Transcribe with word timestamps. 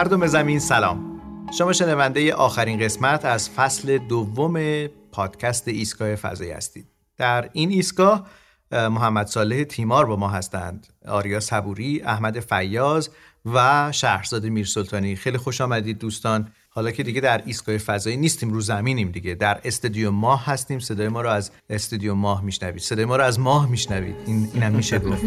مردم 0.00 0.26
زمین 0.26 0.58
سلام. 0.58 1.20
شما 1.58 1.72
شنونده 1.72 2.34
آخرین 2.34 2.80
قسمت 2.80 3.24
از 3.24 3.50
فصل 3.50 3.98
دوم 3.98 4.86
پادکست 5.12 5.68
ایستگاه 5.68 6.14
فضایی 6.16 6.50
هستید. 6.50 6.86
در 7.16 7.50
این 7.52 7.70
ایستگاه 7.70 8.26
محمد 8.72 9.26
صالح 9.26 9.64
تیمار 9.64 10.06
با 10.06 10.16
ما 10.16 10.28
هستند. 10.28 10.86
آریا 11.08 11.40
صبوری 11.40 12.02
احمد 12.02 12.40
فیاز 12.40 13.10
و 13.46 13.88
شهرزاد 13.92 14.46
میرسلطانی. 14.46 15.16
خیلی 15.16 15.38
خوش 15.38 15.60
آمدید 15.60 15.98
دوستان. 15.98 16.48
حالا 16.70 16.90
که 16.90 17.02
دیگه 17.02 17.20
در 17.20 17.42
ایستگاه 17.46 17.78
فضایی 17.78 18.16
نیستیم 18.16 18.50
رو 18.50 18.60
زمینیم 18.60 19.10
دیگه. 19.10 19.34
در 19.34 19.60
استودیو 19.64 20.10
ماه 20.10 20.46
هستیم. 20.46 20.78
صدای 20.78 21.08
ما 21.08 21.22
رو 21.22 21.28
از 21.28 21.50
استودیو 21.70 22.14
ماه 22.14 22.44
میشنوید. 22.44 22.82
صدای 22.82 23.04
ما 23.04 23.16
رو 23.16 23.24
از 23.24 23.40
ماه 23.40 23.70
میشنوید. 23.70 24.16
این 24.26 24.50
اینم 24.54 24.72
میشه 24.72 24.98
گفت. 24.98 25.24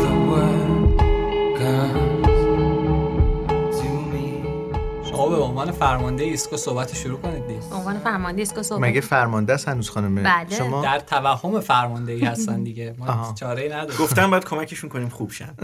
عنوان 5.46 5.70
فرمانده 5.70 6.24
ایسکو 6.24 6.56
صحبت 6.56 6.94
شروع 6.94 7.20
کنید 7.20 7.46
دیگه. 7.46 7.60
عنوان 7.74 7.98
فرمانده 7.98 8.42
ایسکو 8.42 8.62
صحبت 8.62 8.82
مگه 8.82 9.00
فرمانده 9.00 9.52
است 9.52 9.68
هنوز 9.68 9.90
خانم 9.90 10.14
بله. 10.14 10.56
شما؟ 10.56 10.82
در 10.82 10.98
توهم 11.00 11.60
فرمانده 11.60 12.12
ای 12.12 12.24
هستن 12.24 12.62
دیگه. 12.62 12.94
ما. 12.98 13.34
چاره 13.40 13.62
ای 13.62 13.68
نداریم. 13.68 13.96
گفتم 13.98 14.30
باید 14.30 14.44
کمکشون 14.44 14.90
کنیم 14.90 15.08
خوب 15.08 15.30
شن. 15.30 15.54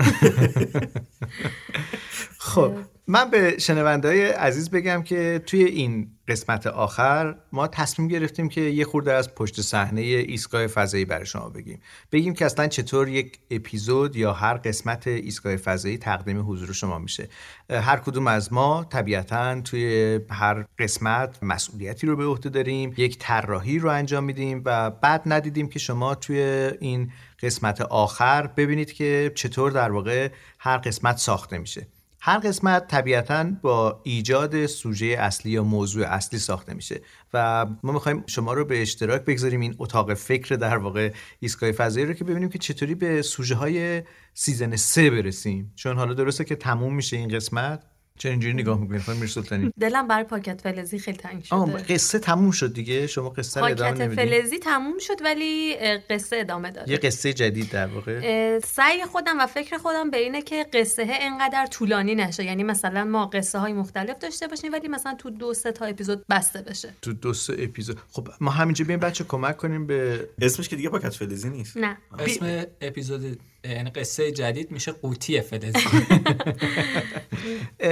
خب 2.38 2.72
من 3.06 3.30
به 3.30 3.58
شنونده 3.58 4.32
عزیز 4.32 4.70
بگم 4.70 5.02
که 5.02 5.42
توی 5.46 5.64
این 5.64 6.10
قسمت 6.32 6.66
آخر 6.66 7.34
ما 7.52 7.68
تصمیم 7.68 8.08
گرفتیم 8.08 8.48
که 8.48 8.60
یه 8.60 8.84
خورده 8.84 9.12
از 9.12 9.34
پشت 9.34 9.60
صحنه 9.60 10.00
ایستگاه 10.00 10.66
فضایی 10.66 11.04
برای 11.04 11.26
شما 11.26 11.48
بگیم. 11.48 11.80
بگیم 12.12 12.34
که 12.34 12.44
اصلا 12.44 12.68
چطور 12.68 13.08
یک 13.08 13.38
اپیزود 13.50 14.16
یا 14.16 14.32
هر 14.32 14.54
قسمت 14.54 15.06
ایستگاه 15.06 15.56
فضایی 15.56 15.98
تقدیم 15.98 16.50
حضور 16.50 16.72
شما 16.72 16.98
میشه. 16.98 17.28
هر 17.70 17.96
کدوم 17.96 18.26
از 18.26 18.52
ما 18.52 18.84
طبیعتا 18.84 19.60
توی 19.60 20.20
هر 20.30 20.64
قسمت 20.78 21.42
مسئولیتی 21.42 22.06
رو 22.06 22.16
به 22.16 22.24
عهده 22.24 22.48
داریم 22.48 22.94
یک 22.96 23.18
طراحی 23.18 23.78
رو 23.78 23.88
انجام 23.88 24.24
میدیم 24.24 24.62
و 24.64 24.90
بعد 24.90 25.22
ندیدیم 25.26 25.68
که 25.68 25.78
شما 25.78 26.14
توی 26.14 26.40
این 26.80 27.12
قسمت 27.42 27.80
آخر 27.80 28.46
ببینید 28.46 28.92
که 28.92 29.32
چطور 29.34 29.70
در 29.70 29.92
واقع 29.92 30.30
هر 30.58 30.76
قسمت 30.76 31.16
ساخته 31.16 31.58
میشه. 31.58 31.86
هر 32.24 32.38
قسمت 32.38 32.88
طبیعتا 32.88 33.44
با 33.62 34.00
ایجاد 34.04 34.66
سوژه 34.66 35.06
اصلی 35.06 35.52
یا 35.52 35.64
موضوع 35.64 36.06
اصلی 36.06 36.38
ساخته 36.38 36.74
میشه 36.74 37.00
و 37.34 37.66
ما 37.82 37.92
می‌خوایم 37.92 38.24
شما 38.26 38.52
رو 38.52 38.64
به 38.64 38.82
اشتراک 38.82 39.24
بگذاریم 39.24 39.60
این 39.60 39.74
اتاق 39.78 40.14
فکر 40.14 40.54
در 40.54 40.76
واقع 40.76 41.12
ایستگاه 41.40 41.72
فضایی 41.72 42.06
رو 42.06 42.12
که 42.12 42.24
ببینیم 42.24 42.48
که 42.48 42.58
چطوری 42.58 42.94
به 42.94 43.22
سوژه 43.22 43.54
های 43.54 44.02
season 44.34 44.76
سه 44.76 45.10
برسیم. 45.10 45.72
چون 45.76 45.96
حالا 45.96 46.14
درسته 46.14 46.44
که 46.44 46.56
تموم 46.56 46.94
میشه 46.94 47.16
این 47.16 47.28
قسمت. 47.28 47.91
چه 48.18 48.28
اینجوری 48.28 48.54
نگاه 48.54 48.80
می‌کنید 48.80 49.00
خانم 49.00 49.18
میرسلطانی. 49.18 49.72
دلم 49.80 50.08
برای 50.08 50.24
پاکت 50.24 50.60
فلزی 50.60 50.98
خیلی 50.98 51.16
تنگ 51.18 51.46
آه 51.50 51.70
شده. 51.70 51.94
قصه 51.94 52.18
تموم 52.18 52.50
شد 52.50 52.72
دیگه. 52.74 53.06
شما 53.06 53.28
قصه 53.28 53.60
رو 53.60 53.66
ادامه 53.66 53.90
پاکت 53.90 54.02
نمی‌دید 54.02 54.24
فلزی 54.24 54.58
تموم 54.58 54.98
شد 54.98 55.22
ولی 55.24 55.76
قصه 56.10 56.36
ادامه 56.36 56.68
یه 56.68 56.74
داره 56.74 56.96
قصه 56.96 57.32
جدید 57.32 57.70
در 57.70 57.86
واقع. 57.86 58.58
سعی 58.58 59.04
خودم 59.04 59.40
و 59.40 59.46
فکر 59.46 59.78
خودم 59.78 60.10
به 60.10 60.18
اینه 60.18 60.42
که 60.42 60.66
قصه 60.72 61.02
اینقدر 61.02 61.66
طولانی 61.66 62.14
نشه. 62.14 62.44
یعنی 62.44 62.64
مثلا 62.64 63.04
ما 63.04 63.26
قصه 63.26 63.58
های 63.58 63.72
مختلف 63.72 64.18
داشته 64.18 64.46
باشیم 64.46 64.72
ولی 64.72 64.88
مثلا 64.88 65.14
تو 65.14 65.30
دو 65.30 65.54
سه 65.54 65.72
تا 65.72 65.84
اپیزود 65.84 66.24
بسته 66.30 66.62
بشه. 66.62 66.94
تو 67.02 67.12
دو 67.12 67.34
سه 67.34 67.56
اپیزود. 67.58 67.98
خب 68.10 68.28
ما 68.40 68.50
همینجا 68.50 68.84
بیایم 68.84 69.00
بچه 69.00 69.24
کمک 69.24 69.56
کنیم 69.56 69.86
به 69.86 70.28
اسمش 70.40 70.68
که 70.68 70.76
دیگه 70.76 70.88
پاکت 70.88 71.14
فلزی 71.14 71.50
نیست. 71.50 71.76
نه. 71.76 71.98
اسم 72.18 72.64
اپیزود 72.80 73.40
یعنی 73.64 73.90
قصه 73.90 74.32
جدید 74.32 74.70
میشه 74.70 74.92
قوطی 74.92 75.40
فلزی. 75.40 75.78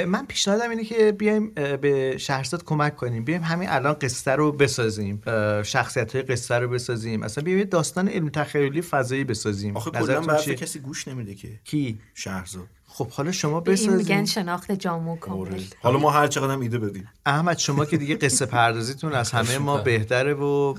من 0.07 0.27
پیشنهادم 0.27 0.71
اینه 0.71 0.85
که 0.85 1.13
بیایم 1.13 1.51
به 1.55 2.15
شهرزاد 2.19 2.65
کمک 2.65 2.97
کنیم. 2.97 3.25
بیایم 3.25 3.43
همین 3.43 3.69
الان 3.69 3.95
قصه 3.95 4.31
رو 4.31 4.53
بسازیم. 4.53 5.23
شخصیت 5.63 6.15
های 6.15 6.23
قصه 6.23 6.55
رو 6.55 6.69
بسازیم. 6.69 7.23
اصلا 7.23 7.45
بیایم 7.45 7.59
یه 7.59 7.65
داستان 7.65 8.09
علم 8.09 8.29
تخیلی 8.29 8.83
فضایی 8.83 9.25
بسازیم. 9.25 9.77
آخه 9.77 9.91
کلا 9.91 10.21
به؟ 10.21 10.55
کسی 10.55 10.79
گوش 10.79 11.09
نمیده 11.09 11.35
که. 11.35 11.61
کی؟ 11.65 11.99
شهرزاد. 12.15 12.67
خب 13.01 13.11
حالا 13.11 13.33
شما 13.33 13.61
به 13.61 13.73
این 13.73 13.97
میگن 13.97 14.25
شناخت 14.25 14.73
جامو 14.73 15.11
آره. 15.11 15.21
کامل 15.21 15.63
حالا 15.83 15.99
ما 15.99 16.11
هر 16.11 16.27
چقدر 16.27 16.53
هم 16.53 16.61
ایده 16.61 16.79
بدیم. 16.79 17.09
احمد 17.27 17.59
شما 17.59 17.85
که 17.85 17.97
دیگه 17.97 18.15
قصه 18.15 18.47
پردازیتون 18.47 19.13
از 19.13 19.31
همه 19.31 19.59
ما 19.59 19.77
بهتره 19.79 20.35
و 20.35 20.75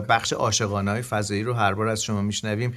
بخش 0.00 0.32
عاشقانه 0.32 0.90
های 0.90 1.02
فضایی 1.02 1.42
رو 1.42 1.52
هر 1.52 1.74
بار 1.74 1.88
از 1.88 2.02
شما 2.02 2.22
میشنویم. 2.22 2.74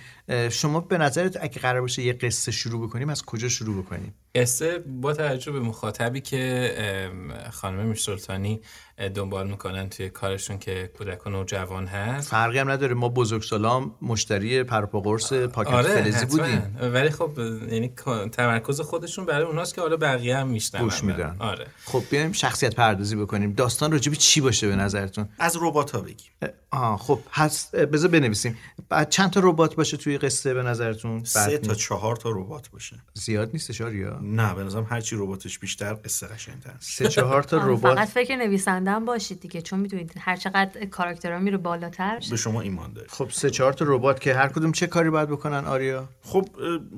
شما 0.52 0.80
به 0.80 0.98
نظرت 0.98 1.38
اگه 1.42 1.60
قرار 1.60 1.82
باشه 1.82 2.02
یه 2.02 2.14
قصه 2.14 2.52
شروع 2.52 2.88
بکنیم 2.88 3.10
از 3.10 3.26
کجا 3.26 3.50
شروع 3.50 3.84
بکنیم؟ 3.84 4.14
قصه 4.36 4.80
با 4.80 5.14
توجه 5.14 5.52
به 5.52 5.60
مخاطبی 5.60 6.22
که 6.22 7.12
خانم 7.52 7.86
میرسلطانی 7.86 8.62
دنبال 9.08 9.48
می‌کنن 9.48 9.90
توی 9.90 10.10
کارشون 10.10 10.58
که 10.60 10.92
کودک 10.98 11.28
و 11.28 11.30
نوجوان 11.30 11.88
هست. 11.88 12.30
فرقی 12.30 12.60
هم 12.60 12.70
نداره. 12.70 12.94
ما 12.94 13.10
بزرگسالام 13.10 13.96
مشتری 14.02 14.64
پرپا 14.64 15.00
قرص 15.02 15.34
پاکت 15.34 15.72
آره 15.72 15.88
فلزی 15.90 16.12
حتما. 16.26 16.28
بودیم. 16.38 16.78
ولی 16.94 17.10
خب 17.10 17.32
یعنی 17.72 17.92
تمرکز 18.32 18.82
خودشون 18.82 19.26
برای 19.26 19.46
اوناست 19.46 19.76
که 19.76 19.82
حالا 19.82 19.98
بقیه 19.98 20.38
هم 20.38 20.48
میشنون. 20.48 20.84
گوش 20.84 21.04
میدن. 21.04 21.36
آره. 21.40 21.68
خب 21.86 22.04
بیایم 22.12 22.32
شخصیت 22.32 22.76
پردازی 22.76 23.16
بکنیم. 23.16 23.54
داستان 23.54 23.92
راجبی 23.92 24.16
چی 24.16 24.42
باشه 24.42 24.68
به 24.68 24.76
نظرتون؟ 24.76 25.30
از 25.40 25.58
ربات 25.62 25.92
ها 25.92 26.02
بگیم. 26.02 26.32
آه 26.72 26.98
خب 26.98 27.20
هست. 27.32 27.76
بذار 27.76 28.12
بنویسیم. 28.12 28.58
بعد 28.90 29.10
چند 29.10 29.30
تا 29.30 29.40
ربات 29.44 29.76
باشه 29.76 29.98
توی 29.98 30.18
قصه 30.18 30.54
به 30.54 30.64
نظرتون؟ 30.64 31.24
سه 31.24 31.58
تا 31.58 31.74
چهار 31.74 32.16
تا 32.16 32.30
ربات 32.30 32.70
باشه. 32.70 32.96
زیاد 33.14 33.50
نیستش 33.54 33.82
آریا؟ 33.82 34.20
نه 34.22 34.56
به 34.56 34.64
نظرم 34.64 34.88
هرچی 34.90 35.16
رباتش 35.16 35.60
بیشتر 35.60 35.94
قصه 36.06 36.28
قشنگتر. 36.28 36.74
سه 36.80 37.08
چهار 37.08 37.44
تا 37.44 37.58
آره، 37.62 37.68
ربات. 37.72 37.96
فقط 37.96 38.08
فکر 38.10 38.36
نویسنده 38.36 38.89
هم 38.90 39.06
باشید 39.06 39.40
دیگه 39.40 39.62
چون 39.62 39.80
می‌دونید 39.80 40.14
هر 40.20 40.36
چقدر 40.36 40.86
کاراکترها 40.86 41.40
میره 41.40 41.58
بالاتر. 41.58 42.20
به 42.30 42.38
شما 42.38 42.62
ایمان 42.62 42.94
داره 42.94 43.08
خب 43.08 43.30
سه 43.32 43.50
چهار 43.50 43.74
تا 43.74 43.86
ربات 43.88 44.20
که 44.20 44.34
هر 44.34 44.48
کدوم 44.48 44.72
چه 44.72 44.88
کاری 44.88 45.10
باید 45.10 45.30
بکنن 45.30 45.66
آریا؟ 45.66 46.10
خب 46.22 46.50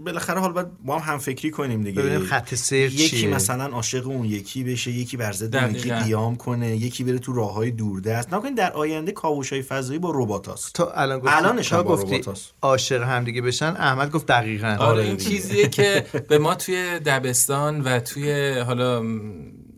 بالاخره 0.05 0.39
حالا 0.39 0.53
باید 0.53 0.67
با 0.85 0.99
هم 0.99 1.13
همفکری 1.13 1.51
کنیم 1.51 1.83
دیگه. 1.83 2.01
ببینیم 2.01 2.19
خط 2.19 2.55
سیر 2.55 2.93
یکی 2.93 3.17
چیه. 3.17 3.29
مثلا 3.29 3.65
عاشق 3.65 4.07
اون 4.07 4.25
یکی 4.25 4.63
بشه 4.63 4.91
یکی 4.91 5.17
بر 5.17 5.31
ضد 5.31 5.55
اون 5.55 5.75
یکی. 5.75 5.91
قیام 5.91 6.35
کنه 6.35 6.75
یکی 6.75 7.03
بره 7.03 7.19
تو 7.19 7.33
راه 7.33 7.53
های 7.53 7.71
دوردست. 7.71 8.33
نکنید 8.33 8.57
در 8.57 8.71
آینده 8.71 9.11
کاوش‌های 9.11 9.61
فضایی 9.61 9.99
با 9.99 10.11
رباتاست 10.15 10.73
تا 10.73 10.91
الان 10.91 11.19
گفتی 11.19 11.35
الانش 11.35 11.69
تا 11.69 11.83
با 11.83 11.97
گفتی. 11.97 12.21
عاشق 12.61 13.03
هم 13.03 13.23
دیگه 13.23 13.41
بشن 13.41 13.65
احمد 13.77 14.11
گفت 14.11 14.25
دقیقاً. 14.25 14.75
آره 14.79 15.03
این 15.03 15.15
دیگه. 15.15 15.29
چیزیه 15.29 15.67
که 15.67 16.05
به 16.29 16.37
ما 16.37 16.55
توی 16.55 16.99
دبستان 16.99 17.81
و 17.81 17.99
توی 17.99 18.59
حالا 18.59 19.03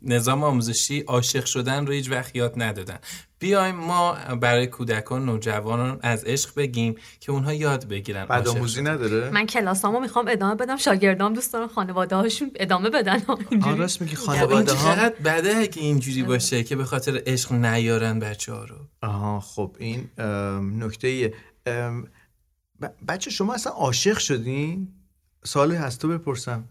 نظام 0.03 0.43
آموزشی 0.43 0.99
عاشق 0.99 1.45
شدن 1.45 1.85
رو 1.85 1.93
هیچ 1.93 2.11
وقت 2.11 2.35
یاد 2.35 2.53
ندادن. 2.57 2.97
بیایم 3.39 3.75
ما 3.75 4.13
برای 4.41 4.67
کودکان 4.67 5.25
نوجوانان 5.25 5.99
از 6.01 6.23
عشق 6.23 6.55
بگیم 6.55 6.95
که 7.19 7.31
اونها 7.31 7.53
یاد 7.53 7.87
بگیرن 7.87 8.25
بعد 8.25 8.47
آموزی. 8.47 8.81
نداره؟ 8.81 9.29
من 9.29 9.45
کلاسامو 9.45 9.99
می‌خوام 9.99 10.25
ادامه 10.27 10.55
بدم. 10.55 10.77
شاگردام 10.77 11.33
دوست 11.33 11.53
دارم 11.53 11.67
خانواده 11.67 12.15
هاشون 12.15 12.51
ادامه 12.55 12.89
بدن. 12.89 13.21
راست 13.77 14.01
میگی 14.01 14.15
این 14.15 14.25
خانواده 14.25 14.73
ها 14.73 14.95
چقدر 14.95 15.15
بده 15.15 15.55
اگه 15.57 15.81
اینجوری 15.81 16.23
باشه 16.23 16.63
که 16.63 16.75
به 16.75 16.85
خاطر 16.85 17.21
عشق 17.25 17.51
نیارن 17.53 18.19
بچه 18.19 18.53
ها 18.53 18.63
رو؟ 18.63 18.75
آها 19.01 19.39
خب 19.39 19.75
این 19.79 20.09
نکته 20.79 21.07
ایه. 21.07 21.33
ام، 21.65 22.07
ب- 22.81 22.87
بچه 23.07 23.31
شما 23.31 23.53
اصلا 23.53 23.73
عاشق 23.73 24.17
شدین؟ 24.17 24.87
سال 25.43 25.71
از 25.71 25.99
تو 25.99 26.07
بپرسم. 26.07 26.63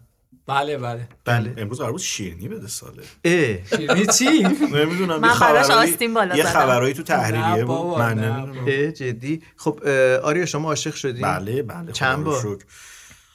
بله 0.47 0.77
بله. 0.77 1.07
بله. 1.25 1.53
امروز 1.57 1.79
قرار 1.79 1.91
بود 1.91 2.01
شیرینی 2.01 2.47
بده 2.47 2.67
ساله 2.67 3.03
اه. 3.25 3.65
شیرینی 3.65 4.05
چی؟ 4.05 4.43
نمی‌دونم. 4.73 5.19
من 5.19 5.39
براش 5.39 5.69
آستین 5.69 6.13
بالا 6.13 6.37
یه. 6.37 6.43
خبرایی 6.43 6.93
تو 6.93 7.03
تحریریه 7.03 7.65
بود. 7.65 7.97
من 7.97 8.19
نمی‌دونم. 8.19 8.91
جدی. 8.91 9.41
خب 9.55 9.79
آریا 10.23 10.45
شما 10.45 10.69
عاشق 10.69 10.95
شدین 10.95 11.21
بله 11.21 11.63
بله. 11.63 11.91
چند 11.91 12.23
بار؟ 12.23 12.57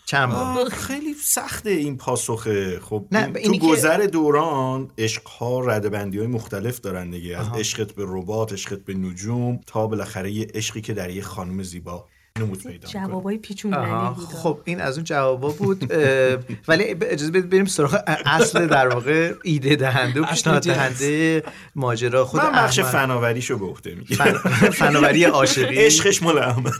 چند 0.05 0.33
بار؟ 0.33 0.69
خیلی 0.69 1.15
سخته 1.15 1.71
این 1.71 1.97
پاسخه 1.97 2.81
خب 2.81 3.07
نه، 3.13 3.33
تو 3.33 3.59
گذر 3.59 3.97
دوران 3.97 4.91
عشقها 4.99 5.61
ردبندی 5.61 6.19
های 6.19 6.27
مختلف 6.27 6.81
دارن 6.81 7.11
دیگه. 7.11 7.39
از 7.39 7.47
عشقت 7.59 7.93
به 7.93 8.05
ربات 8.07 8.53
عشقت 8.53 8.79
به 8.79 8.95
نجوم 8.95 9.61
تا 9.67 9.87
بالاخره 9.87 10.31
یه 10.31 10.47
عشقی 10.55 10.81
که 10.81 10.95
در 10.95 11.11
یه 11.11 11.23
خانم 11.23 11.63
زیبا. 11.63 12.07
نمود 12.39 12.63
پیدا 12.63 12.89
جوابای 12.89 13.39
پیچوندنی 13.39 13.91
آها، 13.91 14.11
بود 14.13 14.25
خب 14.29 14.61
این 14.65 14.81
از 14.81 14.97
اون 14.97 15.05
جوابا 15.05 15.49
بود 15.49 15.93
ولی 16.69 16.85
اجازه 17.03 17.31
بدید 17.33 17.51
بریم 17.51 17.65
سراغ 17.65 17.99
اصل 18.27 18.67
در 18.67 18.89
واقع 18.89 19.33
ایده 19.45 19.77
دهنده 19.77 20.21
و 20.21 20.25
پیشنهاد. 20.25 20.63
دهنده 20.63 21.43
ماجرا 21.75 22.25
خود 22.25 22.41
من 22.41 22.53
بخش. 22.53 22.81
فناوریشو 22.81 23.59
به 23.59 23.67
عهده 23.67 23.95
می‌گیرم 23.95 24.25
فن- 24.25 24.71
فناوری 24.71 25.25
عاشقی. 25.25 25.77
عشقش 25.77 26.23
مال 26.23 26.39
احمد. 26.39 26.73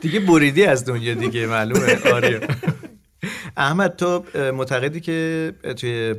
دیگه 0.00 0.20
بریدی 0.20 0.64
از 0.64 0.84
دنیا 0.84 1.14
دیگه 1.14 1.46
معلومه. 1.46 1.98
آریا 2.12 2.40
احمد 3.56 3.96
تو 3.96 4.24
معتقدی 4.34 5.00
که 5.00 5.52
توی 5.76 6.14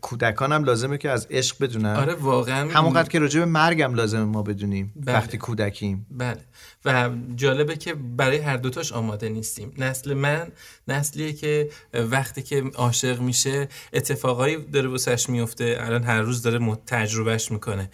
کودکان 0.00 0.52
هم 0.52 0.64
لازمه 0.64 0.98
که 0.98 1.10
از 1.10 1.26
عشق 1.30 1.56
بدونن؟ 1.60 1.96
آره 1.96 2.14
واقعا 2.14 2.70
همونقدر 2.70 3.08
که 3.08 3.18
راجع 3.18 3.40
به 3.40 3.46
مرگم 3.46 3.94
لازمه 3.94 4.24
ما 4.24 4.42
بدونیم 4.42 4.92
بله. 4.96 5.14
وقتی 5.16 5.38
کودکیم. 5.38 6.06
بله. 6.10 6.40
و 6.84 7.10
جالبه 7.36 7.76
که 7.76 7.94
برای 7.94 8.36
هر 8.36 8.56
دوتاش 8.56 8.92
آماده 8.92 9.28
نیستیم. 9.28 9.72
نسل 9.78 10.14
من 10.14 10.48
نسلیه 10.88 11.32
که 11.32 11.70
وقتی 11.94 12.42
که 12.42 12.64
عاشق 12.74 13.20
میشه 13.20 13.68
اتفاقایی 13.92 14.56
داره 14.56 14.88
واسش 14.88 15.28
میفته. 15.28 15.76
الان 15.80 16.04
هر 16.04 16.20
روز 16.20 16.42
داره 16.42 16.76
تجربهش 16.86 17.50
می‌کنه. 17.50 17.90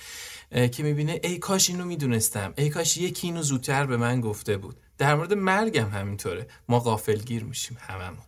که 0.54 0.82
می‌بینه 0.82 1.20
ای 1.22 1.38
کاش 1.38 1.70
اینو 1.70 1.84
می‌دونستم. 1.84 2.52
ای 2.56 2.68
کاش 2.68 2.96
یکی 2.96 3.26
اینو 3.26 3.42
زودتر 3.42 3.86
به 3.86 3.96
من 3.96 4.20
گفته 4.20 4.56
بود. 4.56 4.76
در 4.98 5.14
مورد 5.14 5.32
مرگم 5.32 5.88
همینطوره. 5.88 6.46
ما 6.68 6.80
غافلگیر 6.80 7.44
میشیم 7.44 7.78
هممون. 7.80 8.18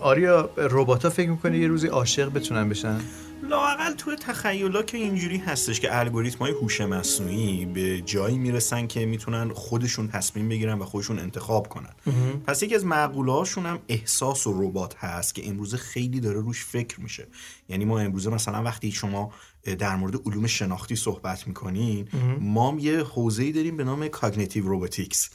آریا 0.00 0.50
ربات 0.56 1.04
ها 1.04 1.10
فکر 1.10 1.30
می‌کنی 1.30 1.58
یه 1.58 1.68
روزی 1.68 1.86
عاشق 1.86 2.32
بتونن 2.32 2.68
بشن؟ 2.68 3.00
لاقل 3.48 3.92
تو 3.92 4.16
تخیلا 4.16 4.82
که 4.82 4.96
اینجوری 4.96 5.36
هستش 5.36 5.80
که 5.80 5.98
الگوریتم 5.98 6.38
های 6.38 6.52
هوش 6.52 6.80
مصنوعی 6.80 7.66
به 7.66 8.00
جایی 8.00 8.38
می‌رسن 8.38 8.86
که 8.86 9.06
می‌تونن 9.06 9.52
خودشون 9.52 10.08
تصمیم 10.08 10.48
بگیرن 10.48 10.78
و 10.78 10.84
خودشون 10.84 11.18
انتخاب 11.18 11.68
کنن. 11.68 11.94
پس 12.46 12.62
یکی 12.62 12.74
از 12.74 12.84
مقوله‌هاشون 12.84 13.66
هم 13.66 13.78
احساس 13.88 14.46
و 14.46 14.62
ربات 14.62 14.96
هست 14.96 15.34
که 15.34 15.48
امروزه 15.48 15.76
خیلی 15.76 16.20
داره 16.20 16.40
روش 16.40 16.64
فکر 16.64 17.00
میشه. 17.00 17.26
یعنی 17.68 17.84
ما 17.84 17.98
امروزه 17.98 18.30
مثلا 18.30 18.62
وقتی 18.62 18.92
شما 18.92 19.32
در 19.78 19.96
مورد 19.96 20.16
علوم 20.26 20.46
شناختی 20.46 20.96
صحبت 20.96 21.46
می‌کنین 21.46 22.08
ما 22.40 22.76
یه 22.78 23.02
حوزه‌ای 23.02 23.52
داریم 23.52 23.76
به 23.76 23.84
نام 23.84 24.08
cognitive 24.08 24.68
robotics 24.68 25.30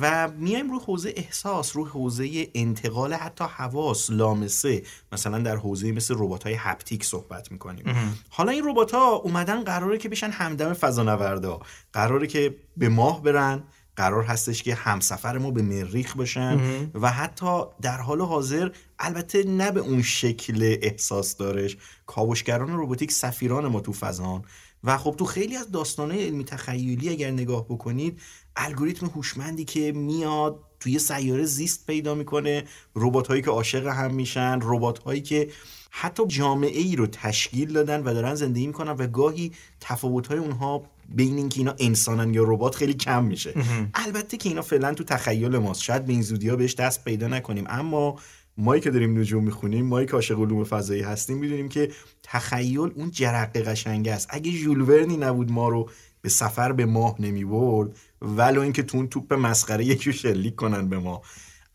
و 0.00 0.28
میایم 0.38 0.70
رو 0.70 0.80
حوزه 0.80 1.12
احساس 1.16 1.76
رو 1.76 1.86
حوزه 1.86 2.48
انتقال 2.54 3.14
حتی 3.14 3.44
حواس 3.44 4.10
لامسه 4.10 4.82
مثلا 5.12 5.38
در 5.38 5.56
حوزه 5.56 5.92
مثل 5.92 6.14
ربات 6.18 6.44
های 6.44 6.54
هپتیک 6.58 7.04
صحبت 7.06 7.52
می‌کنیم. 7.52 7.84
حالا 8.28 8.52
این 8.52 8.68
ربات 8.68 8.94
ها 8.94 9.14
اومدن 9.14 9.64
قراره 9.64 9.98
که 9.98 10.08
بشن 10.08 10.30
همدم 10.30 10.72
فضانوردا. 10.72 11.60
قراره 11.92 12.26
که 12.26 12.56
به 12.76 12.88
ماه 12.88 13.22
برن. 13.22 13.62
قرار 13.96 14.24
هستش 14.24 14.62
که 14.62 14.74
همسفر 14.74 15.38
ما 15.38 15.50
به 15.50 15.62
مریخ 15.62 16.16
باشن 16.16 16.60
و 16.94 17.10
حتی 17.10 17.62
در 17.82 18.00
حال 18.00 18.20
حاضر 18.20 18.70
البته 18.98 19.44
نه 19.44 19.70
به 19.70 19.80
اون 19.80 20.02
شکل 20.02 20.76
احساس 20.82 21.36
دارش. 21.36 21.76
کاوشگران 22.06 22.76
روباتیک 22.76 23.12
سفیران 23.12 23.66
ما 23.66 23.80
تو 23.80 23.92
فضان. 23.92 24.44
و 24.84 24.98
خب 24.98 25.14
تو 25.18 25.24
خیلی 25.24 25.56
از 25.56 25.70
داستانه 25.70 26.26
علمی 26.26 26.44
تخیلی 26.44 27.08
اگر 27.08 27.30
نگاه 27.30 27.64
بکنید 27.64 28.20
الگوریتم 28.56 29.06
هوشمندی 29.06 29.64
که 29.64 29.92
میاد 29.92 30.60
توی 30.80 30.98
سیاره 30.98 31.44
زیست 31.44 31.86
پیدا 31.86 32.14
می‌کنه. 32.14 32.64
ربات 32.96 33.28
هایی 33.28 33.42
که 33.42 33.50
عاشق 33.50 33.86
هم 33.86 34.14
میشن. 34.14 34.58
ربات 34.62 34.98
هایی 34.98 35.20
که 35.20 35.48
حتی 35.98 36.22
جامعه 36.28 36.80
ای 36.80 36.96
رو 36.96 37.06
تشکیل 37.06 37.72
دادن 37.72 38.02
و 38.02 38.14
دارن 38.14 38.34
زندگی 38.34 38.66
می‌کنن 38.66 38.92
و 38.92 39.06
گاهی 39.06 39.52
تفاوت 39.80 40.26
های 40.26 40.38
اونها 40.38 40.82
بین 41.08 41.36
اینکه 41.36 41.58
اینا 41.58 41.74
انسانن 41.78 42.34
یا 42.34 42.44
ربات 42.46 42.74
خیلی 42.74 42.94
کم 42.94 43.24
میشه. 43.24 43.54
البته 43.94 44.36
که 44.36 44.48
اینا 44.48 44.62
فعلا 44.62 44.94
تو 44.94 45.04
تخیل 45.04 45.56
ماست. 45.56 45.82
شاید 45.82 46.04
به 46.04 46.12
این 46.12 46.22
زودی 46.22 46.48
ها 46.48 46.56
بهش 46.56 46.74
دست 46.74 47.04
پیدا 47.04 47.28
نکنیم. 47.28 47.64
اما 47.68 48.16
مایی 48.58 48.80
که 48.80 48.90
داریم 48.90 49.18
نجوم 49.18 49.44
می‌خونیم 49.44 49.86
مایی 49.86 50.06
که 50.06 50.12
عاشق 50.12 50.40
علوم 50.40 50.64
فضایی 50.64 51.02
هستیم 51.02 51.38
می‌دونیم 51.38 51.68
که 51.68 51.90
تخیل 52.22 52.90
اون 52.94 53.10
جرقه 53.10 53.62
قشنگه 53.62 54.12
است. 54.12 54.26
اگه 54.30 54.50
ژول 54.50 54.80
ورنی 54.80 55.16
نبود 55.16 55.52
ما 55.52 55.68
رو 55.68 55.90
به 56.22 56.28
سفر 56.28 56.72
به 56.72 56.86
ماه 56.86 57.16
نمی‌برد 57.18 57.96
ولو 58.22 58.60
اینکه 58.60 58.82
تو 58.82 58.96
اون 58.96 59.08
توپ 59.08 59.32
مسخره 59.32 59.84
یکی 59.84 60.12
شلیک 60.12 60.56
کنن 60.56 60.88
به 60.88 60.98
ما. 60.98 61.22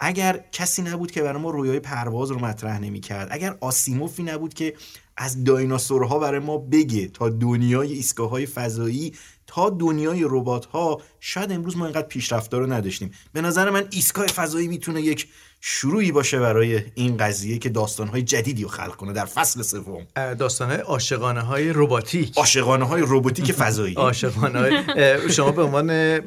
اگر 0.03 0.43
کسی 0.51 0.81
نبود 0.81 1.11
که 1.11 1.21
برای 1.21 1.41
ما 1.41 1.49
رویای 1.49 1.79
پرواز 1.79 2.31
رو 2.31 2.39
مطرح 2.39 2.79
نمی‌کرد 2.79 3.27
اگر 3.31 3.57
آسیموفی 3.59 4.23
نبود 4.23 4.53
که 4.53 4.73
از 5.17 5.43
دایناسورها 5.43 6.19
برای 6.19 6.39
ما 6.39 6.57
بگه 6.57 7.07
تا 7.07 7.29
دنیای 7.29 7.93
ایستگاه 7.93 8.29
های 8.29 8.45
فضایی 8.45 9.13
تا 9.47 9.69
دنیای 9.69 10.23
ربات 10.23 10.65
ها 10.65 11.01
شاید 11.19 11.51
امروز 11.51 11.77
ما 11.77 11.85
اینقدر 11.85 12.07
پیشرفته 12.07 12.57
رو 12.57 12.73
نداشتیم. 12.73 13.11
به 13.33 13.41
نظر 13.41 13.69
من 13.69 13.87
ایستگاه 13.91 14.27
فضایی 14.27 14.67
می‌تونه 14.67 15.01
یک 15.01 15.27
شروعی 15.63 16.11
باشه 16.11 16.39
برای 16.39 16.81
این 16.95 17.17
قضیه 17.17 17.57
که 17.57 17.69
داستانهای 17.69 18.21
جدیدی 18.21 18.63
رو 18.63 18.69
خلق 18.69 18.95
کنه 18.95 19.13
در 19.13 19.25
فصل 19.25 19.61
سوم. 19.61 20.07
داستانهای 20.15 20.79
عاشقانه 20.79 21.41
های 21.41 21.71
رباتیک. 21.75 22.37
عاشقانه 22.37 22.85
های 22.85 23.03
رباتیک 23.07 23.51
فضایی. 23.51 23.95
عاشقانه 24.07 24.59
های 24.59 25.29
شما 25.31 25.51
به 25.51 25.63
عنوان 25.63 26.17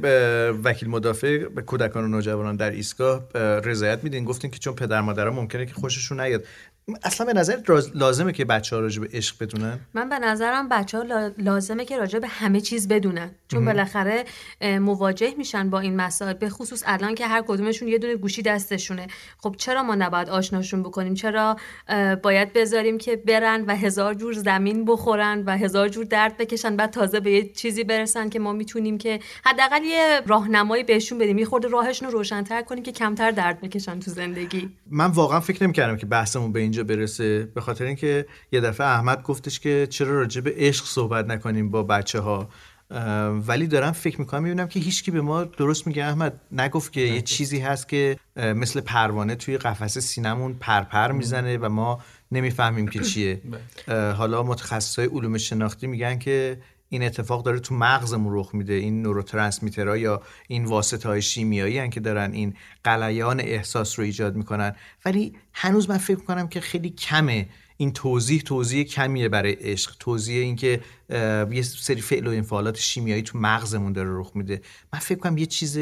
وکیل 0.64 0.88
مدافع 0.88 1.38
به 1.38 1.62
کودکان 1.62 2.04
و 2.04 2.08
نوجوانان 2.08 2.56
در 2.56 2.70
ایستگاه 2.70 3.24
رضایت 3.64 4.04
میدین. 4.04 4.24
گفتین 4.24 4.50
که 4.50 4.58
چون 4.58 4.74
پدر 4.74 5.00
مادرها 5.00 5.32
ممکنه 5.32 5.66
که 5.66 5.74
خوششون 5.74 6.20
نیاد. 6.20 6.44
اصلا 7.04 7.26
به 7.26 7.32
نظر 7.32 7.58
لازمه 7.94 8.32
که 8.32 8.44
بچه 8.44 8.76
ها 8.76 8.82
راجع 8.82 9.00
به 9.00 9.08
عشق 9.12 9.36
بدونن؟ 9.42 9.78
من 9.94 10.08
به 10.08 10.18
نظرم 10.18 10.68
بچه 10.68 10.98
ها 10.98 11.32
لازمه 11.38 11.84
که 11.84 11.98
راجع 11.98 12.18
به 12.18 12.28
همه 12.28 12.60
چیز 12.60 12.88
بدونن. 12.88 13.30
چون 13.48 13.64
بالاخره 13.64 14.24
مواجه 14.60 15.34
میشن 15.38 15.70
با 15.70 15.80
این 15.80 15.96
مسائل 15.96 16.32
به 16.32 16.48
خصوص 16.48 16.82
الان 16.86 17.14
که 17.14 17.26
هر 17.26 17.42
کدومشون 17.48 17.88
یه 17.88 17.98
دونه 17.98 18.16
گوشی 18.16 18.42
دستشونه. 18.42 19.06
خب 19.38 19.54
چرا 19.58 19.82
ما 19.82 19.94
نباید 19.94 20.28
آشناشون 20.28 20.82
بکنیم؟ 20.82 21.14
چرا 21.14 21.56
باید 22.22 22.52
بذاریم 22.52 22.98
که 22.98 23.16
برن 23.16 23.64
و 23.66 23.76
هزار 23.76 24.14
جور 24.14 24.32
زمین 24.32 24.84
بخورن 24.84 25.42
و 25.46 25.58
هزار 25.58 25.88
جور 25.88 26.04
درد 26.04 26.36
بکشن 26.36 26.76
بعد 26.76 26.90
تازه 26.90 27.20
به 27.20 27.32
یه 27.32 27.52
چیزی 27.52 27.84
برسن 27.84 28.28
که 28.28 28.38
ما 28.38 28.52
می‌تونیم 28.52 28.98
که 28.98 29.20
حداقل 29.44 29.82
یه 29.82 30.20
راهنمایی 30.26 30.84
بهشون 30.84 31.18
بدیم. 31.18 31.38
یه 31.38 31.44
خورده 31.44 31.68
راهشون 31.68 32.08
رو 32.08 32.18
روشن‌تر 32.18 32.62
کنیم 32.62 32.82
که 32.82 32.92
کمتر 32.92 33.30
درد 33.30 33.60
بکشن 33.60 34.00
تو 34.00 34.10
زندگی. 34.10 34.70
من 34.90 35.06
واقعا 35.06 35.40
فکر 35.40 35.64
نمی‌کردم 35.64 35.96
که 35.96 36.06
بحثمون 36.06 36.52
به 36.52 36.73
اینجا 36.78 36.94
برسه. 36.96 37.44
به 37.54 37.60
خاطر 37.60 37.84
اینکه 37.84 38.26
یه 38.52 38.60
دفعه 38.60 38.86
احمد 38.86 39.22
گفتش 39.22 39.60
که 39.60 39.86
چرا 39.90 40.14
راجع 40.14 40.40
به 40.40 40.54
عشق 40.56 40.84
صحبت 40.84 41.26
نکنیم 41.26 41.70
با 41.70 41.82
بچه 41.82 42.20
ها 42.20 42.48
ولی 43.46 43.66
دارم 43.66 43.92
فکر 43.92 44.20
می‌کنم 44.20 44.42
می‌بینم 44.42 44.68
که 44.68 44.80
هیچکی 44.80 45.10
به 45.10 45.20
ما 45.20 45.44
درست 45.44 45.86
میگه. 45.86 46.04
احمد 46.04 46.40
نگفت 46.52 46.92
که 46.92 47.00
یه 47.00 47.22
چیزی 47.22 47.58
هست 47.58 47.88
که 47.88 48.16
مثل 48.36 48.80
پروانه 48.80 49.34
توی 49.34 49.58
قفس 49.58 49.98
سینمون 49.98 50.54
پرپر 50.60 51.12
می‌زنه 51.12 51.58
و 51.58 51.68
ما 51.68 52.00
نمی‌فهمیم 52.32 52.88
که 52.88 53.00
چیه. 53.00 53.40
حالا 53.88 54.42
متخصصای 54.42 55.06
علوم 55.06 55.38
شناختی 55.38 55.86
میگن 55.86 56.18
که 56.18 56.58
این 56.94 57.02
اتفاق 57.02 57.44
داره 57.44 57.58
تو 57.58 57.74
مغزمون 57.74 58.34
رخ 58.36 58.54
میده 58.54 58.72
این 58.72 59.02
نوروترانسمیترها 59.02 59.96
یا 59.96 60.22
این 60.48 60.64
واسطه 60.64 61.08
های 61.08 61.22
شیمیایی 61.22 61.78
هن 61.78 61.90
که 61.90 62.00
دارن 62.00 62.32
این 62.32 62.54
قلیان 62.84 63.40
احساس 63.40 63.98
رو 63.98 64.04
ایجاد 64.04 64.36
می‌کنن. 64.36 64.76
ولی 65.04 65.36
هنوز 65.52 65.90
من 65.90 65.98
فکر 65.98 66.20
کنم 66.20 66.48
که 66.48 66.60
خیلی 66.60 66.90
کمه. 66.90 67.48
این 67.76 67.92
توضیح 67.92 68.40
توضیح 68.40 68.84
کمیه 68.84 69.28
برای 69.28 69.52
عشق. 69.52 69.96
توضیح 70.00 70.42
اینکه 70.42 70.80
یه 71.50 71.62
سری 71.62 72.00
فعل 72.00 72.26
و 72.26 72.30
انفعالات 72.30 72.78
شیمیایی 72.78 73.22
تو 73.22 73.38
مغزمون 73.38 73.92
داره 73.92 74.10
رخ 74.12 74.30
میده. 74.34 74.60
من 74.92 74.98
فکر 74.98 75.18
کنم 75.18 75.38
یه 75.38 75.46
چیز 75.46 75.78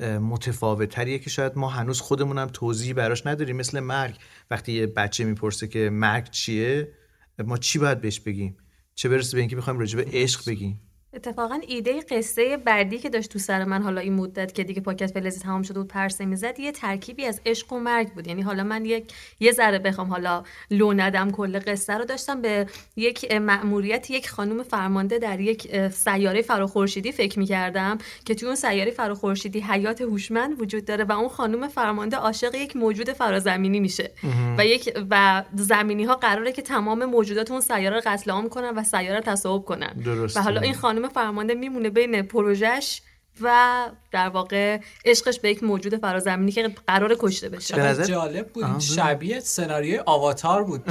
متفاوتریه 0.00 1.18
که 1.18 1.30
شاید 1.30 1.52
ما 1.56 1.68
هنوز 1.68 2.00
خودمونم 2.00 2.46
توضیحی 2.46 2.92
براش 2.92 3.26
نداریم. 3.26 3.56
مثل 3.56 3.80
مرگ. 3.80 4.14
وقتی 4.50 4.72
یه 4.72 4.86
بچه 4.86 5.24
می‌پرسه 5.24 5.68
که 5.68 5.90
مرگ 5.90 6.30
چیه 6.30 6.92
ما 7.38 7.56
چی 7.56 7.78
باید 7.78 8.00
بهش 8.00 8.20
بگیم؟ 8.20 8.56
چه 9.00 9.08
برسه 9.08 9.36
به 9.36 9.40
اینکه 9.40 9.56
بخوایم 9.56 9.78
راجع 9.78 9.96
به 9.96 10.10
عشق 10.12 10.50
بگیم. 10.50 10.80
اتفاقا 11.14 11.60
ایده 11.66 12.00
قصه 12.00 12.56
بعدی 12.56 12.98
که 12.98 13.10
داشت 13.10 13.30
تو 13.30 13.38
سر 13.38 13.64
من 13.64 13.82
حالا 13.82 14.00
این 14.00 14.14
مدت 14.14 14.54
که 14.54 14.64
دیگه 14.64 14.80
پاکت 14.80 15.12
فلزی 15.12 15.40
تمام 15.40 15.62
شده 15.62 15.80
بود 15.80 15.88
پرسه 15.88 16.24
می‌زد 16.24 16.60
یه 16.60 16.72
ترکیبی 16.72 17.24
از 17.24 17.40
عشق 17.46 17.72
و 17.72 17.78
مرگ 17.78 18.08
بود. 18.08 18.26
یعنی 18.26 18.42
حالا 18.42 18.64
من 18.64 18.84
یک 18.84 19.12
یه 19.40 19.52
ذره 19.52 19.78
بخوام 19.78 20.08
حالا 20.08 20.44
لو 20.70 20.92
ندم 20.92 21.30
کل 21.30 21.58
قصه 21.58 21.94
رو 21.94 22.04
داشتم 22.04 22.42
به 22.42 22.66
یک 22.96 23.32
مأموریت 23.32 24.10
یک 24.10 24.30
خانم 24.30 24.62
فرمانده 24.62 25.18
در 25.18 25.40
یک 25.40 25.88
سیاره 25.88 26.42
فراخورشیدی 26.42 27.12
فکر 27.12 27.38
می‌کردم 27.38 27.98
که 28.24 28.34
توی 28.34 28.46
اون 28.46 28.56
سیاره 28.56 28.90
فراخورشیدی 28.90 29.60
حیات 29.60 30.00
هوشمند 30.00 30.60
وجود 30.60 30.84
داره 30.84 31.04
و 31.04 31.12
اون 31.12 31.28
خانم 31.28 31.68
فرمانده 31.68 32.16
عاشق 32.16 32.54
یک 32.54 32.76
موجود 32.76 33.12
فرازمینی 33.12 33.80
میشه. 33.80 34.10
و 34.58 34.66
یک 34.66 34.98
و 35.10 35.44
زمینی 35.54 36.04
ها 36.04 36.14
قراره 36.14 36.52
که 36.52 36.62
تمام 36.62 37.04
موجودات 37.04 37.50
اون 37.50 37.60
سیاره 37.60 37.96
رو 37.96 38.02
قتل 38.06 38.30
عام 38.30 38.48
کنن 38.48 38.70
و 38.70 38.84
سیاره 38.84 39.20
تصاحب 39.20 39.62
کنن. 39.64 39.92
درست 40.04 40.36
و 40.36 40.40
حالا 40.40 40.60
این 40.60 40.74
خانم 40.74 40.99
فرمانده 41.08 41.54
میمونه 41.54 41.90
بین 41.90 42.22
پروژش 42.22 43.00
و 43.42 43.86
در 44.12 44.28
واقع 44.28 44.80
عشقش 45.04 45.40
به 45.40 45.50
یک 45.50 45.62
موجود 45.62 45.96
فرازمینی 45.96 46.52
که 46.52 46.74
قرار 46.86 47.16
کشته 47.18 47.48
بشه. 47.48 47.76
به 47.76 47.82
نظر- 47.82 48.04
جالب 48.04 48.48
بود. 48.48 48.78
شبیه 48.78 49.40
سناریوی 49.40 50.00
آواتار 50.06 50.64
بود. 50.64 50.82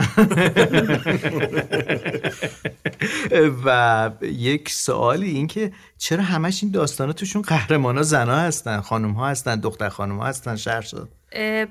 و 3.66 4.12
یک 4.22 4.70
سوالی 4.70 5.30
این 5.30 5.48
که 5.48 5.72
چرا 5.98 6.24
همش 6.24 6.64
این 6.64 6.72
داستانا 6.72 7.14
توشون 7.14 7.42
قهرمانا 7.42 8.04
زنا 8.04 8.36
هستن 8.38 8.82
خانم 8.82 9.12
ها 9.12 9.28
هستن 9.28 9.60
دختر 9.60 9.90
خانم 9.90 10.18
ها 10.18 10.26
هستن 10.26 10.56
شهر 10.56 10.82
شد. 10.82 11.10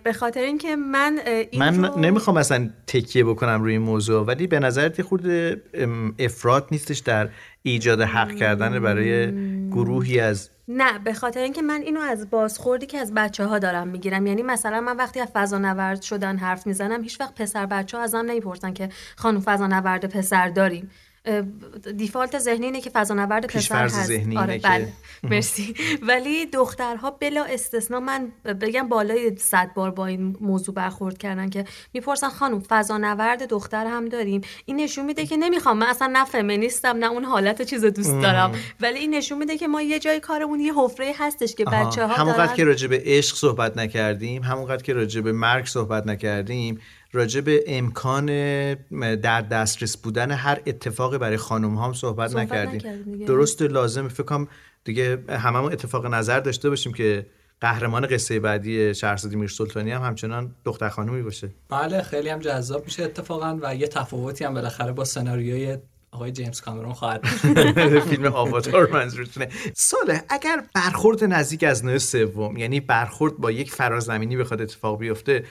به 0.04 0.12
خاطر 0.18 0.40
اینکه 0.40 0.76
من 0.76 1.20
این 1.50 1.62
من 1.62 1.84
رو- 1.84 1.98
نمی‌خوام 2.00 2.38
مثلا 2.38 2.70
تکیه 2.86 3.24
بکنم 3.24 3.62
روی 3.62 3.72
این 3.72 3.82
موضوع 3.82 4.24
ولی 4.26 4.46
به 4.46 4.58
نظرت 4.58 5.00
ام، 5.74 6.14
افراد 6.18 6.68
نیستش 6.70 6.98
در 6.98 7.28
ایجاد 7.68 8.00
حق 8.00 8.34
کردن 8.34 8.80
برای 8.80 9.32
گروهی 9.70 10.20
از 10.20 10.50
نه 10.68 10.98
به 10.98 11.12
خاطر 11.12 11.40
اینکه 11.40 11.62
من 11.62 11.80
اینو 11.82 12.00
از 12.00 12.30
بازخوردی 12.30 12.86
که 12.86 12.98
از 12.98 13.14
بچه 13.14 13.44
ها 13.44 13.58
دارم 13.58 13.88
می‌گیرم. 13.88 14.26
یعنی 14.26 14.42
مثلا 14.42 14.80
من 14.80 14.96
وقتی 14.96 15.20
از 15.20 15.28
فضا 15.34 15.58
نورد 15.58 16.02
شدن 16.02 16.36
حرف 16.36 16.66
می‌زنم 16.66 17.02
هیچ 17.02 17.20
وقت 17.20 17.34
پسر 17.34 17.66
بچه 17.66 17.96
ها 17.96 18.02
ازم 18.02 18.18
نمی‌پرسن 18.18 18.72
که 18.72 18.88
خانم 19.16 19.40
فضا 19.40 19.66
نورد 19.66 20.04
پسر 20.04 20.48
داریم. 20.48 20.90
دیفالت 21.96 22.38
ذهنی 22.38 22.66
اینه 22.66 22.80
که 22.80 22.90
فضا 22.90 23.14
نورد 23.14 23.46
پسر 23.46 23.84
هست. 23.84 24.06
ذهنی 24.06 24.38
آره 24.38 24.58
بله. 24.58 24.92
مرسی. 25.22 25.74
ولی 26.02 26.46
دخترها 26.46 27.10
بلا 27.10 27.44
استثنا 27.44 28.00
من 28.00 28.28
بگم 28.60 28.88
بالای 28.88 29.36
صد 29.36 29.70
بار 29.74 29.90
با 29.90 30.06
این 30.06 30.36
موضوع 30.40 30.74
برخورد 30.74 31.18
کردن 31.18 31.48
که 31.48 31.64
می‌پرسن 31.92 32.28
خانم 32.28 32.60
فضا 32.60 32.98
نورد 32.98 33.48
دختر 33.48 33.86
هم 33.86 34.08
داریم؟ 34.08 34.40
این 34.64 34.76
نشون 34.76 35.04
میده 35.04 35.26
که 35.26 35.36
نمی‌خوام. 35.36 35.78
من 35.78 35.86
اصلا 35.86 36.10
نه 36.12 36.24
فمینیستم 36.24 36.96
نه 36.96 37.06
اون 37.10 37.24
حالت 37.24 37.62
چیز 37.62 37.84
دوست 37.84 38.22
دارم. 38.22 38.52
ولی 38.80 38.98
این 38.98 39.14
نشون 39.14 39.38
میده 39.38 39.58
که 39.58 39.68
ما 39.68 39.82
یه 39.82 39.98
جای 39.98 40.20
کارمون 40.20 40.60
یه 40.60 40.72
حفره 40.76 41.14
هستش 41.18 41.54
که 41.54 41.64
آها. 41.66 41.84
بچه 41.84 42.06
ها 42.06 42.14
همونقدر 42.14 42.44
دارن 42.44 42.56
که 42.56 42.64
راجع 42.64 42.88
به 42.88 43.02
عشق 43.04 43.36
صحبت 43.36 43.76
نکردیم 43.76 44.42
همونقدر 44.42 44.82
که 44.82 44.92
راجع 44.92 45.20
به 45.20 45.32
مرگ 45.32 45.66
صحبت 45.66 46.06
نکردیم 46.06 46.80
راجع 47.12 47.40
به 47.40 47.64
امکان 47.66 48.26
در 49.14 49.40
دسترس 49.40 49.96
بودن 49.96 50.30
هر 50.30 50.60
اتفاقی 50.66 51.18
برای 51.18 51.36
خانم 51.36 51.78
هم 51.78 51.92
صحبت, 51.92 52.30
صحبت 52.30 52.42
نکردیم. 52.42 52.74
نکردیم 52.74 53.12
دیگه. 53.12 53.26
درست 53.26 53.62
لازم. 53.62 54.08
فکر 54.08 54.22
کنم 54.22 54.48
دیگه 54.84 55.24
هممون 55.28 55.72
اتفاق 55.72 56.06
نظر 56.06 56.40
داشته 56.40 56.70
باشیم 56.70 56.92
که 56.92 57.26
قهرمان 57.60 58.06
قصه 58.06 58.40
بعدی 58.40 58.94
شهرزادی 58.94 59.36
میر 59.36 59.48
سلطانی 59.48 59.90
هم 59.90 60.02
همچنان 60.02 60.54
دختر 60.64 60.88
خانومی 60.88 61.22
باشه. 61.22 61.50
بله 61.68 62.02
خیلی 62.02 62.28
هم 62.28 62.38
جذاب 62.38 62.84
میشه 62.84 63.02
اتفاقا 63.02 63.58
و 63.62 63.74
یه 63.74 63.86
تفاوتی 63.86 64.44
هم 64.44 64.54
بالاخره 64.54 64.92
با 64.92 65.04
سناریوی 65.04 65.78
آقای 66.10 66.32
جیمز 66.32 66.60
کامرون 66.60 66.92
خواهد. 66.92 67.26
فیلم 68.10 68.26
آواتار 68.26 68.90
منظورتونه 68.92 69.48
ساله 69.74 70.22
اگر 70.28 70.64
برخورد 70.74 71.24
نزدیک 71.24 71.64
از 71.64 71.84
نوع 71.84 71.98
سوم 71.98 72.56
یعنی 72.56 72.80
برخورد 72.80 73.36
با 73.36 73.50
یک 73.50 73.70
فرازمینی 73.70 74.36
بخواد 74.36 74.60
اتفاق 74.60 74.98
بیفته 74.98 75.44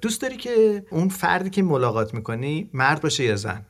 دوست 0.00 0.22
داری 0.22 0.36
که 0.36 0.84
اون 0.90 1.08
فردی 1.08 1.50
که 1.50 1.62
ملاقات 1.62 2.14
می‌کنی 2.14 2.70
مرد 2.72 3.02
باشه 3.02 3.24
یا 3.24 3.36
زن؟ 3.36 3.66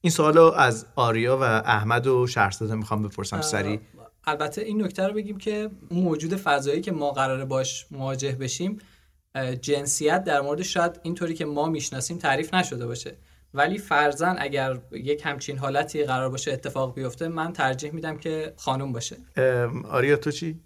این 0.00 0.10
سوالو 0.10 0.42
از 0.42 0.86
آریا 0.96 1.38
و 1.38 1.42
احمد 1.42 2.06
و 2.06 2.26
شهرزاده 2.26 2.74
می‌خوام 2.74 3.02
بپرسم 3.02 3.40
سریع. 3.40 3.80
البته 4.26 4.62
این 4.62 4.82
نکته 4.82 5.06
رو 5.06 5.14
بگیم 5.14 5.38
که 5.38 5.70
اون 5.90 6.02
موجود 6.02 6.36
فضایی 6.36 6.80
که 6.80 6.92
ما 6.92 7.10
قراره 7.10 7.44
باش 7.44 7.86
مواجه 7.90 8.32
بشیم 8.32 8.78
جنسیت 9.60 10.24
در 10.24 10.40
مورد 10.40 10.62
شاید 10.62 11.00
اینطوری 11.02 11.34
که 11.34 11.44
ما 11.44 11.68
می‌شناسیم 11.68 12.18
تعریف 12.18 12.54
نشده 12.54 12.86
باشه. 12.86 13.16
ولی 13.54 13.78
فرزن 13.78 14.36
اگر 14.38 14.78
یک 14.92 15.22
همچین 15.24 15.58
حالتی 15.58 16.04
قرار 16.04 16.28
باشه 16.30 16.52
اتفاق 16.52 16.94
بیفته 16.94 17.28
من 17.28 17.52
ترجیح 17.52 17.90
میدم 17.90 18.18
که 18.18 18.52
خانم 18.56 18.92
باشه 18.92 19.16
آریا 19.88 20.16
تو 20.16 20.30
چی؟ 20.30 20.60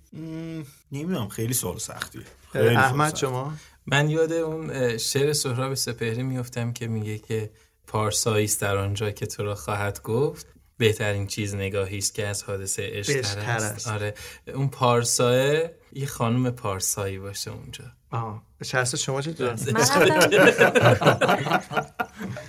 نمی‌دونم 0.92 1.28
خیلی 1.28 1.54
سوال 1.54 1.78
سختیه 1.78 2.23
خیلی 2.52 2.68
احمد 2.68 3.11
سختیه. 3.11 3.28
شما؟ 3.28 3.52
من 3.87 4.11
یاد 4.11 4.33
اون 4.33 4.99
شعر 4.99 5.33
سهراب 5.33 5.75
سپهری 5.75 6.23
میفتم 6.23 6.73
که 6.73 6.88
میگه 6.88 7.18
که 7.18 7.50
پارسایی 7.87 8.45
است 8.45 8.61
در 8.61 8.76
آنجا 8.76 9.11
که 9.11 9.26
تو 9.26 9.42
را 9.42 9.54
خواهد 9.54 10.02
گفت 10.02 10.47
بهترین 10.78 11.26
چیز 11.26 11.54
نگاهی 11.54 11.99
است 11.99 12.14
که 12.14 12.26
از 12.26 12.42
حادثه 12.42 12.83
عشق 12.92 13.18
است. 13.18 13.38
است 13.38 13.88
آره 13.88 14.14
اون 14.54 14.68
پارساه 14.68 15.62
یه 15.92 16.07
خانم 16.07 16.50
پارسایی 16.50 17.18
باشه 17.18 17.50
اونجا. 17.50 17.85
آها. 18.11 18.42
شهرزاد 18.64 19.00
شما 19.00 19.21
چطور؟ 19.23 19.54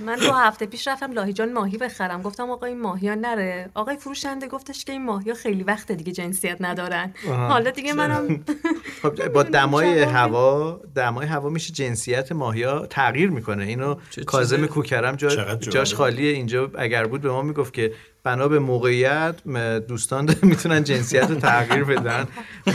من 0.05 0.15
دو 0.15 0.31
هفته 0.33 0.65
پیش 0.65 0.87
رفتم 0.87 1.11
لاهیجان 1.13 1.53
ماهی 1.53 1.77
بخرم. 1.77 2.21
گفتم 2.21 2.49
آقا 2.51 2.65
این 2.65 2.81
ماهی 2.81 3.07
ها 3.09 3.15
نره. 3.15 3.69
آقای 3.73 3.97
فروشنده 3.97 4.47
گفتش 4.47 4.85
که 4.85 4.91
این 4.91 5.05
ماهی 5.05 5.29
ها 5.29 5.35
خیلی 5.35 5.63
وقت 5.63 5.91
دیگه 5.91 6.11
جنسیت 6.11 6.57
ندارن. 6.59 7.13
حالا 7.27 7.71
دیگه 7.71 7.93
منم 7.93 8.45
خب 9.01 9.27
با 9.27 9.43
دمای. 9.59 9.99
هوا 10.03 10.81
دمای 10.95 11.27
هوا 11.27 11.49
میشه 11.49 11.73
جنسیت 11.73 12.31
ماهیا 12.31 12.85
تغییر 12.85 13.29
می‌کنه. 13.29 13.63
اینو 13.65 13.95
چه 14.09 14.23
کاظم 14.23 14.57
چیز- 14.57 14.65
کوکرم. 14.65 15.15
جاش 15.59 15.93
خالیه. 15.93 16.31
اینجا 16.31 16.71
اگر 16.77 17.07
بود 17.07 17.21
به 17.21 17.31
ما 17.31 17.41
می‌گفت 17.41 17.73
که 17.73 17.93
بنا 18.23 18.47
به 18.47 18.59
موقعیت 18.59 19.35
م- 19.45 19.79
دوستان 19.79 20.35
می‌تونن 20.41 20.83
جنسیت 20.83 21.29
رو 21.29 21.35
تغییر 21.35 21.83
بدن 21.83 22.27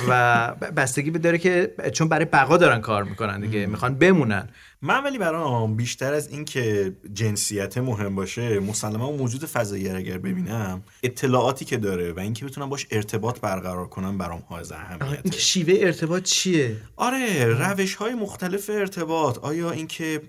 و 0.08 0.53
بستگی 0.60 1.10
به 1.10 1.18
داره 1.18 1.38
که 1.38 1.74
چون 1.92 2.08
برای 2.08 2.24
بقا 2.24 2.56
دارن 2.56 2.80
کار 2.80 3.04
می‌کنن 3.04 3.40
دیگه 3.40 3.66
می‌خوان 3.66 3.94
بمونن. 3.94 4.48
من 4.82 5.04
ولی 5.04 5.18
برام 5.18 5.76
بیشتر 5.76 6.14
از 6.14 6.28
این 6.28 6.44
که 6.44 6.92
جنسیت 7.12 7.78
مهم 7.78 8.14
باشه 8.14 8.60
مسلما 8.60 9.12
موجود 9.12 9.44
فضایی 9.44 9.88
اگر 9.88 10.18
ببینم 10.18 10.82
اطلاعاتی 11.02 11.64
که 11.64 11.76
داره 11.76 12.12
و 12.12 12.20
اینکه 12.20 12.44
بتونم 12.44 12.68
باش 12.68 12.86
ارتباط 12.90 13.40
برقرار 13.40 13.86
کنم 13.86 14.18
برام 14.18 14.42
حائز 14.48 14.72
اهمیته. 14.72 15.20
این 15.24 15.32
شیوه 15.32 15.74
ارتباط 15.78 16.22
چیه؟ 16.22 16.76
آره 16.96 17.44
روش 17.44 17.94
های 17.94 18.14
مختلف 18.14 18.70
ارتباط. 18.70 19.38
آیا 19.38 19.70
اینکه 19.70 20.20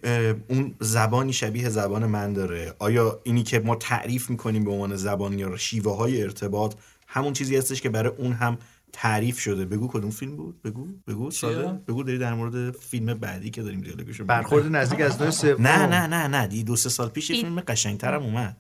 اون 0.48 0.76
زبانی 0.80 1.34
شبیه 1.34 1.70
زبان 1.70 2.06
من 2.06 2.34
داره؟ 2.34 2.74
آیا 2.80 3.20
اینی 3.24 3.44
که 3.44 3.60
ما 3.60 3.76
تعریف 3.76 4.30
می‌کنیم 4.30 4.64
به 4.64 4.72
عنوان 4.72 4.96
زبان 4.96 5.40
یا 5.40 5.58
شیوه 5.58 5.98
های 5.98 6.24
ارتباط 6.24 6.76
همون 7.08 7.34
چیزی 7.34 7.58
هستش 7.58 7.82
که 7.82 7.90
برای 7.90 8.12
اون 8.18 8.34
هم 8.34 8.58
تعریف 8.98 9.40
شده. 9.40 9.66
بگو 9.66 9.88
کدوم 9.88 10.10
فیلم 10.10 10.36
بود؟ 10.36 10.62
بگو 10.62 10.88
بگو. 11.08 11.32
ساده. 11.32 11.80
بگو 11.88 12.04
داری 12.04 12.18
در 12.18 12.34
مورد 12.34 12.72
فیلم 12.72 13.14
بعدی 13.14 13.50
که 13.50 13.62
داریم 13.62 13.82
دیالوگشو 13.82 14.24
می‌کنیم. 14.24 14.28
برخورد 14.28 14.76
نزدیک 14.76 15.02
از 15.02 15.22
نوع 15.22 15.30
سوم. 15.32 15.68
نه 15.68 15.88
نه 15.88 16.08
نه 16.08 16.28
نه. 16.28 16.48
دی 16.48 16.64
دو 16.64 16.76
سه 16.76 16.90
سال 16.90 17.10
پیش 17.10 17.30
یه 17.30 17.42
فیلم 17.42 17.60
قشنگترم 17.60 18.24
اومد. 18.24 18.58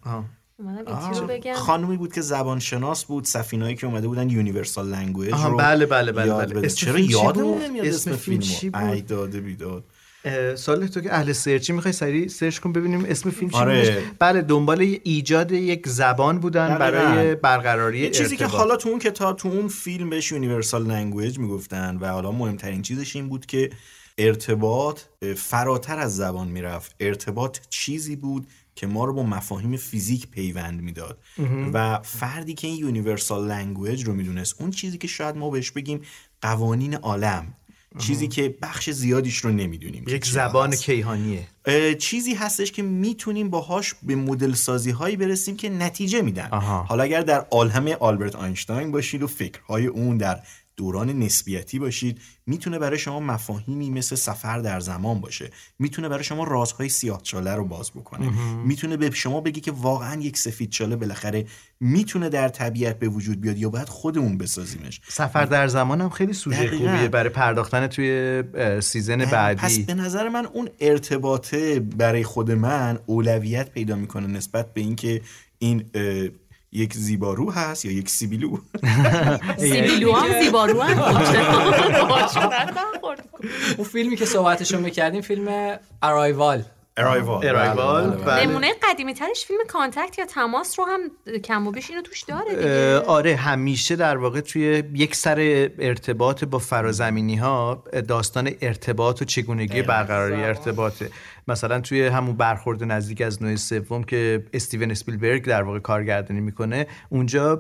خانومی 1.56 1.98
بود 1.98 2.13
که 2.13 2.22
زبان 2.22 2.60
شناس 2.60 3.06
بود 3.06 3.24
سفینایی 3.24 3.75
که 3.75 3.88
اومده 3.88 4.08
بودن 4.08 4.30
universal 4.29 4.88
language 4.89 5.34
رو 5.34 5.58
بله، 5.58 5.86
بله، 5.86 6.12
بله، 6.12 6.46
بله. 6.46 6.70
چرا 6.70 7.00
یادمون 7.00 7.54
بود؟ 7.54 7.62
نمیاد 7.62 7.86
اسم 7.86 8.15
فیلم 8.15 8.39
چی 8.39 8.70
بود؟ 8.70 8.82
ای 8.82 9.01
داده 9.01 9.39
بیداد. 9.39 9.84
سال 10.55 10.88
تو 10.88 11.01
که 11.01 11.13
اهل 11.13 11.32
سرچی 11.32 11.74
می‌خوای 11.74 11.91
سریع 11.91 12.27
سرچ 12.27 12.60
کن 12.60 12.74
ببینیم 12.74 13.05
اسم 13.05 13.29
فیلم 13.29 13.50
چی 13.50 13.58
آره. 13.58 14.03
بله 14.20 14.41
دنبال 14.41 14.82
ایجاد 15.03 15.51
یک 15.51 15.88
زبان 15.88 16.39
بودن. 16.39 16.77
برای 16.77 17.36
برقراری 17.36 18.00
یه 18.00 18.10
چیزی 18.10 18.38
که 18.38 18.44
ارتباط. 18.44 18.62
حالا 18.62 18.75
تو 18.75 18.89
اون 18.89 19.00
کتاب 19.00 19.38
تو 19.38 19.50
اون 19.50 19.67
فیلم 19.67 20.10
بهش 20.10 20.32
universal 20.32 20.88
language 20.88 21.39
می‌گفتن 21.39 21.98
و 22.01 22.08
حالا 22.08 22.32
مهمترین 22.32 22.82
چیزش 22.82 23.15
این 23.15 23.29
بود 23.29 23.46
که 23.46 23.70
ارتباط 24.17 25.00
فراتر 25.36 26.00
از 26.00 26.15
زبان 26.15 26.48
می‌رفت 26.48 26.96
ارتباط 27.00 27.58
چیزی 27.70 28.15
بود 28.15 28.48
که 28.75 28.88
ما 28.88 29.05
رو 29.05 29.13
با 29.13 29.24
مفاهیم 29.24 29.77
فیزیک 29.77 30.27
پیوند 30.27 30.82
می‌داد 30.82 31.17
و 31.74 32.00
فردی 32.03 32.53
که 32.53 32.67
این 32.67 32.77
universal 32.77 33.48
language 33.48 34.05
رو 34.05 34.13
می‌دونست 34.13 34.55
اون 34.62 34.72
چیزی 34.72 34.98
که 34.98 35.08
شاید 35.08 35.36
ما 35.36 35.50
بهش 35.50 35.72
بگیم 35.72 36.01
قوانین 36.41 36.96
عالم 36.96 37.53
چیزی 37.98 38.28
که 38.28 38.56
بخش 38.62 38.90
زیادیش 38.90 39.38
رو 39.38 39.52
نمی‌دونیم 39.52 40.04
یک 40.08 40.25
زبان 40.25 40.75
کیهانیه. 40.75 41.48
اه، 41.66 41.94
چیزی 41.94 42.34
هستش 42.34 42.72
که 42.72 42.82
می‌تونیم 42.82 43.50
باهاش 43.50 43.94
به 44.04 44.16
مدل 44.16 44.54
سازی 44.54 44.92
هایی 44.92 45.16
برسیم 45.16 45.58
که 45.58 45.70
نتیجه 45.70 46.22
میدن. 46.22 46.48
حالا 46.88 47.04
اگر 47.04 47.22
در 47.22 47.46
عالم 47.52 47.88
آلبرت 48.00 48.36
آینشتاین 48.36 48.92
باشید 48.92 49.24
و 49.24 49.28
فکرهای 49.28 49.88
اون 49.88 50.18
در 50.18 50.40
دوران 50.77 51.10
نسبیتی 51.10 51.79
باشید 51.79 52.20
می‌تونه 52.46 52.79
برای 52.79 52.98
شما 52.98 53.20
مفاهیمی 53.20 53.89
مثل 53.89 54.15
سفر 54.15 54.60
در 54.60 54.79
زمان 54.79 55.22
باشه. 55.22 55.50
می‌تونه 55.79 56.10
برای 56.10 56.24
شما 56.24 56.44
رازهای 56.44 56.89
سیاه 56.89 57.22
چاله 57.22 57.55
رو 57.55 57.65
باز 57.65 57.91
بکنه. 57.91 58.29
می‌تونه 58.65 58.98
به 58.98 59.12
شما 59.12 59.41
بگی 59.41 59.62
که 59.62 59.72
واقعا 59.72 60.22
یک 60.22 60.38
سفید 60.38 60.70
چاله 60.70 60.96
بالاخره 60.96 61.46
می‌تونه 61.79 62.29
در 62.29 62.50
طبیعت 62.50 63.00
به 63.00 63.08
وجود 63.08 63.41
بیاد 63.41 63.58
یا 63.58 63.70
باید 63.70 63.89
خودمون 63.89 64.38
بسازیمش. 64.38 65.01
سفر 65.08 65.46
در 65.46 65.67
زمان 65.67 66.01
هم 66.01 66.10
خیلی 66.10 66.34
سوژه. 66.34 66.77
خوبیه 66.77 67.08
برای 67.08 67.29
پرداختن 67.29 67.88
توی 67.88 68.44
سیزن 68.82 69.25
پس 69.25 69.32
بعدی. 69.32 69.84
به 69.84 69.94
نظر 69.94 70.29
من 70.29 70.46
اون 70.46 70.70
ارتباطه 70.79 71.79
برای 71.79 72.24
خود 72.24 72.51
من 72.51 73.00
اولویت 73.05 73.72
پیدا 73.72 73.96
می‌کنه 73.96 74.27
نسبت 74.27 74.74
به 74.74 74.82
اینکه 74.82 75.22
این 75.60 75.86
یک 76.75 76.94
زیبارو 76.94 77.51
هست 77.51 77.86
یا 77.86 77.91
یک 77.91 78.10
سیبیلو؟ 78.10 78.58
سیبیلو 79.58 80.13
هم 80.13 80.34
زیبارو 80.41 80.82
هم 80.82 80.98
اون 83.77 83.88
فیلمی 83.88 84.15
که 84.15 84.25
صحبتشو 84.25 84.79
می‌کردیم 84.79 85.22
فیلم 85.22 85.77
ارایوال 86.03 86.63
ارایوال 86.98 87.48
ارایوال 87.48 88.04
بله، 88.04 88.16
بله. 88.16 88.25
بله. 88.25 88.46
نمونه 88.46 88.68
قدیمی 88.84 89.14
ترش 89.14 89.46
فیلم 89.46 89.60
Contact 89.67 90.20
یا 90.20 90.25
تماس 90.25 90.80
رو 90.80 90.86
هم 90.86 91.02
کم 91.40 91.68
و 91.68 91.72
بیش 91.72 91.90
اینو 91.90 92.02
توش 92.02 92.22
داره 92.22 92.56
دیگه. 92.56 93.00
آره 93.00 93.36
همیشه 93.36 93.96
در 93.96 94.18
واقع 94.18 94.42
توی 94.42 94.84
یک 94.94 95.16
سر 95.16 95.70
ارتباط 95.80 96.44
با 96.44 96.60
فرازمینی 96.60 97.36
ها 97.36 97.84
داستان 98.08 98.52
ارتباط 98.62 99.22
و 99.22 99.25
چگونگی 99.25 99.82
برقراری 99.82 100.44
ارتباطه. 100.44 101.10
مثلا 101.48 101.82
توی 101.82 102.08
همون 102.08 102.36
برخورد 102.38 102.84
نزدیک 102.84 103.22
از 103.22 103.44
نوع 103.44 103.56
سوم 103.56 104.04
که 104.04 104.44
استیون 104.54 104.92
اسپیلبرگ 104.92 105.46
در 105.46 105.64
واقع 105.64 105.80
کارگردانی 105.80 106.42
می‌کنه 106.42 106.88
اونجا 107.10 107.56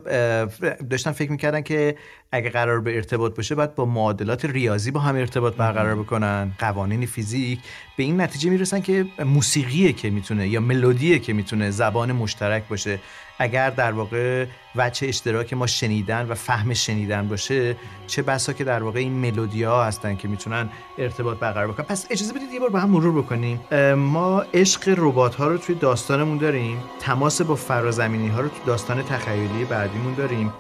داشتن 0.89 1.11
فکر 1.11 1.31
می‌کردن 1.31 1.61
که 1.61 1.95
اگه 2.31 2.49
قرار 2.49 2.81
به 2.81 2.95
ارتباط 2.95 3.35
باشه 3.35 3.55
باید 3.55 3.75
با 3.75 3.85
معادلات 3.85 4.45
ریاضی 4.45 4.91
با 4.91 4.99
هم 4.99 5.15
ارتباط 5.15 5.53
برقرار 5.55 5.95
بکنن. 5.95 6.51
قوانین 6.59 7.05
فیزیک 7.05 7.59
به 7.97 8.03
این 8.03 8.21
نتیجه 8.21 8.49
می‌رسن 8.49 8.81
که 8.81 9.05
موسیقیه 9.25 9.93
که 9.93 10.09
می‌تونه 10.09 10.47
یا 10.47 10.59
ملودیه 10.59 11.19
که 11.19 11.33
می‌تونه 11.33 11.71
زبان 11.71 12.11
مشترک 12.11 12.63
باشه. 12.67 12.99
اگر 13.39 13.69
در 13.69 13.91
واقع 13.91 14.45
وجه 14.75 15.07
اشتراک 15.07 15.53
ما 15.53 15.67
شنیدن 15.67 16.27
و 16.29 16.35
فهم 16.35 16.73
شنیدن 16.73 17.27
باشه 17.27 17.75
چه 18.07 18.21
بسا 18.21 18.53
که 18.53 18.63
در 18.63 18.83
واقع 18.83 18.99
این 18.99 19.11
ملودی 19.11 19.63
ها 19.63 19.85
هستن 19.85 20.15
که 20.15 20.27
می‌تونن 20.27 20.69
ارتباط 20.97 21.37
برقرار 21.37 21.67
بکنن. 21.67 21.85
پس 21.85 22.07
اجازه 22.09 22.33
بدید 22.33 22.51
یه 22.53 22.59
بار 22.59 22.69
با 22.69 22.79
هم 22.79 22.89
مرور 22.89 23.21
بکنیم. 23.21 23.59
ما 23.95 24.41
عشق 24.53 24.93
ربات 24.97 25.35
ها 25.35 25.47
رو 25.47 25.57
توی 25.57 25.75
داستانمون 25.75 26.37
داریم. 26.37 26.77
تماس 26.99 27.41
با 27.41 27.55
فرازمینی 27.55 28.27
ها 28.27 28.41
رو 28.41 28.49
توی 28.49 28.65
داستان 28.65 29.03
تخیلی 29.03 29.65
بعدیمون 29.65 30.13
داریم. 30.13 30.53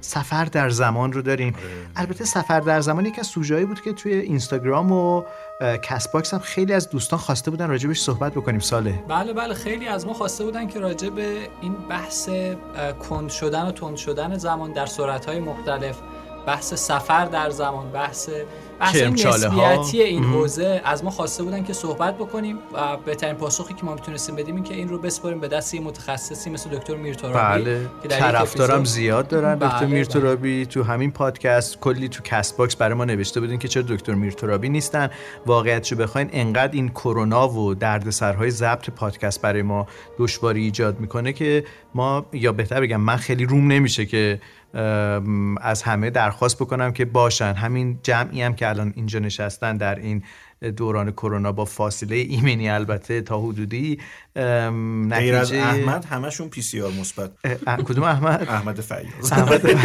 سفر 0.00 0.44
در 0.44 0.70
زمان 0.70 1.12
رو 1.12 1.22
داریم. 1.22 1.54
البته 1.96 2.24
سفر 2.24 2.60
در 2.60 2.80
زمان 2.80 3.06
یکی 3.06 3.20
از 3.20 3.26
سوژه‌هایی 3.26 3.64
بود 3.64 3.80
که 3.80 3.92
توی 3.92 4.12
اینستاگرام 4.12 4.92
و 4.92 5.24
کست 5.82 6.12
باکس 6.12 6.34
هم 6.34 6.40
خیلی 6.40 6.72
از 6.72 6.90
دوستان 6.90 7.18
خواسته 7.18 7.50
بودن 7.50 7.68
راجبش 7.68 8.00
صحبت 8.00 8.32
بکنیم 8.32 8.60
ساله. 8.60 9.04
بله 9.08 9.32
بله 9.32 9.54
خیلی 9.54 9.88
از 9.88 10.06
ما 10.06 10.12
خواسته 10.12 10.44
بودن 10.44 10.66
که 10.66 10.80
راجع 10.80 11.08
به 11.08 11.48
این 11.60 11.74
بحث 11.74 12.28
کند 13.08 13.30
شدن 13.30 13.66
و 13.66 13.72
تند 13.72 13.96
شدن 13.96 14.36
زمان 14.38 14.72
در 14.72 14.86
سرعت‌های 14.86 15.40
مختلف 15.40 15.96
بحث 16.48 16.74
سفر 16.74 17.24
در 17.24 17.50
زمان 17.50 17.90
بحث 17.90 18.28
بحث. 18.80 18.96
نسبیتی 18.96 20.02
این 20.02 20.24
حوزه. 20.24 20.80
از 20.84 21.04
ما 21.04 21.10
خواسته 21.10 21.42
بودن 21.42 21.64
که 21.64 21.72
صحبت 21.72 22.14
بکنیم 22.14 22.58
و 22.72 22.96
بهترین 22.96 23.34
پاسخی 23.34 23.74
که 23.74 23.84
ما 23.84 23.94
می‌تونستیم 23.94 24.36
بدیم 24.36 24.54
این 24.54 24.64
که 24.64 24.74
این 24.74 24.88
رو 24.88 24.98
بسپاریم 24.98 25.40
به 25.40 25.48
دست 25.48 25.74
یه 25.74 25.80
متخصصی 25.80 26.50
مثل 26.50 26.70
دکتر 26.70 26.96
میرتورابی 26.96 27.62
بله. 27.64 27.86
که 28.02 28.08
در 28.08 28.18
طرفدارم 28.18 28.84
زیاد 28.84 29.28
دارن. 29.28 29.54
بله، 29.54 29.68
دکتر 29.68 29.86
بله. 29.86 29.94
میرتورابی 29.94 30.66
تو 30.66 30.82
همین 30.82 31.10
پادکست 31.10 31.80
کلی 31.80 32.08
تو 32.08 32.22
کست 32.22 32.56
باکس 32.56 32.76
برای 32.76 32.94
ما 32.94 33.04
نوشته 33.04 33.40
بودین 33.40 33.58
که 33.58 33.68
چرا 33.68 33.82
دکتر 33.82 34.14
میرتورابی 34.14 34.68
نیستن. 34.68 35.10
واقعیتشو 35.46 35.96
بخواین 35.96 36.28
انقدر 36.32 36.72
این 36.72 36.88
کرونا 36.88 37.48
و 37.48 37.74
دردسرهای 37.74 38.50
ضبط 38.50 38.90
پادکست 38.90 39.42
برای 39.42 39.62
ما 39.62 39.86
دشواری 40.18 40.62
ایجاد 40.62 41.00
می‌کنه 41.00 41.32
که 41.32 41.64
ما 41.94 42.26
یا 42.32 42.52
بهتر 42.52 42.80
بگم 42.80 43.00
من 43.00 43.16
خیلی 43.16 43.44
روم 43.44 43.72
نمیشه 43.72 44.06
که 44.06 44.40
از 45.60 45.82
همه 45.82 46.10
درخواست 46.10 46.56
بکنم 46.56 46.92
که 46.92 47.04
باشن. 47.04 47.54
همین 47.54 47.98
جمعی 48.02 48.42
هم 48.42 48.54
که 48.54 48.68
الان 48.68 48.92
اینجا 48.96 49.18
نشستن 49.18 49.76
در 49.76 49.94
این 49.94 50.22
دوران 50.76 51.10
کرونا 51.10 51.52
با 51.52 51.64
فاصله 51.64 52.16
ایمنی 52.16 52.70
البته 52.70 53.20
تا 53.20 53.40
حدودی 53.40 53.98
غیر 55.10 55.34
از 55.34 55.52
احمد 55.52 56.04
همشون 56.04 56.48
پی 56.48 56.62
سی 56.62 56.80
آر 56.80 56.92
مثبت. 57.00 57.30
کدوم 57.84 58.04
احمد؟ 58.04 58.46
احمد 58.48 58.80
فیاض. 58.80 59.32
احمد 59.32 59.66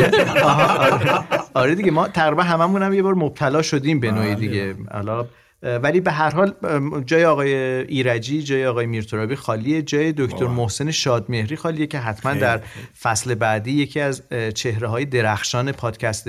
آره. 0.93 1.23
آره 1.53 1.75
دیگه 1.75 1.91
ما 1.91 2.07
تقریبا 2.07 2.43
هممون 2.43 2.83
هم 2.83 2.93
یه 2.93 3.01
بار 3.01 3.13
مبتلا 3.13 3.61
شدیم 3.61 3.99
به 3.99 4.11
نوعی 4.11 4.35
بله. 4.35 4.35
دیگه. 4.35 4.75
حالا 4.91 5.19
اه، 5.19 5.27
ولی 5.63 5.99
به 5.99 6.11
هر 6.11 6.29
حال 6.29 6.53
جای 7.05 7.25
آقای 7.25 7.55
ایرجی 7.55 8.43
جای 8.43 8.65
آقای 8.65 8.85
میرترابی 8.85 9.35
خالیه. 9.35 9.81
جای 9.81 10.13
دکتر. 10.17 10.47
محسن 10.47 10.91
شادمهری 10.91 11.55
خالیه 11.55 11.87
که 11.87 11.99
حتما 11.99 12.31
خیلی، 12.31 12.41
در. 12.41 12.61
فصل 13.01 13.35
بعدی 13.35 13.71
یکی 13.71 13.99
از 13.99 14.23
چهره 14.55 14.87
های 14.87 15.05
درخشان 15.05 15.71
پادکست 15.71 16.27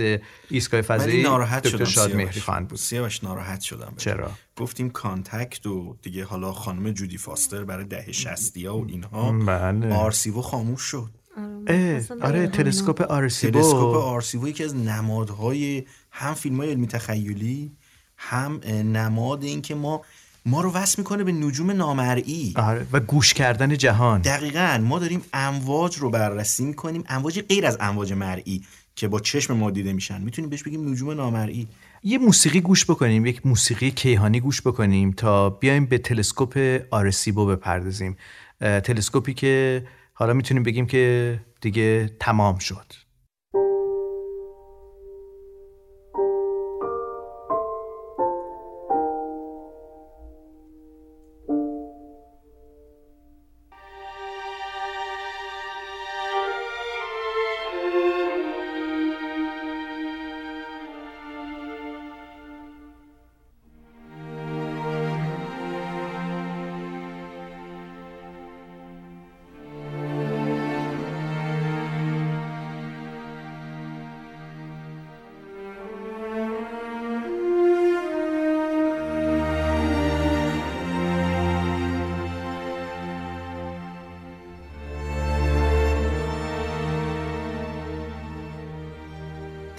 ایستگاه 0.50 0.80
ولی 0.80 0.82
فضایی 0.82 1.22
دکتر 1.22 1.84
شادمهری. 1.84 2.40
خواهند 2.40 2.68
بود. 2.68 2.78
سیاوش 2.78 3.24
ناراحت 3.24 3.60
شدم 3.60 3.94
چرا؟ 3.96 4.30
گفتیم 4.56 4.90
Contact 4.90 5.66
و 5.66 5.96
دیگه 6.02 6.24
حالا 6.24 6.52
خانم 6.52 6.90
جودی 6.90 7.18
فاستر 7.18 7.64
برای 7.64 7.84
دهه 7.84 8.12
شصتی 8.12 8.66
ها 8.66 8.78
و 8.78 8.86
اینها. 8.88 9.32
بله. 9.32 9.94
آرسیبو 9.94 10.40
خاموش 10.40 10.82
شد. 10.82 11.10
آره 11.36 12.38
نمی‌دونم. 12.38 12.46
تلسکوپ 12.46 13.00
آرسیبو 13.00 13.60
تلسکوپ 13.60 13.96
آرسیبو 13.96 14.48
یکی 14.48 14.64
از 14.64 14.76
نمادهای 14.76 15.84
هم 16.10 16.34
فیلم 16.34 16.56
های 16.56 16.70
علمی 16.70 16.86
تخیلی. 16.86 17.72
هم 18.16 18.60
نماد 18.84 19.44
این 19.44 19.62
که 19.62 19.74
ما 19.74 20.02
ما 20.46 20.60
رو 20.60 20.72
وصل 20.72 20.94
می‌کنه 20.98 21.24
به 21.24 21.32
نجوم 21.32 21.70
نامرئی. 21.70 22.52
آره 22.56 22.86
و 22.92 23.00
گوش 23.00 23.34
کردن 23.34 23.76
جهان. 23.76 24.20
دقیقا. 24.20 24.80
ما 24.82 24.98
داریم 24.98 25.22
امواج 25.32 25.96
رو 25.96 26.10
بررسی 26.10 26.64
می‌کنیم. 26.64 27.04
امواج 27.08 27.40
غیر 27.40 27.66
از 27.66 27.76
امواج 27.80 28.12
مرئی 28.12 28.62
که 28.96 29.08
با 29.08 29.20
چشم 29.20 29.56
ما 29.56 29.70
دیده 29.70 29.92
میشن. 29.92 30.20
می‌تونیم 30.20 30.50
بهش 30.50 30.62
بگیم 30.62 30.88
نجوم 30.88 31.10
نامرئی. 31.10 31.68
یه 32.02 32.18
موسیقی 32.18 32.60
گوش 32.60 32.84
بکنیم 32.84 33.26
یک 33.26 33.46
موسیقی 33.46 33.90
کیهانی 33.90 34.40
گوش 34.40 34.62
بکنیم 34.62 35.12
تا 35.12 35.50
بیایم 35.50 35.86
به 35.86 35.98
تلسکوپ 35.98 36.80
آرسیبو 36.90 37.46
بپردازیم. 37.46 38.16
تلسکوپی 38.60 39.34
که 39.34 39.84
حالا 40.12 40.32
می‌تونیم 40.32 40.62
بگیم 40.62 40.86
که 40.86 41.40
دیگه 41.60 42.10
تمام 42.20 42.58
شد. 42.58 42.92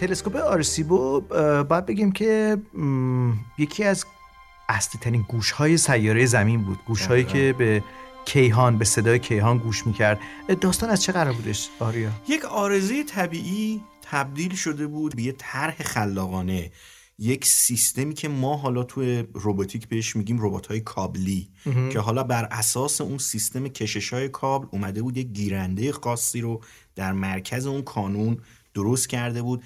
تلسکوپ 0.08 0.36
آرسیبو 0.36 1.22
باید 1.70 1.86
بگیم 1.86 2.12
که 2.12 2.58
یکی 3.58 3.84
از 3.84 4.06
اصلی 4.70 5.02
ترین 5.02 5.26
گوش 5.28 5.52
های 5.52 5.78
سیاره 5.78 6.26
زمین 6.26 6.63
بود. 6.63 6.80
گوش 6.88 7.06
هایی 7.08 7.24
که 7.24 7.56
به 7.58 7.84
کیهان 8.26 8.78
به 8.78 8.86
صدای 8.86 9.20
کیهان 9.20 9.58
گوش 9.58 9.88
می‌کرد. 9.88 10.20
داستان 10.62 10.89
از 10.89 11.04
چه 11.04 11.12
قرار 11.12 11.34
بودش 11.34 11.70
آریا؟ 11.80 12.10
یک 12.30 12.46
آرزه 12.46 13.04
طبیعی 13.04 13.82
تبدیل 14.02 14.56
شده 14.56 14.88
بود 14.88 15.15
به 15.15 15.22
یه 15.22 15.36
طرح 15.38 15.84
خلاقانه. 15.84 16.72
یک 17.20 17.46
سیستمی 17.46 18.13
که 18.13 18.28
ما 18.28 18.58
حالا 18.58 18.84
توی 18.84 19.24
روباتیک 19.34 19.88
بهش 19.88 20.15
میگیم 20.15 20.38
ربات 20.41 20.68
های 20.68 20.80
کابلی 20.80 21.50
که 21.91 22.00
حالا 22.00 22.24
بر 22.24 22.48
اساس 22.52 23.02
اون 23.02 23.18
سیستم 23.18 23.68
کشش 23.68 24.13
های 24.13 24.30
کابل 24.30 24.68
اومده 24.72 25.02
بود 25.02 25.18
یک 25.18 25.28
گیرنده 25.28 25.91
خاصی 25.91 26.41
رو 26.41 26.62
در 26.96 27.13
مرکز 27.13 27.65
اون 27.65 27.82
کانون 27.82 28.38
درست 28.74 29.10
کرده 29.10 29.41
بود. 29.41 29.63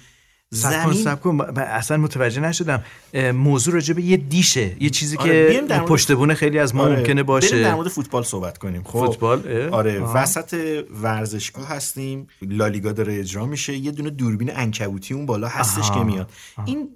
کن 0.54 0.92
سب 0.92 1.20
کن 1.20 1.30
من 1.30 1.58
اصلا 1.58 1.96
متوجه 1.96 2.40
نشدم. 2.40 2.82
موضوع 3.34 3.74
راجع 3.74 3.94
به 3.94 4.02
یه 4.02 4.16
دیشه 4.16 4.76
یه 4.80 4.90
چیزی 4.90 5.16
آره، 5.16 5.60
که 5.68 5.74
پشت 5.78 6.12
بونه 6.12 6.34
خیلی 6.34 6.58
از 6.58 6.74
ما 6.74 6.82
آره، 6.82 6.96
ممکنه 6.96 7.04
بریم 7.04 7.16
در 7.16 7.22
باشه 7.22 7.74
مورد 7.74 7.88
فوتبال 7.88 8.22
صحبت 8.22 8.58
کنیم. 8.58 8.82
خب 8.82 9.06
فوتبال؟ 9.06 9.68
آره 9.72 10.00
آها. 10.00 10.12
وسط 10.16 10.84
ورزشگاه 11.02 11.68
هستیم 11.68 12.26
لالیگا 12.42 12.92
داره 12.92 13.18
اجرا 13.18 13.46
میشه 13.46 13.76
یه 13.76 13.90
دونه 13.90 14.10
دوربین 14.10 14.56
انکبوتی 14.56 15.14
اون 15.14 15.26
بالا 15.26 15.48
هستش 15.48 15.90
آها. 15.90 15.98
که 15.98 16.04
میاد. 16.04 16.30
این 16.64 16.88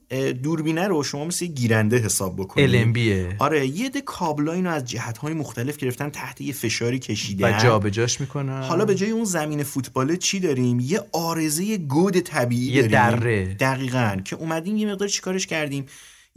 دوربینه 0.42 0.88
رو 0.88 1.02
شما 1.02 1.24
مثل 1.24 1.46
گیرنده 1.46 1.98
حساب 1.98 2.36
بکنید. 2.36 2.94
LMB 2.94 2.98
آره 3.38 3.66
یه 3.66 3.88
ده 3.88 4.00
کابلا 4.00 4.52
اینو 4.52 4.70
از 4.70 4.84
جهت 4.84 5.18
های 5.18 5.34
مختلف 5.34 5.76
گرفتن 5.76 6.10
تحت 6.10 6.40
یه 6.40 6.52
فشاری 6.52 6.98
کشیدن. 6.98 7.58
و 7.58 7.62
جابجاش 7.62 8.20
می‌کنن. 8.20 8.62
حالا 8.62 8.84
به 8.84 8.94
جای 8.94 9.10
اون 9.10 9.24
زمین 9.24 9.62
فوتبال 9.62 10.16
چی 10.16 10.40
داریم؟ 10.40 10.80
یه 10.80 11.00
آرزه 11.12 11.78
گود 11.78 12.20
طبیعی 12.20 12.72
یه 12.72 12.82
داریم. 12.82 13.43
دره. 13.44 13.54
دقیقا. 13.54 14.20
که 14.24 14.36
اومدیم 14.36 14.76
یه 14.76 14.86
مقدار 14.86 15.08
چیکارش 15.08 15.46
کردیم؟ 15.46 15.86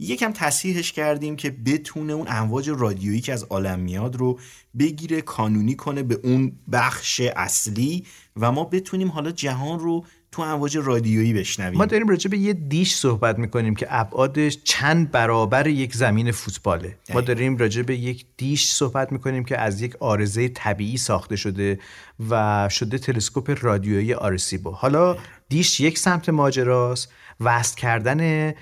یکم 0.00 0.32
تصحیحش 0.32 0.92
کردیم 0.92 1.36
که 1.36 1.50
بتونه 1.50 2.12
اون 2.12 2.26
امواج 2.30 2.70
رادیویی 2.70 3.20
که 3.20 3.32
از 3.32 3.44
عالم 3.44 3.80
میاد 3.80 4.16
رو 4.16 4.38
بگیره 4.78 5.20
کانونی 5.20 5.74
کنه 5.74 6.02
به 6.02 6.20
اون 6.22 6.52
بخش 6.72 7.20
اصلی 7.36 8.04
و 8.36 8.52
ما 8.52 8.64
بتونیم 8.64 9.08
حالا 9.08 9.30
جهان 9.30 9.78
رو 9.78 10.04
تو 10.32 10.42
امواج 10.42 10.76
رادیویی 10.76 11.32
بشنویم. 11.32 11.78
ما 11.78 11.86
داریم 11.86 12.08
راجع 12.08 12.30
به 12.30 12.38
یه 12.38 12.52
دیش 12.52 12.94
صحبت 12.94 13.38
می‌کنیم 13.38 13.74
که 13.74 13.86
ابعادش 13.90 14.58
چند 14.64 15.10
برابر 15.10 15.66
یک 15.66 15.94
زمین 15.94 16.32
فوتباله. 16.32 16.96
ما 17.14 17.20
داریم 17.20 17.56
راجع 17.56 17.82
به 17.82 17.96
یک 17.96 18.24
دیش 18.36 18.70
صحبت 18.70 19.12
می‌کنیم 19.12 19.44
که 19.44 19.60
از 19.60 19.82
یک 19.82 19.96
آرزه 19.96 20.48
طبیعی 20.48 20.96
ساخته 20.96 21.36
شده 21.36 21.78
و 22.30 22.68
شده 22.68 22.98
تلسکوپ 22.98 23.58
رادیویی 23.60 24.14
آرسیبو 24.14 24.70
حالا 24.70 25.16
دیش 25.48 25.80
یک 25.80 25.98
سمت 25.98 26.28
ماجراست. 26.28 27.12
وصل 27.40 27.76
کردن 27.76 28.54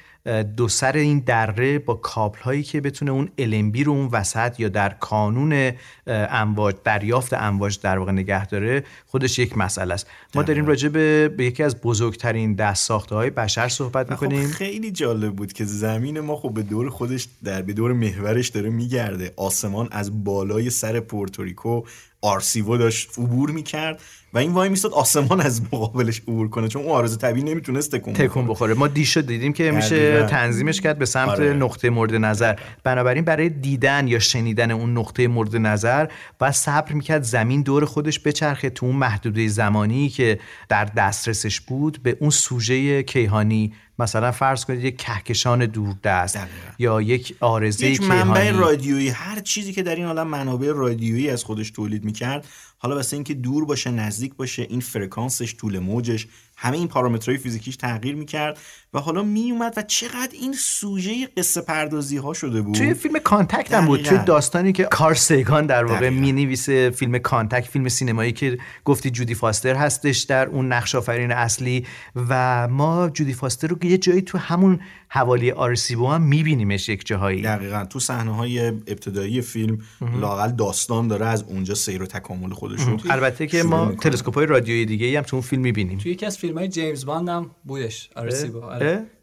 دو 0.56 0.68
سر 0.68 0.92
این 0.92 1.18
دره 1.18 1.78
با 1.78 1.94
کابل 1.94 2.38
هایی 2.38 2.62
که 2.62 2.80
بتونه 2.80 3.10
اون 3.10 3.28
LMB 3.38 3.80
رو 3.80 3.92
اون 3.92 4.08
وسط 4.12 4.60
یا 4.60 4.68
در 4.68 4.88
کانون 4.88 5.72
امواج 6.06 6.74
دریافت 6.84 7.32
امواج 7.32 7.78
در 7.80 7.98
واقع 7.98 8.12
نگه 8.12 8.46
داره 8.46 8.84
خودش 9.06 9.38
یک 9.38 9.58
مسئله 9.58 9.94
است. 9.94 10.06
ما 10.34 10.42
داریم 10.42 10.66
راجع 10.66 10.88
به 10.88 11.34
یکی 11.38 11.62
از 11.62 11.80
بزرگترین 11.80 12.54
دست 12.54 12.86
ساخته 12.86 13.14
های 13.14 13.30
بشر 13.30 13.68
صحبت 13.68 14.10
می‌کنیم. 14.10 14.46
خب 14.46 14.52
خیلی 14.52 14.90
جالب 14.90 15.36
بود 15.36 15.52
که 15.52 15.64
زمین 15.64 16.20
ما 16.20 16.36
خب 16.36 16.54
به 16.54 16.62
دور 16.62 16.90
خودش 16.90 17.28
در 17.44 17.62
به 17.62 17.72
دور 17.72 17.92
محورش 17.92 18.48
داره 18.48 18.70
میگرده. 18.70 19.32
آسمان 19.36 19.88
از 19.90 20.24
بالای 20.24 20.70
سر 20.70 21.00
پورتوریکو 21.00 21.82
آرسیوو 22.20 22.76
داشت 22.76 23.10
عبور 23.18 23.50
می‌کرد 23.50 24.00
و 24.32 24.38
این 24.38 24.52
وای 24.52 24.68
میستاد 24.68 24.92
آسمان 24.92 25.40
از 25.40 25.62
مقابلش 25.62 26.20
عبور 26.20 26.48
کنه 26.48 26.68
چون 26.68 26.82
اون 26.82 26.92
آرزو 26.92 27.16
طبیعی 27.16 27.44
نمی‌تونست 27.44 27.96
تکون 27.96 28.14
تکون 28.14 28.46
بخوره. 28.46 28.74
ما 28.74 28.88
دیشو 28.88 29.20
دیدیم 29.20 29.52
که 29.52 29.70
میشه 29.70 30.26
تنظیمش 30.26 30.80
کرد 30.80 30.98
به 30.98 31.06
سمت 31.06 31.28
آره. 31.28 31.52
نقطه 31.52 31.90
مورد 31.90 32.14
نظر. 32.14 32.56
بنابراین 32.84 33.24
برای 33.24 33.48
دیدن 33.48 34.08
یا 34.08 34.18
شنیدن 34.18 34.70
اون 34.70 34.98
نقطه 34.98 35.28
مورد 35.28 35.56
نظر 35.56 36.06
باید 36.38 36.54
صبر 36.54 36.92
می‌کرد 36.92 37.22
زمین 37.22 37.62
دور 37.62 37.84
خودش 37.84 38.20
بچرخه 38.20 38.70
تو 38.70 38.86
اون 38.86 38.96
محدوده 38.96 39.48
زمانی 39.48 40.08
که 40.08 40.38
در 40.68 40.84
دسترسش 40.84 41.60
بود 41.60 42.02
به 42.02 42.16
اون 42.20 42.30
سوژه 42.30 43.02
کیهانی 43.02 43.72
مثلا 43.98 44.32
فرض 44.32 44.64
کنید 44.64 44.84
یک 44.84 44.96
کهکشان 44.98 45.66
دوردست 45.66 46.38
یا 46.78 47.02
یک 47.02 47.36
آرزه 47.40 47.86
یک 47.86 48.02
منبع 48.02 48.50
رادیویی 48.50 49.08
هر 49.08 49.40
چیزی 49.40 49.72
که 49.72 49.82
در 49.82 49.94
این 49.94 50.04
عالم 50.04 50.26
منابع 50.26 50.72
رادیویی 50.72 51.30
از 51.30 51.44
خودش 51.44 51.70
تولید 51.70 52.04
می‌کرد 52.04 52.46
حالا 52.78 52.94
واسه 52.94 53.16
اینکه 53.16 53.34
دور 53.34 53.64
باشه 53.64 53.90
نزدیک 53.90 54.34
باشه 54.34 54.62
این 54.62 54.80
فرکانسش 54.80 55.56
طول 55.56 55.78
موجش 55.78 56.26
همه 56.56 56.76
این 56.76 56.88
پارامترهای 56.88 57.38
فیزیکیش 57.38 57.76
تغییر 57.76 58.14
می‌کرد 58.14 58.58
و 58.94 58.98
حالا 58.98 59.22
میومد 59.22 59.74
و 59.76 59.82
چقدر 59.82 60.28
این 60.32 60.52
سوژه 60.52 61.26
قصه 61.26 61.60
پردازی 61.60 62.16
ها 62.16 62.32
شده 62.32 62.62
بود. 62.62 62.74
توی 62.74 62.94
فیلم 62.94 63.18
Contact 63.18 63.74
هم 63.74 63.86
بود 63.86 64.02
توی 64.02 64.18
داستانی 64.18 64.72
که 64.72 64.84
کارل 64.84 65.14
سیگان 65.14 65.66
در 65.66 65.84
واقع 65.84 66.10
می 66.10 66.32
نویسه 66.32 66.90
فیلم 66.90 67.18
Contact 67.18 67.68
فیلم 67.68 67.88
سینمایی 67.88 68.32
که 68.32 68.58
گفتی 68.84 69.10
جودی 69.10 69.34
فاستر 69.34 69.74
هستش 69.74 70.18
در 70.18 70.46
اون 70.46 70.72
نقش 70.72 70.94
آفرین 70.94 71.32
اصلی 71.32 71.86
و 72.28 72.68
ما 72.68 73.08
جودی 73.08 73.32
فاستر 73.32 73.68
رو 73.68 73.84
یه 73.84 73.98
جایی 73.98 74.22
تو 74.22 74.38
همون 74.38 74.80
حوالی 75.08 75.50
آرسیبو 75.50 76.06
هم 76.06 76.22
میبینیمش 76.22 76.88
یک 76.88 77.06
جاهایی. 77.06 77.42
دقیقا. 77.42 77.84
تو 77.84 78.00
صحنه 78.00 78.34
های 78.34 78.68
ابتدایی 78.68 79.40
فیلم 79.40 79.78
لاقل 80.20 80.50
داستان 80.50 81.08
داره 81.08 81.26
از 81.26 81.42
اونجا 81.42 81.74
سیر 81.74 82.02
و 82.02 82.06
تکامل 82.06 82.50
خودش 82.50 82.80
البته 83.10 83.46
که 83.46 83.62
ما 83.62 83.92
تلسکوپ 83.92 84.34
های 84.34 84.46
رادیویی 84.46 84.86
دیگه 84.86 85.18
هم 85.18 85.24
تو 85.24 85.36
اون 85.36 85.42
فیلم 85.42 85.62
می‌بینیم. 85.62 85.98
توی 85.98 86.12
یکی 86.12 86.26
از 86.26 86.38
فیلم 86.38 86.58
های 86.58 86.68
جیمز 86.68 87.06
باند 87.06 87.28
هم 87.28 87.50
بودش 87.64 88.10
آرسیبو. 88.16 88.60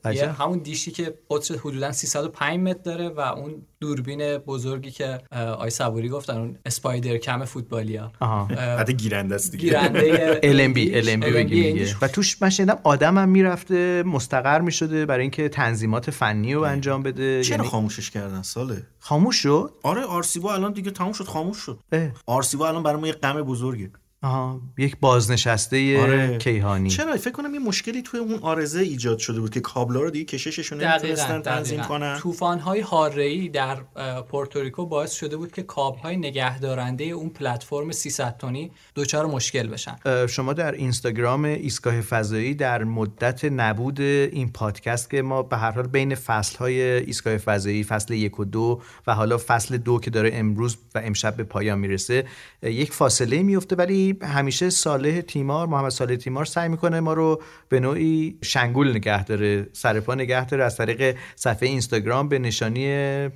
آره. 0.06 0.32
همون 0.32 0.58
دیشی 0.58 0.92
که 0.92 1.14
قطر 1.30 1.56
حدودا 1.56 1.92
305 1.92 2.60
متر 2.60 2.82
داره 2.84 3.10
و 3.10 3.20
اون 3.20 3.66
دوربین 3.80 4.38
بزرگی 4.38 4.92
که 4.92 5.20
آی 5.58 5.70
صبوری 5.70 6.10
گفتن 6.10 6.38
اون 6.38 6.58
اسپایدر 6.66 7.18
کم 7.18 7.46
فوتبالی 7.46 7.96
ها 7.96 8.46
حتی 8.80 8.94
گیرنده 8.94 9.36
است 9.36 9.52
دیگه. 9.52 9.64
گیرنده 9.64 10.40
LMB 10.58 11.06
LMB 11.06 12.02
و 12.02 12.08
توش 12.08 12.42
من 12.42 12.50
شنیدم 12.50 12.80
آدمم 12.84 13.30
می‌رفته 13.30 14.04
مستقر 14.04 14.62
می‌شده 14.62 15.06
برای 15.06 15.22
اینکه 15.22 15.50
تنظیمات 15.50 16.12
فنی 16.12 16.54
رو 16.54 16.62
انجام 16.62 17.04
بده. 17.04 17.44
چرا 17.44 17.58
یعنی... 17.58 17.70
خاموشش 17.70 18.10
کردن 18.10 18.42
ساله؟ 18.42 18.84
خاموش 19.00 19.36
شد؟ 19.36 19.74
آره 19.84 20.02
آرسیبو 20.02 20.48
الان 20.48 20.74
دیگه 20.74 20.92
تموم 20.92 21.14
شد 21.14 21.24
خاموش 21.24 21.58
شد. 21.58 21.80
آرسیبو 22.26 22.64
الان 22.64 22.84
برای 22.84 23.02
ما 23.02 23.08
یه 23.08 23.14
غم 23.14 23.42
بزرگه. 23.42 23.92
آها 24.24 24.62
یک 24.78 24.98
بازنشسته 25.00 26.02
آره. 26.02 26.38
کیهانی. 26.38 26.90
چرا؟ 26.90 27.18
فکر 27.18 27.32
کنم 27.32 27.54
یه 27.54 27.60
مشکلی 27.60 28.02
توی 28.02 28.20
اون 28.20 28.40
آرزه 28.42 28.80
ایجاد 28.80 29.18
شده 29.18 29.40
بود 29.40 29.50
که 29.50 29.60
کابلا 29.60 30.02
رو 30.02 30.10
دیگه 30.10 30.26
کشششون 30.26 30.84
نمی‌تونستن 30.84 31.42
تنظیم 31.42 31.82
کنن. 31.82 32.20
طوفان‌های 32.20 32.82
حاره‌ای 32.82 33.50
در 33.50 33.76
پورتوریکو 34.22 34.86
باعث 34.86 35.12
شده 35.12 35.38
بود 35.38 35.52
که 35.52 35.64
کابل‌های 35.64 36.18
نگهدارنده 36.18 37.04
اون 37.04 37.30
پلتفرم 37.30 37.92
300 37.92 38.38
تنی 38.38 38.72
دچار 38.96 39.26
مشکل 39.26 39.68
بشن. 39.68 40.28
شما 40.28 40.54
در 40.54 40.72
اینستاگرام 40.72 41.46
ایستگاه 41.46 42.02
فضایی 42.02 42.54
در 42.54 42.84
مدت 42.84 43.46
نبود 43.46 44.02
این 44.02 44.52
پادکست 44.52 45.10
که 45.10 45.22
ما 45.22 45.44
به 45.44 45.58
هر 45.58 45.72
حال 45.72 45.88
بین 45.88 46.16
فصل‌های 46.16 46.82
ایستگاه 46.82 47.38
فضایی 47.38 47.84
فصل 47.84 48.14
یک 48.14 48.40
و 48.40 48.46
دو 48.46 48.82
و 49.08 49.16
حالا 49.16 49.38
فصل 49.48 49.78
دو 49.78 50.00
که 50.00 50.10
داره 50.10 50.30
امروز 50.34 50.78
و 50.96 51.02
امشب 51.04 51.36
به 51.36 51.44
پایان 51.44 51.80
می‌رسه 51.80 52.26
یک 52.64 52.94
فاصله 52.94 53.44
میفته 53.44 53.76
ولی 53.76 54.13
همیشه 54.22 54.70
صالح 54.70 55.22
تیمار 55.22 55.68
محمد 55.68 55.92
صالح 55.92 56.16
تیمار 56.16 56.46
سعی 56.46 56.70
می‌کنه 56.70 57.00
ما 57.00 57.14
رو 57.14 57.42
به 57.70 57.80
نوعی 57.80 58.38
شنگول 58.42 58.90
نگه 58.90 59.24
داره 59.24 59.68
سرپا 59.74 60.16
نگه 60.16 60.46
داره 60.46 60.64
از 60.64 60.78
طریق 60.78 61.18
صفحه 61.36 61.70
اینستاگرام 61.70 62.30
به 62.30 62.40
نشانی 62.40 62.88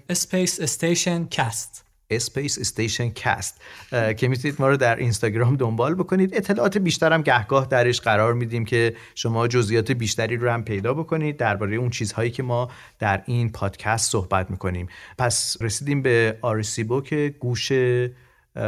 Space 0.09 0.59
Station 0.59 1.27
Cast 1.31 1.83
Space 2.09 2.59
Station 2.59 3.09
Cast 3.09 3.61
که 4.17 4.27
می‌تونید 4.27 4.55
ما 4.59 4.67
رو 4.69 4.77
در 4.77 4.95
اینستاگرام 4.95 5.55
دنبال 5.55 5.95
بکنید. 5.95 6.35
اطلاعات 6.35 6.77
بیشتر 6.77 7.13
هم 7.13 7.21
گهگاه 7.21 7.67
درش 7.67 8.01
قرار 8.01 8.33
میدیم 8.33 8.65
که 8.65 8.95
شما 9.15 9.47
جزئیات 9.47 9.91
بیشتری 9.91 10.37
رو 10.37 10.49
هم 10.49 10.63
پیدا 10.63 10.93
بکنید 10.93 11.37
درباره 11.37 11.75
اون 11.75 11.89
چیزهایی 11.89 12.31
که 12.31 12.43
ما 12.43 12.71
در 12.99 13.23
این 13.25 13.51
پادکست 13.51 14.11
صحبت 14.11 14.51
می‌کنیم. 14.51 14.87
پس 15.17 15.57
رسیدیم 15.61 16.01
به 16.01 16.37
آرسیبو 16.41 17.01
که 17.01 17.35
گوش 17.39 17.71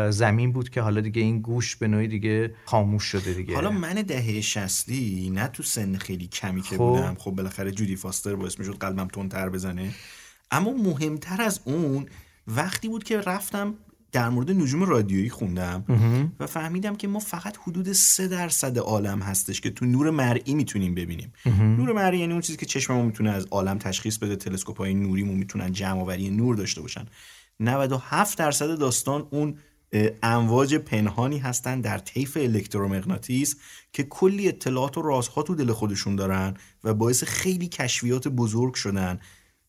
زمین 0.10 0.52
بود 0.52 0.69
که 0.69 0.82
حالا 0.82 1.02
دیگه 1.02 1.21
این 1.21 1.41
گوش 1.41 1.75
به 1.75 1.88
نوعی 1.88 2.08
دیگه 2.08 2.56
خاموش 2.65 3.04
شده 3.04 3.34
دیگه. 3.34 3.56
حالا 3.56 3.71
من 3.71 3.93
دهه 3.93 4.41
شصتی 4.41 5.29
نه 5.30 5.47
تو 5.47 5.63
سن 5.63 5.97
خیلی 5.97 6.28
کمی 6.28 6.62
که 6.62 6.69
خب. 6.69 6.78
بودم. 6.78 7.15
خب 7.19 7.32
بالاخره 7.32 7.71
جودی 7.71 7.95
فاستر 7.95 8.36
باعث 8.36 8.60
می‌شد 8.60 8.78
قلبم 8.78 9.28
تندتر 9.27 9.49
بزنه. 9.49 9.93
اما 10.52 10.73
مهمتر 10.73 11.41
از 11.41 11.60
اون 11.65 12.06
وقتی 12.47 12.88
بود 12.88 13.04
که 13.04 13.21
رفتم 13.21 13.73
در 14.12 14.30
مورد 14.30 14.52
نجوم 14.52 14.84
رادیویی 14.84 15.30
خوندم 15.30 15.84
و 16.39 16.47
فهمیدم 16.47 16.95
که 16.95 17.08
ما 17.08 17.19
فقط 17.19 17.58
حدود 17.58 17.93
سه 17.93 18.28
درصد 18.28 18.78
عالم 18.78 19.19
هستش 19.19 19.62
که 19.62 19.69
تو 19.69 19.86
نور 19.86 20.10
مرئی 20.10 20.54
می‌تونیم 20.54 20.95
ببینیم. 20.95 21.34
نور 21.78 21.93
مرئی 21.93 22.19
یعنی 22.19 22.32
اون 22.32 22.41
چیزی 22.41 22.58
که 22.58 22.65
چشممون 22.65 23.06
می‌تونه 23.06 23.30
از 23.32 23.45
عالم 23.52 23.78
تشخیص 23.78 24.17
بده 24.17 24.36
تلسکوپ 24.36 24.78
های 24.78 24.93
نوریمون 24.93 25.38
می‌تونن 25.38 25.71
جمع 25.71 26.02
آوری 26.02 26.30
نور 26.30 26.56
داشته 26.56 26.82
باشن. 26.82 27.06
97 27.60 28.38
درصد 28.38 28.80
داستان 28.80 29.28
اون 29.30 29.58
امواج 30.23 30.75
پنهانی 30.75 31.38
هستن 31.38 31.82
در 31.82 31.97
طیف 31.97 32.38
الکترومغناطیس 32.38 33.56
که 33.93 34.04
کلی 34.04 34.47
اطلاعات 34.47 34.97
و 34.97 35.02
رازها 35.02 35.43
تو 35.43 35.56
دل 35.56 35.71
خودشون 35.71 36.15
دارن 36.15 36.54
و 36.84 36.93
باعث 36.93 37.23
خیلی 37.23 37.67
کشفیات 37.67 38.28
بزرگ 38.28 38.73
شدن. 38.73 39.19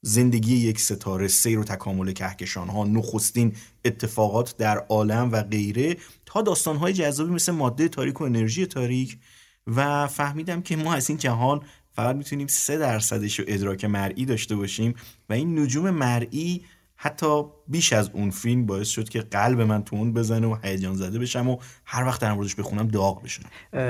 زندگی 0.02 0.56
یک 0.56 0.80
ستاره 0.80 1.28
سیر 1.28 1.58
و 1.58 1.64
تکامل 1.64 2.12
کهکشان 2.12 2.68
ها 2.68 2.84
نخستین 2.84 3.52
اتفاقات 3.84 4.56
در 4.56 4.78
عالم 4.78 5.32
و 5.32 5.42
غیره 5.42 5.96
تا 6.26 6.42
داستان 6.42 6.76
های 6.76 6.92
جذابی 6.92 7.30
مثل 7.30 7.52
ماده 7.52 7.88
تاریک 7.88 8.20
و 8.20 8.24
انرژی 8.24 8.66
تاریک. 8.66 9.18
و 9.66 10.06
فهمیدم 10.06 10.62
که 10.62 10.76
ما 10.76 10.94
از 10.94 11.08
این 11.08 11.18
جهان 11.18 11.60
فقط 11.92 12.16
می‌تونیم 12.16 12.46
سه 12.46 12.78
درصدش 12.78 13.38
رو 13.38 13.44
ادراک 13.48 13.84
مرئی 13.84 14.24
داشته 14.24 14.56
باشیم 14.56 14.94
و 15.28 15.32
این 15.32 15.58
نجوم 15.58 15.90
مرئی 15.90 16.64
حتی 17.02 17.42
بیش 17.68 17.92
از 17.92 18.10
اون 18.12 18.30
فیلم 18.30 18.66
باعث 18.66 18.88
شد 18.88 19.08
که 19.08 19.20
قلب 19.20 19.60
من 19.60 19.84
تو 19.84 19.96
اون 19.96 20.12
بزنه 20.12 20.46
و 20.46 20.56
هیجان 20.62 20.94
زده 20.94 21.18
بشم 21.18 21.48
و 21.48 21.58
هر 21.84 22.04
وقت 22.04 22.20
در 22.20 22.32
موردش 22.32 22.54
بخونم 22.54 22.88
داغ 22.88 23.22
بشم. 23.22 23.42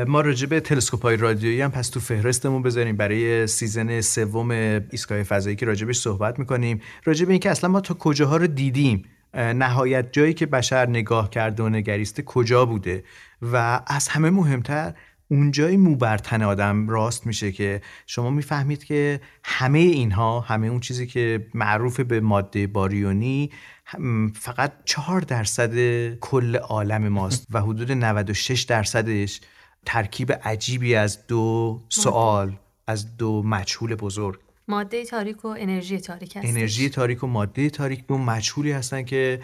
ما 0.08 0.20
راجع 0.20 0.46
به 0.46 0.60
تلسکوپ 0.60 1.02
های 1.02 1.16
رادیویی 1.16 1.60
هم 1.60 1.70
پس 1.70 1.88
تو 1.88 2.00
فهرستمون 2.00 2.62
بذاریم. 2.62 2.96
برای 2.96 3.46
سیزن 3.46 4.00
سوم 4.00 4.50
ایستگاه 4.50 5.22
فضایی 5.22 5.56
که 5.56 5.66
راجبش 5.66 5.98
صحبت 5.98 6.38
می‌کنیم. 6.38 6.80
راجع 7.04 7.24
به 7.24 7.32
اینکه 7.32 7.50
اصلا 7.50 7.70
ما 7.70 7.80
تا 7.80 7.94
کجاها 7.94 8.36
رو 8.36 8.46
دیدیم؟ 8.46 9.04
نهایت 9.34 10.12
جایی 10.12 10.34
که 10.34 10.46
بشر 10.46 10.88
نگاه 10.88 11.30
کرده 11.30 11.62
و 11.62 11.68
نگریسته 11.68 12.22
کجا 12.22 12.64
بوده؟ 12.64 13.04
و 13.42 13.80
از 13.86 14.08
همه 14.08 14.30
مهمتر 14.30 14.94
اونجای 15.30 15.76
موبرتن 15.76 16.42
آدم 16.42 16.88
راست 16.88 17.26
میشه 17.26 17.52
که 17.52 17.80
شما 18.06 18.30
می‌فهمید 18.30 18.84
که 18.84 19.20
همه 19.44 19.78
اینها 19.78 20.40
همه 20.40 20.66
اون 20.66 20.80
چیزی 20.80 21.06
که 21.06 21.46
معروف 21.54 22.00
به 22.00 22.20
ماده 22.20 22.66
باریونی 22.66 23.50
فقط 24.34 24.72
چهار 24.84 25.20
درصد 25.20 25.74
کل 26.14 26.56
عالم 26.56 27.08
ماست 27.08 27.46
و 27.50 27.60
حدود 27.60 27.92
96 27.92 28.62
درصدش 28.62 29.40
ترکیب 29.86 30.32
عجیبی 30.32 30.94
از 30.94 31.26
دو 31.26 31.80
سوال 31.88 32.58
از 32.86 33.16
دو 33.16 33.42
مجهول 33.42 33.94
بزرگ. 33.94 34.40
ماده 34.68 35.04
تاریک 35.04 35.44
و 35.44 35.48
انرژی 35.48 36.00
تاریک 36.00 36.36
هست 36.36 36.46
انرژی 36.48 36.88
تاریک 36.88 37.24
و 37.24 37.26
ماده 37.26 37.70
تاریک 37.70 38.06
دو 38.06 38.18
مجهولی 38.18 38.72
هستن 38.72 39.02
که 39.02 39.40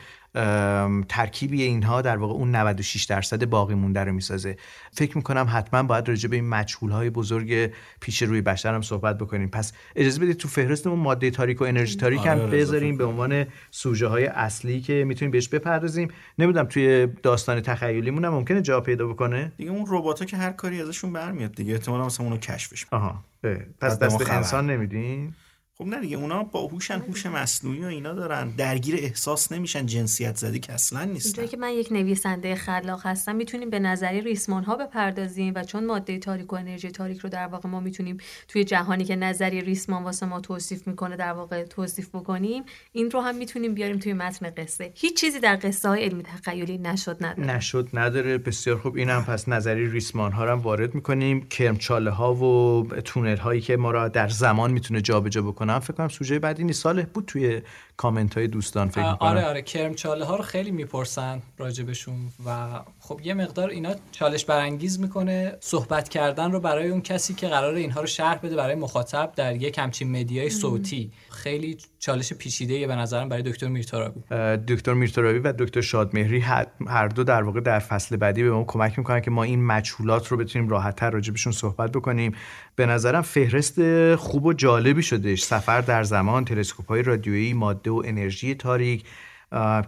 ترکیبی 1.08 1.62
اینها 1.62 2.02
در 2.02 2.16
واقع 2.16 2.34
اون 2.34 2.56
96 2.56 3.04
درصد 3.04 3.44
باقی 3.44 3.74
مونده 3.74 4.00
رو 4.00 4.12
می‌سازه. 4.12 4.56
فکر 4.92 5.16
می‌کنم 5.16 5.46
حتما 5.50 5.82
باید 5.82 6.08
راجع 6.08 6.28
به 6.28 6.36
این 6.36 6.48
مجهول 6.48 6.90
های 6.90 7.10
بزرگ 7.10 7.72
پیش 8.00 8.22
روی 8.22 8.40
بشر 8.40 8.74
هم 8.74 8.82
صحبت 8.82 9.18
بکنیم. 9.18 9.48
پس 9.48 9.72
اجازه 9.96 10.20
بدید 10.20 10.36
تو 10.36 10.48
فهرستمون 10.48 10.98
ماده 10.98 11.30
تاریک 11.30 11.60
و 11.60 11.64
انرژی 11.64 11.96
تاریک 11.96 12.26
هم 12.26 12.38
آره، 12.38 12.46
بذاریم 12.46 12.96
به 12.96 13.04
عنوان 13.04 13.46
سوژه 13.70 14.06
های 14.06 14.26
اصلی 14.26 14.80
که 14.80 15.04
می‌تونیم 15.06 15.30
بهش 15.30 15.48
بپردازیم. 15.48 16.08
نمی‌دونم 16.38 16.66
توی 16.66 17.06
داستان 17.22 17.60
تخیلیمون 17.60 18.24
هم 18.24 18.32
ممکنه 18.32 18.62
جا 18.62 18.80
پیدا 18.80 19.06
بکنه؟ 19.06 19.52
دیگه 19.56 19.70
اون 19.70 19.84
ربات 19.88 20.26
که 20.26 20.36
هر 20.36 20.50
کاری 20.50 20.82
ازشون 20.82 21.12
برمیاد 21.12 21.52
دیگه. 21.52 21.72
احتمالاً 21.72 22.06
مثلا 22.06 22.26
اونو 22.26 22.38
کشفش 22.38 22.86
آها 22.90 23.24
اه. 23.44 23.54
پس 23.80 23.98
دست. 23.98 24.30
انسان 24.30 24.70
نمیدین 24.70 25.34
خب 25.78 25.84
نه 25.86 26.00
دیگه 26.00 26.16
اونا 26.16 26.42
با 26.42 26.66
هوشن 26.66 26.98
هوش 26.98 27.26
مصنوعی 27.26 27.84
و 27.84 27.86
اینا 27.86 28.12
دارن. 28.12 28.50
درگیر 28.50 28.94
احساس 28.98 29.52
نمیشن 29.52 29.86
جنسیت 29.86 30.36
زدی 30.36 30.60
که 30.60 30.72
اصلا 30.72 31.04
نیستن. 31.04 31.28
اینجایی 31.28 31.48
که 31.48 31.56
من 31.56 31.70
یک 31.70 31.92
نویسنده 31.92 32.54
خلاق 32.54 33.00
هستم 33.06 33.36
می‌تونیم 33.36 33.70
به 33.70 33.78
نظری 33.78 34.20
ریسمان 34.20 34.64
ها 34.64 34.76
بپردازیم 34.76 35.52
و 35.56 35.64
چون 35.64 35.86
ماده 35.86 36.18
تاریک 36.18 36.52
و 36.52 36.56
انرژی 36.56 36.90
تاریک 36.90 37.18
رو 37.18 37.28
در 37.28 37.46
واقع 37.46 37.68
ما 37.68 37.80
می‌تونیم 37.80 38.16
توی 38.48 38.64
جهانی 38.64 39.04
که 39.04 39.16
نظری 39.16 39.60
ریسمان 39.60 40.04
واسه 40.04 40.26
ما 40.26 40.40
توصیف 40.40 40.86
می‌کنه 40.86 41.16
در 41.16 41.32
واقع 41.32 41.64
توصیف 41.64 42.08
بکنیم 42.08 42.62
این 42.92 43.10
رو 43.10 43.20
هم 43.20 43.34
می‌تونیم 43.34 43.74
بیاریم 43.74 43.98
توی 43.98 44.12
متن 44.12 44.50
قصه. 44.50 44.92
هیچ 44.94 45.20
چیزی 45.20 45.40
در 45.40 45.58
قصه 45.62 45.88
های 45.88 46.04
علمی 46.04 46.22
تخیلی 46.22 46.78
نشد 46.78 47.16
نداره. 47.20 47.54
نشد 47.54 47.88
نداره. 47.94 48.38
بسیار 48.38 48.78
خوب. 48.78 48.96
اینم 48.96 49.24
پس 49.24 49.48
نظری 49.48 49.90
ریسمان 49.90 50.32
ها 50.32 50.44
رو 50.44 50.50
هم 50.50 50.58
وارد 50.58 50.94
می‌کنیم. 50.94 51.46
کرمچاله 51.48 52.10
ها 52.10 52.34
و 52.34 52.86
تونل 53.04 53.36
هایی 53.36 53.60
که 53.60 53.76
ما 53.76 53.90
را 53.90 54.08
در 54.08 54.28
زمان 54.28 54.70
می‌تونه 54.72 55.00
جابجا 55.00 55.42
بکنم 55.66 55.78
فکر 55.78 55.92
کنم 55.92 56.08
سوژه 56.08 56.38
بعدی 56.38 56.64
نیست. 56.64 56.82
صالح 56.82 57.04
بود 57.04 57.24
توی 57.26 57.62
کامنت 57.96 58.38
های 58.38 58.48
دوستان 58.48 58.88
فکر 58.88 59.12
می‌کنم. 59.12 59.28
آره 59.28 59.44
آره 59.44 59.62
کرم 59.62 59.94
چاله 59.94 60.24
ها 60.24 60.36
رو 60.36 60.42
خیلی 60.42 60.70
می‌پرسن 60.70 61.42
راجبشون 61.58 62.14
و 62.46 62.80
خب 63.00 63.20
یه 63.24 63.34
مقدار 63.34 63.70
اینا 63.70 63.94
چالش 64.12 64.44
برانگیز 64.44 65.00
می‌کنه. 65.00 65.56
صحبت 65.60 66.08
کردن 66.08 66.52
رو 66.52 66.60
برای 66.60 66.88
اون 66.88 67.00
کسی 67.00 67.34
که 67.34 67.48
قراره 67.48 67.80
اینها 67.80 68.00
رو 68.00 68.06
شرح 68.06 68.38
بده 68.38 68.56
برای 68.56 68.74
مخاطب 68.74 69.32
در 69.36 69.56
یک 69.56 69.78
همچین 69.78 70.20
مدیای 70.20 70.50
صوتی. 70.50 71.10
خیلی 71.30 71.76
چالش 71.98 72.32
پیچیده 72.32 72.86
به 72.86 72.96
نظرم 72.96 73.28
برای 73.28 73.42
دکتر 73.42 73.68
میرتارابی 73.68 74.20
دکتر 74.68 74.94
میرترابی 74.94 75.38
و 75.38 75.52
دکتر 75.52 75.80
شادمهری 75.80 76.40
هر 76.40 76.66
هر 76.86 77.08
دو 77.08 77.24
در 77.24 77.42
واقع 77.42 77.60
در 77.60 77.78
فصل 77.78 78.16
بعدی 78.16 78.42
به 78.42 78.50
ما 78.50 78.64
کمک 78.64 78.98
می‌کنن 78.98 79.20
که 79.20 79.30
ما 79.30 79.42
این 79.42 79.64
مجهولات 79.64 80.28
رو 80.28 80.36
بتونیم 80.36 80.68
راحتتر 80.68 81.10
راجبشون 81.10 81.52
صحبت 81.52 81.92
بکنیم. 81.92 82.34
به 82.76 82.86
نظرم 82.86 83.22
فهرست 83.22 84.14
خوب 84.14 84.44
و 84.44 84.52
جالبی 84.52 85.02
شدش 85.02 85.42
سفر 85.42 85.80
در 85.80 86.02
زمان 86.02 86.44
تلسکوپ 86.44 86.88
های 86.88 87.02
رادیویی 87.02 87.52
ماده 87.52 87.90
و 87.90 88.02
انرژی 88.04 88.54
تاریک. 88.54 89.04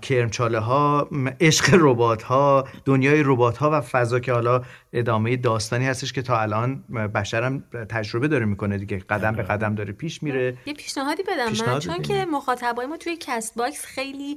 کرمچاله 0.02 0.58
ها 0.58 1.08
عشق 1.40 1.70
ربات 1.72 2.22
ها 2.22 2.68
دنیای 2.84 3.22
ربات 3.24 3.56
ها 3.56 3.70
و 3.72 3.80
فضا 3.80 4.20
که 4.20 4.32
حالا 4.32 4.62
ادامه 4.92 5.36
داستانی 5.36 5.86
هستش 5.86 6.12
که 6.12 6.22
تا 6.22 6.40
الان 6.40 6.82
بشرم 7.14 7.64
تجربه 7.88 8.28
داره 8.28 8.44
می‌کنه 8.44 8.78
دیگه. 8.78 8.98
قدم 8.98 9.32
به 9.32 9.42
قدم 9.42 9.74
داره 9.74 9.92
پیش 9.92 10.22
میره. 10.22 10.56
یه 10.66 10.74
پیشنهادی 10.74 11.22
بدم 11.22 11.72
من 11.72 11.78
چون. 11.78 12.02
که 12.02 12.26
مخاطبای 12.32 12.86
ما 12.86 12.96
توی 12.96 13.16
کست 13.20 13.54
باکس 13.54 13.84
خیلی 13.84 14.36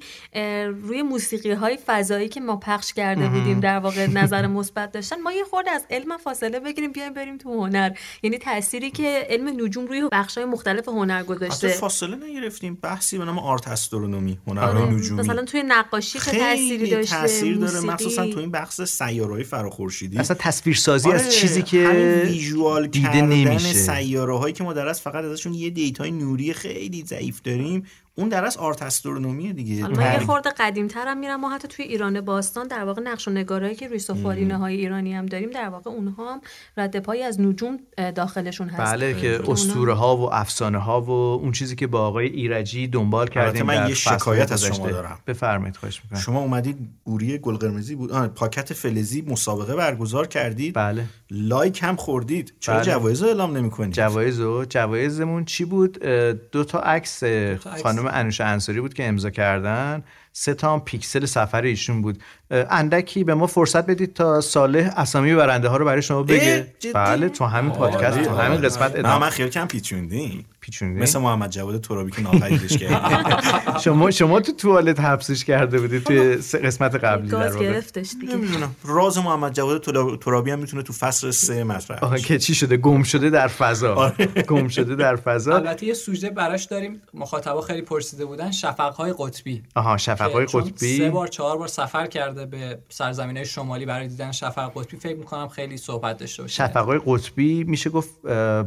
روی 0.84 1.01
موسیقی 1.01 1.51
های 1.51 1.77
فضایی 1.86 2.29
که 2.29 2.39
ما 2.39 2.57
پخش 2.57 2.93
کرده 2.93 3.27
بودیم 3.27 3.60
در 3.60 3.79
واقع 3.79 4.07
نظر 4.21 4.47
مثبت 4.47 4.91
داشتن 4.91 5.21
ما 5.21 5.31
یه 5.31 5.43
خورده 5.43 5.71
از 5.71 5.86
علم 5.89 6.17
فاصله 6.17 6.60
بگیریم 6.60 6.91
بیایم 6.91 7.13
بریم 7.13 7.38
تو 7.38 7.63
هنر. 7.63 7.91
یعنی 8.23 8.38
تأثیری 8.38 8.91
که 8.91 9.27
علم 9.29 9.65
نجوم 9.65 9.86
روی 9.86 10.10
بخش 10.12 10.38
های 10.38 10.45
مختلف 10.45 10.88
هنر 10.88 11.23
گذاشته. 11.23 11.67
فاصله 11.67 12.15
نگرفتیم. 12.15 12.77
بحثی 12.81 13.17
به 13.17 13.25
نام 13.25 13.39
art 13.39 13.67
astronomy 13.67 14.39
هنرهای 14.47 14.84
آره. 14.84 15.11
نجومی 15.13 15.30
مثلا 15.30 15.45
توی 15.45 15.63
نقاشی 15.67 16.19
چه 16.19 16.32
تأثیری 16.32 16.78
خیلی 16.78 16.91
داشته 16.91 17.15
تاثیر 17.15 17.58
داره 17.58 17.71
موسیقی. 17.71 17.88
مخصوصا 17.88 18.28
تو 18.28 18.39
این 18.39 18.52
بحث 18.52 18.82
سیاره‌های 18.82 19.43
فراخورشیدی 19.43 20.17
اصلا 20.17 20.38
تصویرسازی 20.39 21.10
آره، 21.10 21.21
از 21.21 21.36
چیزی 21.36 21.62
که 21.62 21.88
همین 21.88 22.08
ویژوال 22.08 22.88
دیده 22.88 23.08
کردن 23.08 23.26
نمیشه. 23.26 23.74
سیاره 23.74 24.38
هایی 24.38 24.54
که 24.54 24.63
ما 24.63 24.74
در 24.74 24.93
فقط 24.93 25.26
ازشون 25.26 25.54
یه 25.54 25.69
دیتای 25.69 26.12
نوری 26.12 26.54
خیلی 26.54 27.04
ضعیف 27.06 27.41
داریم 27.41 27.86
اون 28.15 28.30
در 28.30 28.45
از 28.45 28.58
آرت 28.58 28.82
استرونومی 28.82 29.54
دیگه. 29.54 29.84
من 29.84 29.89
یه 29.89 29.95
تحریک- 29.95 30.26
خورده 30.26 30.50
قدیم 30.60 30.88
ترم 30.88 31.17
میرم 31.17 31.39
ما 31.39 31.50
حتی 31.50 31.67
توی 31.67 31.86
ایران 31.86 32.21
باستان 32.21 32.67
در 32.67 32.84
واقع 32.84 33.02
نقش 33.02 33.28
و 33.28 33.32
نگارایی 33.32 33.76
که 33.76 33.88
روی 33.88 34.00
سفالینه 34.00 34.58
های 34.58 34.76
ایرانی 34.76 35.13
هم 35.13 35.26
داریم 35.26 35.50
در 35.50 35.69
واقع 35.69 35.89
اونها 35.91 36.34
هم 36.34 36.41
رد 36.78 37.00
پایی 37.00 37.24
از 37.24 37.41
نجوم 37.41 37.80
داخلشون 38.15 38.69
هست 38.69 38.93
بله 38.93 39.13
که 39.13 39.41
اسطوره 39.52 39.93
ها 39.93 40.17
و 40.17 40.34
افسانه 40.34 40.78
ها 40.78 41.02
و 41.02 41.10
اون 41.10 41.52
چیزی 41.52 41.76
که 41.76 41.88
با 41.88 42.08
آقای 42.08 42.28
ایرجی 42.28 42.88
دنبال 42.88 43.28
کردیم 43.28 43.65
من 43.65 43.88
یه 43.89 43.95
شکایت 43.95 44.52
از 44.52 44.65
شما. 44.65 44.88
دارم. 44.89 45.19
بفرمایید 45.28 45.76
خواهش 45.78 46.02
می‌کنم. 46.04 46.19
شما 46.19 46.39
اومدید 46.39 46.78
گوری 47.04 47.38
گل 47.38 47.56
قرمزی 47.56 47.95
بود. 47.95 48.12
آه، 48.12 48.28
پاکت 48.28 48.74
فلزی 48.74 49.21
مسابقه 49.21 49.76
برگزار 49.76 50.28
کردید. 50.28 50.74
بله. 50.74 51.06
لایک 51.32 51.80
هم 51.84 51.95
خوردید. 51.95 52.54
چرا 52.60 52.76
بله. 52.76 52.86
جوایز 52.86 53.24
اعلام 53.24 53.58
نمی‌کنید؟ 53.58 53.93
جوایز 53.93 54.39
و 54.39 54.65
جوایزمون 54.65 55.45
چی 55.45 55.65
بود؟ 55.65 56.04
دو 56.52 56.63
تا 56.63 56.80
عکس 56.80 57.24
اه، 57.24 57.56
تا 57.56 57.69
عکس. 57.71 57.82
خانم 58.01 58.13
انوشه 58.15 58.43
انصاری 58.43 58.81
بود 58.81 58.93
که 58.93 59.07
امضا 59.07 59.29
کردن. 59.29 60.03
سه 60.34 60.54
تا 60.54 60.80
پیکسل 60.80 61.26
سفر 61.26 61.62
ایشون 61.62 62.02
بود. 62.02 62.17
اندکی 62.52 63.24
به 63.24 63.34
ما 63.34 63.48
فرصت 63.48 63.86
بدید 63.86 64.13
تا 64.13 64.41
صالح 64.41 64.94
اسامی 64.98 65.36
برنده 65.36 65.67
ها 65.70 65.78
رو 65.78 65.86
برای 65.86 66.02
شما 66.02 66.24
بگه؟ 66.24 66.74
بله 66.94 67.30
تو 67.30 67.46
همین 67.46 67.72
پادکست 67.72 68.22
تو 68.24 68.30
آره، 68.30 68.44
همین 68.44 68.58
آره. 68.58 68.67
قسمت 68.67 68.96
ادامه. 68.96 69.17
من 69.17 69.30
خیال 69.30 69.50
کم 69.50 69.67
پیچوندی 69.67 70.46
پیچوندی 70.62 71.00
مثل 71.00 71.20
محمد 71.20 71.50
جواد 71.50 71.82
ترابی 71.82 72.12
که 72.12 72.22
ناپدیدش 72.22 72.78
کرد. 72.78 73.41
شما 73.84 74.12
شما 74.12 74.39
تو 74.39 74.52
توالت 74.52 75.00
حبسش 75.00 75.46
کرده 75.46 75.80
بودید 75.80 76.04
توی 76.04 76.41
س- 76.41 76.56
قسمت 76.56 76.96
قبلی 76.96 77.30
در 77.30 77.58
گرفتش 77.60 78.12
دیگه. 78.22 78.36
نمی‌دونم. 78.36 78.76
راز 78.84 79.17
محمد 79.17 79.54
جواد 79.54 79.82
ترابی 80.20 80.52
هم 80.52 80.60
می‌تونه 80.60 80.84
تو 80.84 80.94
فصل 80.94 81.32
سه 81.32 81.63
مطرح 81.63 82.00
بشه. 82.13 82.24
که 82.24 82.39
چی 82.39 82.56
شده؟ 82.56 82.78
گم 82.78 83.04
شده 83.04 83.30
در 83.30 83.48
فضا. 83.48 83.96
آره. 83.96 84.26
گم 84.48 84.67
شده 84.67 84.96
در 84.96 85.15
فضا. 85.15 85.56
البته 85.56 85.86
یه 85.86 85.94
سوژه 85.94 86.30
براش 86.30 86.63
داریم. 86.65 87.02
مخاطبا 87.13 87.62
خیلی 87.62 87.82
پرسیده 87.82 88.26
بودن 88.26 88.52
شفقهای 88.52 89.13
قطبی. 89.20 89.63
آها 89.76 89.98
شفقهای 90.23 90.45
قطبی. 90.45 90.97
سه 90.97 91.10
بار 91.10 91.27
چهار 91.27 91.57
بار 91.57 91.67
سفر 91.67 92.07
کرده 92.07 92.45
به 92.45 92.79
سرزمین 92.89 93.38
های 93.38 93.45
شمالی 93.45 93.86
برای 93.86 94.07
دیدن 94.07 94.31
شفق 94.31 94.71
قطبی. 94.75 94.97
فکر 94.97 95.17
می‌کنم 95.17 95.47
خیلی 95.47 95.77
صحبت 95.77 96.17
داشته 96.17 96.41
باشه. 96.43 96.55
شفقای 96.55 97.01
قطبی 97.05 97.63
میشه 97.63 97.89
گفت 97.89 98.21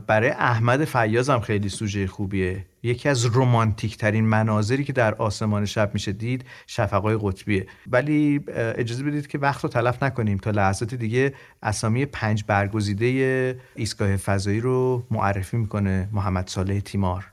برای 0.07 0.31
احمد 0.31 0.85
فیاض 0.85 1.31
هم 1.31 1.41
خیلی 1.41 1.69
سوژه 1.69 2.07
خوبیه. 2.07 2.67
یکی 2.83 3.09
از 3.09 3.25
رومانتیک 3.25 3.97
ترین 3.97 4.25
مناظری 4.25 4.85
که 4.85 4.93
در 4.93 5.15
آسمان 5.15 5.67
شب 5.67 5.91
میشه 5.95 6.13
دید 6.13 6.45
شفقای 6.67 7.19
قطبیه. 7.21 7.67
ولی 7.87 8.41
اجازه 8.57 9.05
بدید 9.05 9.27
که 9.27 9.39
وقت 9.39 9.65
رو 9.65 9.71
تلف 9.71 10.03
نکنیم 10.03 10.39
تا 10.39 10.51
لحظات 10.51 10.95
دیگه 10.95 11.35
اسامی 11.63 12.07
پنج 12.07 12.45
برگزیده 12.47 13.61
ایستگاه 13.75 14.17
فضایی 14.17 14.61
رو 14.61 15.07
معرفی 15.11 15.57
می‌کنه 15.57 16.09
محمد 16.13 16.49
صالح 16.49 16.81
تیمار. 16.81 17.25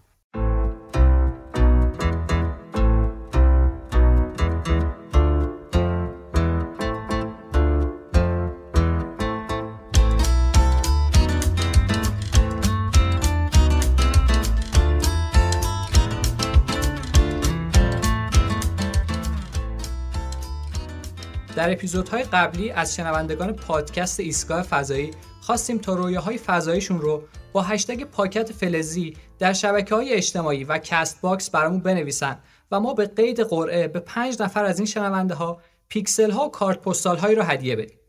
در 21.62 21.71
اپیزودهای 21.71 22.24
قبلی 22.24 22.71
از 22.71 22.95
شنوندگان 22.95 23.54
پادکست 23.54 24.19
ایستگاه 24.19 24.62
فضایی 24.62 25.12
خواستیم 25.41 25.78
تا 25.78 25.95
رویاهای 25.95 26.38
فضاییشون 26.38 27.02
رو 27.02 27.24
با 27.54 27.62
هشتگ 27.62 28.04
پاکت 28.04 28.52
فلزی 28.52 29.17
در 29.39 29.54
شبکه 29.54 29.95
های 29.95 30.13
اجتماعی 30.13 30.63
و 30.63 30.78
کست 30.78 31.21
باکس 31.21 31.50
برامون 31.50 31.80
بنویسن 31.80 32.39
و 32.71 32.80
ما 32.80 32.93
به 32.93 33.06
قید 33.06 33.39
قرعه 33.39 33.88
به 33.88 34.00
پنج 34.00 34.41
نفر 34.41 34.65
از 34.65 34.80
این 34.80 34.86
شنونده 34.86 35.34
ها 35.34 35.62
پیکسل 35.88 36.32
ها 36.32 36.45
و 36.45 36.52
کارت 36.52 36.82
پستال 36.82 37.17
هایی 37.17 37.36
رو 37.36 37.43
هدیه 37.43 37.76
بدیم. 37.76 38.00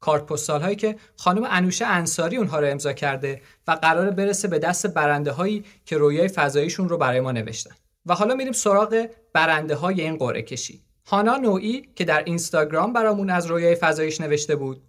کارت 0.00 0.26
پستال 0.26 0.62
هایی 0.62 0.76
که 0.76 0.96
خانم 1.16 1.46
انوشه 1.50 1.86
انصاری 1.86 2.36
اونها 2.36 2.60
رو 2.60 2.66
امضا 2.66 2.92
کرده 2.92 3.42
و 3.68 3.72
قرار 3.72 4.10
برسه 4.10 4.48
به 4.48 4.58
دست 4.58 4.86
برنده 4.86 5.30
هایی 5.32 5.64
که 5.84 5.96
رویای 5.96 6.28
فضاییشون 6.28 6.88
رو 6.88 6.98
برای 6.98 7.20
ما 7.20 7.32
نوشتن. 7.32 7.74
و 8.06 8.14
حالا 8.14 8.34
میریم 8.34 8.52
سراغ 8.52 9.06
برنده 9.32 9.74
های 9.74 10.00
این 10.00 10.16
قرعه 10.16 10.42
کشی. 10.42 10.91
هانا 11.06 11.36
نوعی 11.36 11.88
که 11.94 12.04
در 12.04 12.24
اینستاگرام 12.24 12.92
برامون 12.92 13.30
از 13.30 13.46
رویای 13.46 13.74
فضاییش 13.74 14.20
نوشته 14.20 14.56
بود. 14.56 14.82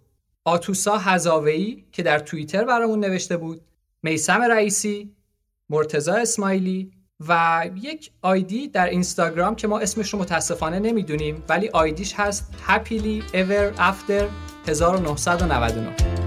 آتوسا 0.44 0.98
هزاوی 0.98 1.84
که 1.92 2.02
در 2.02 2.18
توییتر 2.18 2.64
برامون 2.64 3.00
نوشته 3.00 3.36
بود. 3.36 3.60
میسم 4.02 4.42
رئیسی 4.42 5.14
مرتزا 5.70 6.14
اسماعیلی 6.14 6.90
و 7.28 7.64
یک 7.76 8.10
آیدی 8.22 8.68
در 8.68 8.88
اینستاگرام 8.88 9.56
که 9.56 9.68
ما 9.68 9.78
اسمش 9.78 10.12
رو 10.12 10.18
متاسفانه 10.18 10.78
نمی‌دونیم 10.78 11.42
ولی 11.48 11.68
آیدیش 11.68 12.14
هست 12.16 12.54
happily 12.68 13.22
ever 13.32 13.78
after 13.78 14.22
1999 14.68 16.23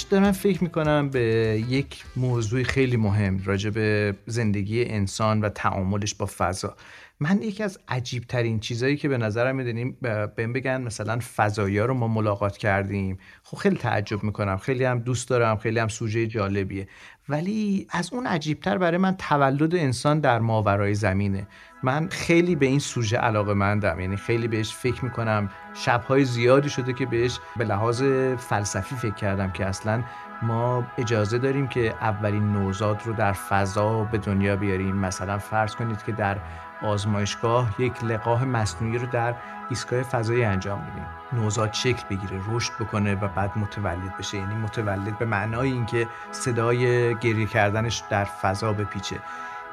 همش 0.00 0.06
دارم 0.10 0.32
فکر 0.32 0.62
می‌کنم 0.64 1.08
به 1.08 1.20
یک 1.68 2.04
موضوع 2.16 2.62
خیلی 2.62 2.96
مهم 2.96 3.40
راجع 3.44 3.70
به 3.70 4.14
زندگی 4.26 4.84
انسان 4.84 5.40
و 5.40 5.48
تعاملش 5.48 6.14
با 6.14 6.26
فضا. 6.38 6.76
من 7.22 7.42
یکی 7.42 7.62
از 7.62 7.78
عجیب 7.88 8.24
ترین 8.24 8.60
چیزایی 8.60 8.96
که 8.96 9.08
به 9.08 9.18
نظرم 9.18 9.56
می‌دونیم 9.56 9.96
بهم 10.36 10.52
بگن 10.52 10.82
مثلا 10.82 11.18
فضایی 11.36 11.78
رو 11.78 11.94
ما 11.94 12.08
ملاقات 12.08 12.56
کردیم. 12.56 13.18
خب 13.42 13.56
خیلی 13.56 13.76
تعجب 13.76 14.22
می‌کنم. 14.22 14.56
خیلی 14.56 14.84
هم 14.84 14.98
دوست 14.98 15.28
دارم. 15.28 15.56
خیلی 15.56 15.78
هم 15.78 15.88
سوژه 15.88 16.26
جالبیه. 16.26 16.88
ولی 17.28 17.86
از 17.90 18.12
اون 18.12 18.26
عجیبتر 18.26 18.78
برای 18.78 18.98
من 18.98 19.16
تولد 19.16 19.74
انسان 19.74 20.20
در 20.20 20.38
ماورای 20.38 20.94
زمینه. 20.94 21.46
من 21.82 22.08
خیلی 22.08 22.56
به 22.56 22.66
این 22.66 22.78
سوژه 22.78 23.16
علاقه 23.16 23.54
مندم 23.54 24.00
یعنی 24.00 24.16
خیلی 24.16 24.48
بهش 24.48 24.74
فکر 24.74 25.04
می‌کنم. 25.04 25.50
شبهای 25.74 26.24
زیادی 26.24 26.68
شده 26.68 26.92
که 26.92 27.06
بهش 27.06 27.38
به 27.56 27.64
لحاظ 27.64 28.02
فلسفی 28.38 28.94
فکر 28.94 29.14
کردم 29.14 29.50
که 29.50 29.66
اصلا 29.66 30.02
ما 30.42 30.86
اجازه 30.98 31.38
داریم 31.38 31.68
که 31.68 31.94
اولین 32.00 32.52
نوزاد 32.52 33.02
رو 33.04 33.12
در 33.12 33.32
فضا 33.32 34.04
به 34.04 34.18
دنیا 34.18 34.56
بیاریم. 34.56 34.96
مثلا 34.96 35.38
فرض 35.38 35.74
کنید 35.74 36.02
که 36.02 36.12
در 36.12 36.36
آزمایشگاه 36.82 37.74
یک 37.78 38.04
لقاه 38.04 38.44
مصنوعی 38.44 38.98
رو 38.98 39.06
در 39.06 39.34
ایستگاه 39.70 40.02
فضایی 40.02 40.44
انجام 40.44 40.80
بدیم 40.80 41.06
نوزاد 41.32 41.72
شکل 41.72 42.02
بگیره 42.10 42.40
رشد 42.48 42.72
بکنه 42.80 43.14
و 43.14 43.28
بعد 43.28 43.58
متولد 43.58 44.16
بشه. 44.18 44.38
یعنی 44.38 44.54
متولد 44.54 45.18
به 45.18 45.24
معنای 45.24 45.72
اینکه 45.72 46.08
صدای 46.32 47.14
گریه 47.14 47.46
کردنش 47.46 48.02
در 48.10 48.24
فضا 48.24 48.72
بپیچه. 48.72 49.16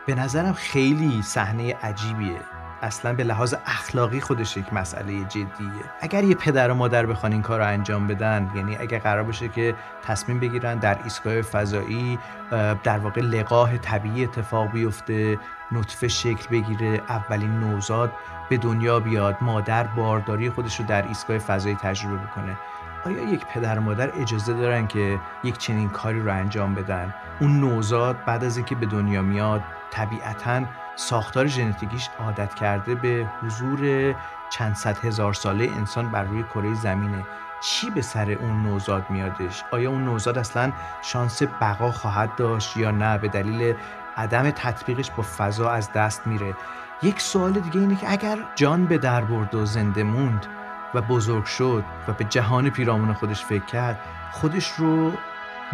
به 0.06 0.16
نظرم 0.16 0.54
خیلی 0.54 1.22
صحنه 1.22 1.76
عجیبیه. 1.84 2.40
اصلا 2.82 3.14
به 3.14 3.24
لحاظ 3.24 3.56
اخلاقی 3.66 4.22
خودش 4.22 4.58
یک 4.58 4.74
مسئله 4.74 5.24
جدیه. 5.24 5.46
اگر 6.02 6.24
یه 6.24 6.36
پدر 6.36 6.72
و 6.72 6.74
مادر 6.74 7.06
بخوان 7.06 7.32
این 7.32 7.42
کار 7.42 7.60
رو 7.60 7.66
انجام 7.66 8.08
بدن 8.08 8.52
یعنی 8.56 8.78
اگر 8.78 9.00
قرار 9.00 9.24
باشه 9.24 9.48
که 9.48 9.76
تصمیم 10.04 10.40
بگیرن 10.40 10.80
در 10.80 10.98
ایستگاه 11.04 11.42
فضایی 11.42 12.20
در 12.84 12.98
واقع 12.98 13.22
لقاه 13.22 13.78
طبیعی 13.78 14.24
اتفاق 14.24 14.72
بیفته 14.72 15.40
نطفه 15.72 16.08
شکل 16.08 16.48
بگیره 16.52 17.02
اولین 17.10 17.60
نوزاد 17.60 18.14
به 18.50 18.58
دنیا 18.58 19.00
بیاد 19.00 19.38
مادر 19.42 19.84
بارداری 19.84 20.50
خودش 20.50 20.80
رو 20.80 20.86
در 20.86 21.08
ایستگاه 21.08 21.38
فضایی 21.38 21.76
تجربه 21.76 22.18
بکنه. 22.18 22.58
آیا 23.06 23.24
یک 23.24 23.46
پدر 23.46 23.80
و 23.80 23.82
مادر 23.82 24.12
اجازه 24.22 24.54
دارن 24.54 24.88
که 24.88 25.20
یک 25.44 25.58
چنین 25.58 25.90
کاری 25.90 26.20
رو 26.20 26.32
انجام 26.32 26.76
بدن؟ 26.76 27.14
اون 27.40 27.60
نوزاد 27.60 28.26
بعد 28.26 28.44
از 28.44 28.58
اینکه 28.58 28.76
به 28.76 28.86
دنیا 28.86 29.22
میاد 29.22 29.64
طبیعتا 29.92 30.62
ساختار 30.96 31.48
ژنتیکیش 31.48 32.10
عادت 32.20 32.56
کرده 32.56 32.96
به 32.96 33.28
حضور 33.42 34.14
چند 34.50 34.76
صد 34.76 34.98
هزار 34.98 35.34
ساله 35.34 35.70
انسان 35.78 36.12
بر 36.12 36.24
روی 36.24 36.44
کره 36.44 36.74
زمینه. 36.74 37.26
چی 37.62 37.90
به 37.90 38.02
سر 38.02 38.32
اون 38.32 38.64
نوزاد 38.64 39.10
میادش؟ 39.10 39.64
آیا 39.72 39.90
اون 39.90 40.06
نوزاد 40.06 40.38
اصلا 40.38 40.72
شانس 41.02 41.44
بقا 41.44 41.92
خواهد 41.92 42.36
داشت 42.36 42.78
یا 42.78 42.92
نه؟ 42.92 43.18
به 43.18 43.28
دلیل 43.28 43.76
عدم 44.18 44.52
تطبیقش 44.52 45.12
با 45.12 45.24
فضا 45.38 45.72
از 45.72 45.92
دست 45.92 46.28
میره. 46.28 46.56
یک 47.04 47.22
سوال 47.22 47.52
دیگه 47.52 47.80
اینه 47.80 47.96
که 47.96 48.12
اگر 48.12 48.38
جان 48.56 48.86
به 48.86 48.98
در 48.98 49.22
برد 49.22 49.56
و 49.56 49.66
زنده 49.66 50.04
موند 50.04 50.46
و 50.94 51.02
بزرگ 51.02 51.46
شد 51.46 51.84
و 52.08 52.14
به 52.14 52.24
جهان 52.24 52.70
پیرامون 52.70 53.14
خودش 53.14 53.46
فکر 53.46 53.66
کرد 53.66 54.00
خودش 54.32 54.72
رو 54.72 55.12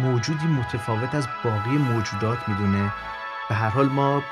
موجودی 0.00 0.46
متفاوت 0.46 1.14
از 1.14 1.28
باقی 1.44 1.78
موجودات 1.78 2.48
می‌دونه. 2.48 2.92
به 3.48 3.54
هر 3.54 3.68
حال 3.68 3.88
ما 3.88 4.22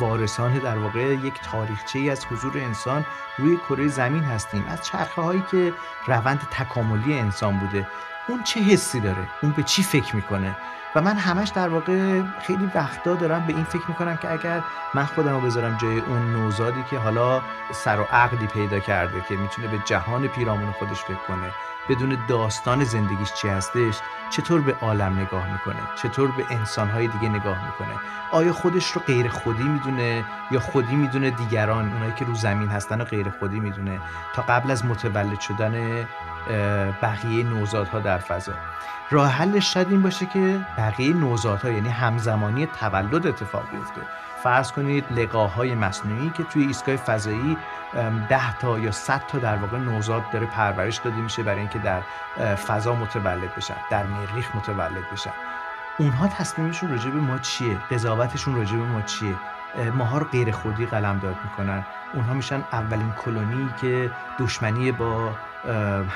وارثان 0.00 0.58
در 0.58 0.78
واقع 0.78 1.00
یک 1.00 1.40
تاریخچه 1.40 1.98
ای 1.98 2.10
از 2.10 2.26
حضور 2.26 2.58
انسان 2.58 3.04
روی 3.38 3.56
کره 3.56 3.88
زمین 3.88 4.22
هستیم. 4.24 4.64
از 4.68 4.86
چرخه 4.86 5.22
هایی 5.22 5.44
که 5.50 5.72
روند 6.06 6.40
تکاملی 6.50 7.18
انسان 7.18 7.58
بوده. 7.58 7.86
اون 8.28 8.42
چه 8.42 8.60
حسی 8.60 9.00
داره؟ 9.00 9.28
اون 9.42 9.52
به 9.52 9.62
چی 9.62 9.82
فکر 9.82 10.16
می‌کنه؟ 10.16 10.56
و 10.94 11.00
من 11.00 11.16
همش 11.16 11.48
در 11.48 11.68
واقع 11.68 12.22
خیلی 12.42 12.70
وقتا 12.74 13.14
دارم 13.14 13.46
به 13.46 13.52
این 13.52 13.64
فکر 13.64 13.88
می‌کنم 13.88 14.16
که 14.16 14.32
اگر 14.32 14.62
من 14.94 15.04
خودم 15.04 15.34
رو 15.34 15.40
بذارم 15.40 15.76
جای 15.76 15.98
اون 15.98 16.32
نوزادی 16.32 16.84
که 16.90 16.98
حالا 16.98 17.42
سر 17.72 18.00
و 18.00 18.06
عقلی 18.12 18.46
پیدا 18.46 18.78
کرده 18.78 19.20
که 19.28 19.36
می‌تونه 19.36 19.68
به 19.68 19.78
جهان 19.84 20.28
پیرامون 20.28 20.72
خودش 20.72 21.02
فکر 21.02 21.26
کنه 21.28 21.50
بدون 21.88 22.18
داستان 22.28 22.84
زندگیش 22.84 23.32
چی 23.32 23.48
هستش 23.48 24.00
چطور 24.30 24.60
به 24.60 24.74
عالم 24.82 25.18
نگاه 25.18 25.52
می‌کنه؟ 25.52 25.80
چطور 26.02 26.30
به 26.30 26.44
انسانهای 26.50 27.06
دیگه 27.06 27.28
نگاه 27.28 27.64
می‌کنه؟ 27.66 27.98
آیا 28.32 28.52
خودش 28.52 28.90
رو 28.90 29.02
غیر 29.06 29.28
خودی 29.28 29.62
می‌دونه 29.62 30.24
یا 30.50 30.60
خودی 30.60 30.96
می‌دونه 30.96 31.30
دیگران؟ 31.30 31.92
اونایی 31.92 32.12
که 32.12 32.24
رو 32.24 32.34
زمین 32.34 32.68
هستن 32.68 33.00
و 33.00 33.04
غیر 33.04 33.30
خودی 33.30 33.60
می‌دونه. 33.60 34.00
تا 34.34 34.42
قبل 34.42 34.70
از 34.70 34.84
متولد 34.84 35.40
شدن 35.40 36.06
بقیه 37.02 37.44
نوزادها 37.44 38.00
در 38.00 38.18
فضا. 38.18 38.52
راه 39.10 39.30
حلش 39.30 39.74
شاید 39.74 39.90
این 39.90 40.02
باشه 40.02 40.26
که 40.26 40.60
بقیه 40.78 41.14
نوزادها 41.14 41.70
یعنی 41.70 41.88
همزمانی 41.88 42.66
تولد 42.66 43.26
اتفاق 43.26 43.70
بیفته. 43.70 44.00
فرض 44.42 44.72
کنید 44.72 45.04
لقاهای 45.10 45.74
مصنوعی 45.74 46.30
که 46.30 46.42
توی 46.42 46.66
ایستگاه 46.66 46.96
فضایی 46.96 47.56
10 48.28 48.58
تا 48.58 48.78
یا 48.78 48.90
100 48.90 49.22
تا 49.26 49.38
در 49.38 49.56
واقع 49.56 49.78
نوزاد 49.78 50.30
داره 50.32 50.46
پرورش 50.46 50.96
داده 50.96 51.16
میشه 51.16 51.42
برای 51.42 51.60
اینکه 51.60 51.78
در 51.78 52.00
فضا 52.54 52.94
متولد 52.94 53.54
بشن 53.54 53.76
در 53.90 54.02
مریخ 54.06 54.56
متولد 54.56 55.10
بشن. 55.12 55.32
اونها 55.98 56.28
تصمیمشون 56.28 56.90
راجع 56.90 57.10
به 57.10 57.20
ما 57.20 57.38
چیه؟ 57.38 57.78
قضاوتشون 57.90 58.56
راجع 58.56 58.76
به 58.76 58.84
ما 58.84 59.02
چیه؟ 59.02 59.34
ماها 59.94 60.18
رو 60.18 60.26
غیر 60.26 60.52
خودی 60.52 60.86
قلم 60.86 61.18
داد 61.18 61.36
می‌کنن. 61.44 61.84
اونها 62.14 62.34
میشن 62.34 62.64
اولین 62.72 63.12
کلونی 63.24 63.68
که 63.80 64.10
دشمنی 64.38 64.92
با 64.92 65.32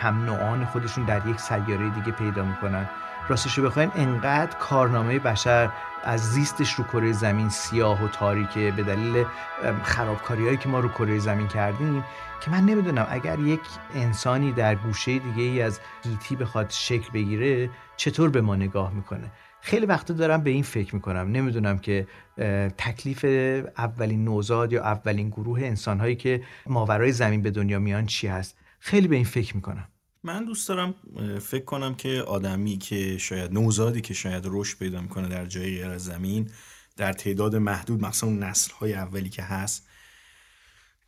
هم 0.02 0.24
نوعان 0.24 0.64
خودشون 0.64 1.04
در 1.04 1.26
یک 1.26 1.40
سیاره 1.40 1.90
دیگه 1.90 2.12
پیدا 2.12 2.44
می‌کنن. 2.44 2.88
راستش 3.28 3.58
رو 3.58 3.64
بخوایم 3.64 3.92
انقدر 3.94 4.58
کارنامه 4.58 5.18
بشر 5.18 5.70
از 6.04 6.30
زیستش 6.32 6.72
رو 6.74 6.84
کره 6.84 7.12
زمین 7.12 7.48
سیاه 7.48 8.04
و 8.04 8.08
تاریکه 8.08 8.70
به 8.76 8.82
دلیل 8.82 9.24
خرابکاری 9.82 10.44
هایی 10.44 10.56
که 10.56 10.68
ما 10.68 10.80
رو 10.80 10.88
کره 10.88 11.18
زمین 11.18 11.48
کردیم 11.48 12.04
که 12.40 12.50
من 12.50 12.60
نمی‌دونم 12.60 13.06
اگر 13.10 13.38
یک 13.38 13.60
انسانی 13.94 14.52
در 14.52 14.74
گوشه 14.74 15.18
دیگه 15.18 15.42
ای 15.42 15.62
از 15.62 15.80
گیتی 16.02 16.36
بخواد 16.36 16.70
شکل 16.70 17.10
بگیره 17.12 17.70
چطور 17.96 18.30
به 18.30 18.40
ما 18.40 18.56
نگاه 18.56 18.92
می‌کنه؟ 18.92 19.30
خیلی 19.66 19.86
وقتا 19.86 20.14
دارم 20.14 20.42
به 20.42 20.50
این 20.50 20.62
فکر 20.62 20.94
می‌کنم. 20.94 21.32
نمی‌دونم 21.32 21.78
که 21.78 22.06
تکلیف 22.78 23.24
اولین 23.78 24.24
نوزاد 24.24 24.72
یا 24.72 24.82
اولین 24.82 25.28
گروه 25.28 25.60
انسانهایی 25.60 26.16
که 26.16 26.42
ماورای 26.66 27.12
زمین 27.12 27.42
به 27.42 27.50
دنیا 27.50 27.78
میان 27.78 28.06
چی 28.06 28.26
هست؟ 28.26 28.56
خیلی 28.78 29.08
به 29.08 29.16
این 29.16 29.24
فکر 29.24 29.56
می‌کنم. 29.56 29.88
من 30.22 30.44
دوست 30.44 30.68
دارم 30.68 30.94
فکر 31.40 31.64
کنم 31.64 31.94
که 31.94 32.08
آدمی 32.08 32.78
که 32.78 33.18
شاید 33.18 33.52
نوزادی 33.52 34.00
که 34.00 34.14
شاید 34.14 34.44
رشد 34.46 34.78
پیدا 34.78 35.00
می‌کنه 35.00 35.28
در 35.28 35.46
جای 35.46 35.64
غیر 35.64 35.98
زمین 35.98 36.50
در 36.96 37.12
تعداد 37.12 37.56
محدود 37.56 38.00
مثلا 38.00 38.30
نسل 38.30 38.72
های 38.72 38.94
اولی 38.94 39.28
که 39.28 39.42
هست 39.42 39.88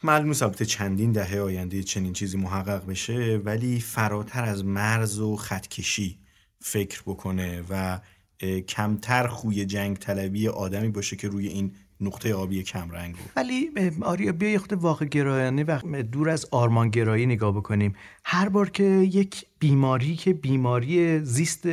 معلوم 0.03 0.29
نیست 0.29 0.63
چندین 0.63 1.13
دهه 1.13 1.41
آینده 1.41 1.83
چنین 1.83 2.13
چیزی 2.13 2.39
محقق 2.39 2.87
بشه 2.87 3.41
ولی 3.45 3.81
فراتر 3.81 4.45
از 4.45 4.65
مرز 4.65 5.19
و 5.19 5.37
خطکشی 5.37 6.19
فکر 6.61 7.03
بکنه 7.07 7.63
و 7.71 8.01
کمتر 8.69 9.27
خوی 9.27 9.65
جنگ 9.65 9.97
طلبی 9.97 10.49
آدمی 10.49 10.89
باشه 10.89 11.17
که 11.17 11.29
روی 11.29 11.49
این 11.49 11.73
نقطه 12.01 12.35
آبی 12.35 12.63
کم 12.63 12.91
رنگ 12.91 13.15
بود 13.17 13.31
ولی 13.37 13.71
آریا 14.03 14.33
بیا 14.33 14.51
یه 14.51 14.59
خود 14.59 14.73
واقع 14.73 15.05
گرایانه 15.05 15.65
و 15.65 16.03
دور 16.13 16.29
از 16.29 16.47
آرمان 16.51 16.89
گرایی 16.91 17.27
نگاه 17.27 17.53
بکنیم. 17.53 17.95
هر 18.25 18.49
بار 18.49 18.71
که 18.71 18.85
یک 18.85 19.47
بیماری 19.59 20.17
که 20.17 20.35
بیماری 20.35 21.19
زیست 21.19 21.69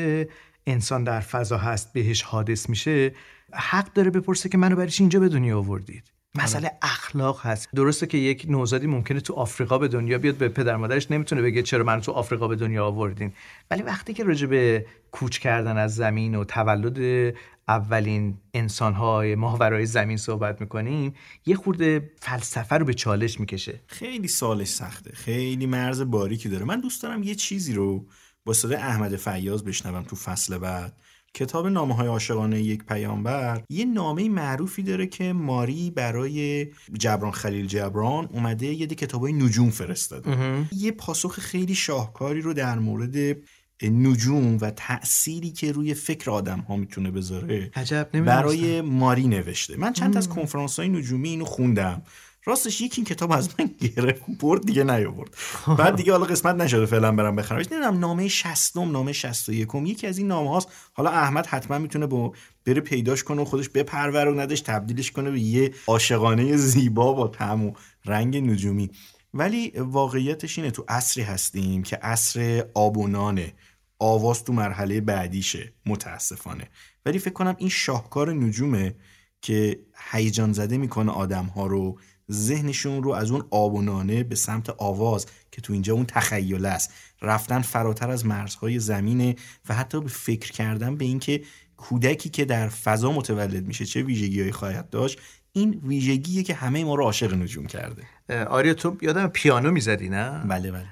انسان 0.68 1.04
در 1.04 1.20
فضا 1.20 1.58
هست 1.58 1.94
بهش 1.94 2.22
حادث 2.22 2.70
میشه 2.70 3.14
حق 3.54 3.94
داره 3.94 4.12
بپرسه 4.12 4.50
که 4.50 4.58
منو 4.58 4.76
برایش 4.76 5.00
اینجا 5.00 5.20
به 5.20 5.30
دنیا 5.30 5.58
آوردید. 5.58 6.13
مسئله 6.36 6.72
اخلاق 6.82 7.42
هست. 7.42 7.70
درسته 7.76 8.08
که 8.08 8.18
یک 8.18 8.46
نوزادی 8.50 8.88
ممکنه 8.88 9.20
تو 9.20 9.34
آفریقا 9.34 9.78
به 9.78 9.88
دنیا 9.88 10.18
بیاد 10.18 10.36
به 10.36 10.50
پدر 10.50 10.76
مادرش 10.76 11.12
نمی‌تونه 11.12 11.42
بگه 11.42 11.62
چرا 11.62 11.84
من 11.84 12.02
تو 12.02 12.12
آفریقا 12.12 12.48
به 12.48 12.56
دنیا 12.56 12.86
آوردین. 12.86 13.34
ولی 13.72 13.82
وقتی 13.82 14.14
که 14.14 14.24
راجع 14.24 14.48
به 14.48 14.86
کوچ 15.12 15.38
کردن 15.38 15.78
از 15.78 15.96
زمین 15.96 16.36
و 16.36 16.44
تولد 16.44 17.34
اولین 17.68 18.38
انسانهای 18.54 19.36
ماورای 19.36 19.86
زمین 19.86 20.18
صحبت 20.18 20.62
می‌کنیم 20.62 21.14
یه 21.46 21.56
خورده 21.56 22.12
فلسفه 22.20 22.76
رو 22.76 22.86
به 22.86 22.94
چالش 22.94 23.40
می‌کشه. 23.40 23.80
خیلی 23.88 24.28
سالش 24.28 24.68
سخته. 24.68 25.12
خیلی 25.14 25.66
مرز 25.66 26.02
باریکی 26.02 26.50
داره. 26.50 26.66
من 26.66 26.80
دوست 26.80 27.04
دارم 27.04 27.24
یه 27.24 27.36
چیزی 27.36 27.74
رو 27.74 28.06
با 28.46 28.54
صدای 28.54 28.76
احمد 28.76 29.16
فیاض 29.16 29.64
بشنوم 29.64 30.04
تو 30.04 30.16
فصل 30.16 30.58
بعد. 30.58 30.94
کتاب 31.36 31.68
نامه 31.68 31.96
های 31.96 32.08
عاشقانه 32.08 32.62
یک 32.62 32.84
پیامبر 32.84 33.64
یه 33.70 33.86
نامه 33.86 34.30
معروفی 34.30 34.84
داره 34.84 35.08
که 35.08 35.34
ماری 35.34 35.92
برای 35.92 36.68
جبران 37.00 37.32
خلیل 37.32 37.68
جبران 37.68 38.30
اومده 38.32 38.68
یه 38.68 38.86
دی 38.86 38.96
کتاب 38.96 39.22
های 39.22 39.34
نجوم 39.34 39.70
فرستاده. 39.70 40.66
یه 40.72 40.92
پاسخ 40.92 41.40
خیلی 41.40 41.76
شاهکاری 41.76 42.42
رو 42.42 42.54
در 42.54 42.80
مورد 42.80 43.38
نجوم 43.84 44.58
و 44.62 44.72
تأثیری 44.72 45.52
که 45.52 45.72
روی 45.72 45.94
فکر 45.94 46.32
آدم 46.32 46.60
ها 46.60 46.76
می‌تونه 46.76 47.12
بذاره 47.12 47.72
عجب 47.76 48.10
برای 48.26 48.82
ماری 48.82 49.28
نوشته. 49.28 49.78
من 49.78 49.94
چند 49.94 50.18
از 50.18 50.30
کنفرانس 50.30 50.80
های 50.80 50.90
نجومی 50.90 51.30
اینو 51.30 51.46
خوندم. 51.46 52.02
راستش 52.46 52.82
یکی 52.82 53.02
این 53.02 53.06
کتاب 53.06 53.32
از 53.32 53.50
من 53.60 53.70
گرفت 53.80 54.22
برد 54.40 54.66
دیگه 54.66 54.84
نیاورد. 54.84 55.36
بعد 55.78 55.96
دیگه 55.96 56.12
حالا 56.12 56.26
قسمت 56.26 56.56
نشده 56.56 56.86
فعلا 56.86 57.12
برم 57.12 57.36
بخرم. 57.36 57.58
نمی‌دونم 57.58 58.00
نامه 58.00 58.28
60 58.28 58.78
نامه 58.78 59.14
61 59.14 59.68
یکی 59.76 60.08
از 60.08 60.18
این 60.18 60.28
نامه 60.28 60.50
هاست. 60.50 60.68
حالا 60.94 61.10
احمد 61.10 61.46
حتما 61.46 61.78
می‌تونه 61.78 62.08
با 62.08 62.34
بره 62.66 62.82
پیداش 62.82 63.24
کنه 63.24 63.42
و 63.42 63.46
خودش 63.46 63.70
ندش 63.76 64.62
تبدیلش 64.62 65.12
کنه 65.12 65.32
به 65.32 65.40
یه 65.40 65.74
عاشقانه 65.88 66.58
زیبا 66.58 67.14
با 67.14 67.28
طعم 67.28 67.66
و 67.66 67.74
رنگ 68.06 68.38
نجومی. 68.38 68.90
ولی 69.34 69.72
واقعیتش 69.76 70.58
اینه 70.58 70.72
تو 70.72 70.86
عصری 70.88 71.24
هستیم 71.24 71.84
که 71.84 71.96
عصر 71.96 72.66
آبونانه 72.74 73.54
آواز 74.00 74.44
تو 74.44 74.54
مرحله 74.54 75.02
بعدیشه 75.02 75.74
متاسفانه. 75.86 76.70
ولی 77.06 77.20
فکر 77.20 77.34
کنم 77.34 77.56
این 77.58 77.70
شاهکار 77.70 78.34
نجومه 78.34 78.96
که 79.42 79.80
هیجان 80.12 80.54
زده 80.54 80.78
می‌کنه 80.78 81.12
آدم 81.12 81.46
ها 81.46 81.68
رو 81.68 82.00
ذهنشون 82.32 83.04
رو 83.04 83.12
از 83.12 83.32
اون 83.32 83.44
آبونانه 83.52 84.24
به 84.24 84.36
سمت 84.36 84.70
آواز 84.70 85.26
که 85.52 85.62
تو 85.62 85.74
اینجا 85.74 85.94
اون 85.94 86.06
تخیل 86.06 86.66
است. 86.66 86.94
رفتن 87.22 87.62
فراتر 87.62 88.12
از 88.12 88.26
مرزهای 88.26 88.80
زمینه 88.80 89.36
و 89.70 89.74
حتی 89.74 90.02
به 90.02 90.10
فکر 90.10 90.52
کردن 90.52 90.96
به 90.96 91.06
اینکه 91.06 91.42
کودکی 91.78 92.30
که 92.30 92.46
در 92.46 92.70
فضا 92.70 93.12
متولد 93.12 93.68
میشه 93.68 93.86
چه 93.86 94.02
ویژگیهایی 94.02 94.52
خواهد 94.52 94.90
داشت 94.90 95.20
این 95.52 95.82
ویژگیه 95.84 96.44
که 96.44 96.54
همه 96.54 96.84
ما 96.84 96.96
رو 96.96 97.04
عاشق 97.04 97.34
نجوم 97.34 97.66
کرده. 97.66 98.04
آریا 98.48 98.74
تو 98.74 98.98
یادم 99.02 99.28
پیانو 99.28 99.72
می‌زدی 99.72 100.10
نه؟ 100.10 100.44
بله 100.48 100.72
بله. 100.72 100.88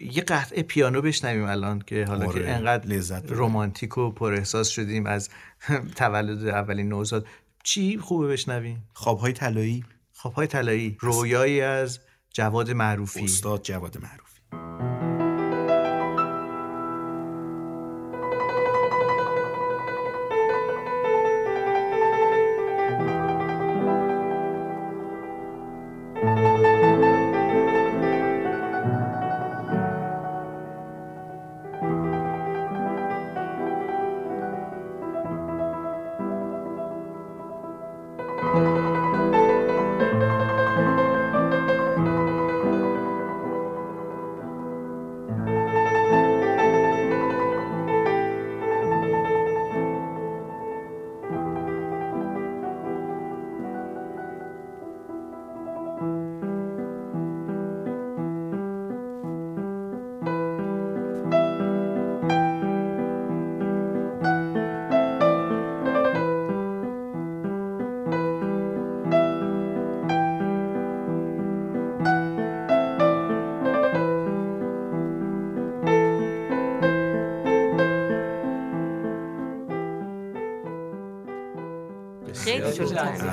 یه 0.00 0.22
قطعه 0.22 0.62
پیانو 0.62 1.02
بشنویم 1.02 1.44
الان 1.44 1.82
که 1.86 2.04
حالا 2.08 2.26
که 2.26 2.38
آره، 2.38 2.48
انقدر 2.48 2.86
لذت 2.86 3.32
رومانتیک 3.32 3.98
و 3.98 4.10
پر 4.10 4.32
احساس 4.32 4.68
شدیم 4.68 5.06
از 5.06 5.28
تولد 5.96 6.48
اولین 6.48 6.88
نوزاد. 6.88 7.26
چی 7.62 7.98
خوبه 7.98 8.28
بشنویم؟ 8.28 8.82
خوابهای 8.92 9.32
طلایی. 9.32 9.84
خوابهای 10.24 10.46
طلایی 10.46 10.96
رویایی 11.00 11.60
از 11.60 12.00
جواد 12.30 12.70
معروفی. 12.70 13.24
استاد 13.24 13.62
جواد 13.62 13.98
معروفی. 13.98 15.03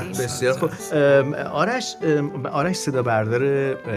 بسیار 0.10 0.54
خوب. 0.54 0.70
آرش 1.52 1.96
آرش 2.52 2.76
صدا 2.76 3.04
بردار 3.04 3.44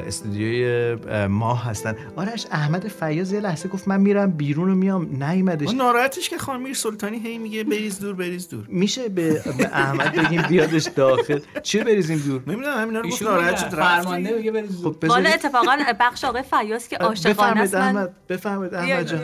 استودیوی 0.06 0.94
ما 1.26 1.54
هستن. 1.54 1.96
آرش 2.16 2.46
احمد 2.50 2.88
فیاض 2.88 3.32
یه 3.32 3.40
لحظه 3.40 3.68
گفت 3.68 3.88
من 3.88 4.00
میرم 4.00 4.30
بیرون 4.30 4.70
و 4.70 4.74
میام 4.74 5.24
نیومدش. 5.24 5.70
ناراحتش 5.70 6.28
که 6.28 6.38
خانم 6.38 6.62
میر 6.62 6.74
سلطانی 6.74 7.18
هی 7.18 7.38
میگه 7.38 7.64
بریز 7.64 8.00
دور 8.00 8.14
بریز 8.14 8.48
دور. 8.48 8.64
میشه 8.68 9.08
به, 9.08 9.42
احمد 9.72 10.12
بگیم 10.12 10.42
بیادش 10.42 10.88
داخل؟ 10.96 11.40
چی 11.62 11.80
بریزیم 11.80 12.18
دور؟ 12.18 12.42
نمی‌دونم 12.46 12.78
همینا 12.78 13.00
رو 13.00 13.08
گفت 13.08 13.22
ناراحت 13.22 13.56
شد 13.56 13.68
فرمانده 13.68 14.36
میگه 14.36 14.50
بریز 14.50 14.82
دور. 14.82 14.92
خب 14.92 15.06
حالا 15.08 15.30
اتفاقا 15.30 15.76
بخش 16.00 16.24
آقای 16.24 16.42
فیاض 16.42 16.88
که 16.88 16.96
عاشقانه 16.96 17.60
است 17.60 17.74
احمد 17.74 18.14
بفهمید 18.28 18.74
احمد 18.74 19.06
جان. 19.06 19.20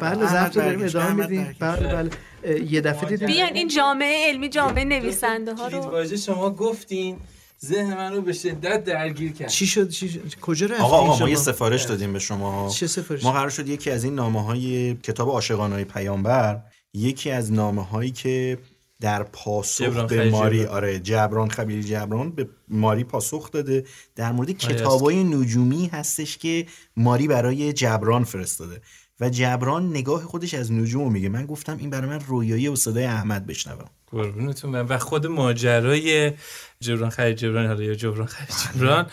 بله 0.00 0.26
ضبط 0.26 0.54
داریم 0.54 0.84
ادامه 0.84 1.12
میدیم. 1.12 1.56
بله 1.60 1.94
بله. 1.94 2.10
یه 2.70 2.80
دفعه 2.80 3.08
دیدیم. 3.08 3.26
بیاین 3.26 3.56
این 3.56 3.68
جامعه 3.68 4.28
علمی 4.28 4.48
جامعه 4.48 4.84
نویسنده 4.84 5.54
ها 5.54 5.68
رو 5.68 6.16
شما 6.16 6.50
گفتین 6.50 7.16
ذهن 7.64 7.94
من 7.96 8.12
رو 8.12 8.22
به 8.22 8.32
شدت 8.32 8.84
درگیر 8.84 9.32
کرد. 9.32 9.48
چی 9.48 9.66
شد؟ 9.66 9.88
چی 9.88 10.08
شد؟ 10.08 10.40
کجا 10.40 10.66
رفتین 10.66 10.84
آقا 10.84 10.96
آقا 10.96 11.18
ما 11.18 11.28
یه 11.28 11.36
سفارش 11.36 11.84
دادیم 11.84 12.12
به 12.12 12.18
شما. 12.18 12.68
چه 12.68 12.86
سفارش؟ 12.86 13.24
ما 13.24 13.32
قرار 13.32 13.50
شد 13.50 13.68
یکی 13.68 13.90
از 13.90 14.04
این 14.04 14.14
نامه 14.14 14.44
های 14.44 14.94
کتاب 14.94 15.28
عاشقانه 15.28 15.84
پیامبر 15.84 16.60
یکی 16.94 17.30
از 17.30 17.52
نامه 17.52 17.84
هایی 17.84 18.10
که 18.10 18.58
در 19.00 19.22
پاسخ 19.22 20.06
به 20.06 20.30
ماری 20.30 20.64
آره 20.64 20.98
جبران 20.98 21.50
خبیری 21.50 21.84
جبران 21.84 22.30
به 22.30 22.48
ماری 22.68 23.04
پاسخ 23.04 23.50
داده. 23.50 23.84
در 24.16 24.32
مورد 24.32 24.50
کتابای 24.50 25.24
نجومی 25.24 25.86
هستش 25.86 26.38
که 26.38 26.66
ماری 26.96 27.28
برای 27.28 27.72
جبران 27.72 28.24
فرستاده. 28.24 28.80
و 29.20 29.30
جبران 29.30 29.90
نگاه 29.90 30.22
خودش 30.22 30.54
از 30.54 30.72
نجوم 30.72 31.12
میگه. 31.12 31.28
من 31.28 31.46
گفتم 31.46 31.76
این 31.78 31.90
برای 31.90 32.08
من 32.08 32.20
رویایی 32.20 32.68
و 32.68 32.76
صدای 32.76 33.04
احمد 33.04 33.46
بشنوم 33.46 33.90
قربونتون 34.10 34.74
و 34.74 34.98
خود 34.98 35.26
ماجرای 35.26 36.32
جبران 36.80 37.10
خرید 37.10 37.36
جبران 37.36 37.66
حالا 37.66 37.82
یا 37.82 37.94
جبران 37.94 38.26
خرید 38.26 38.54
جبران 38.64 39.06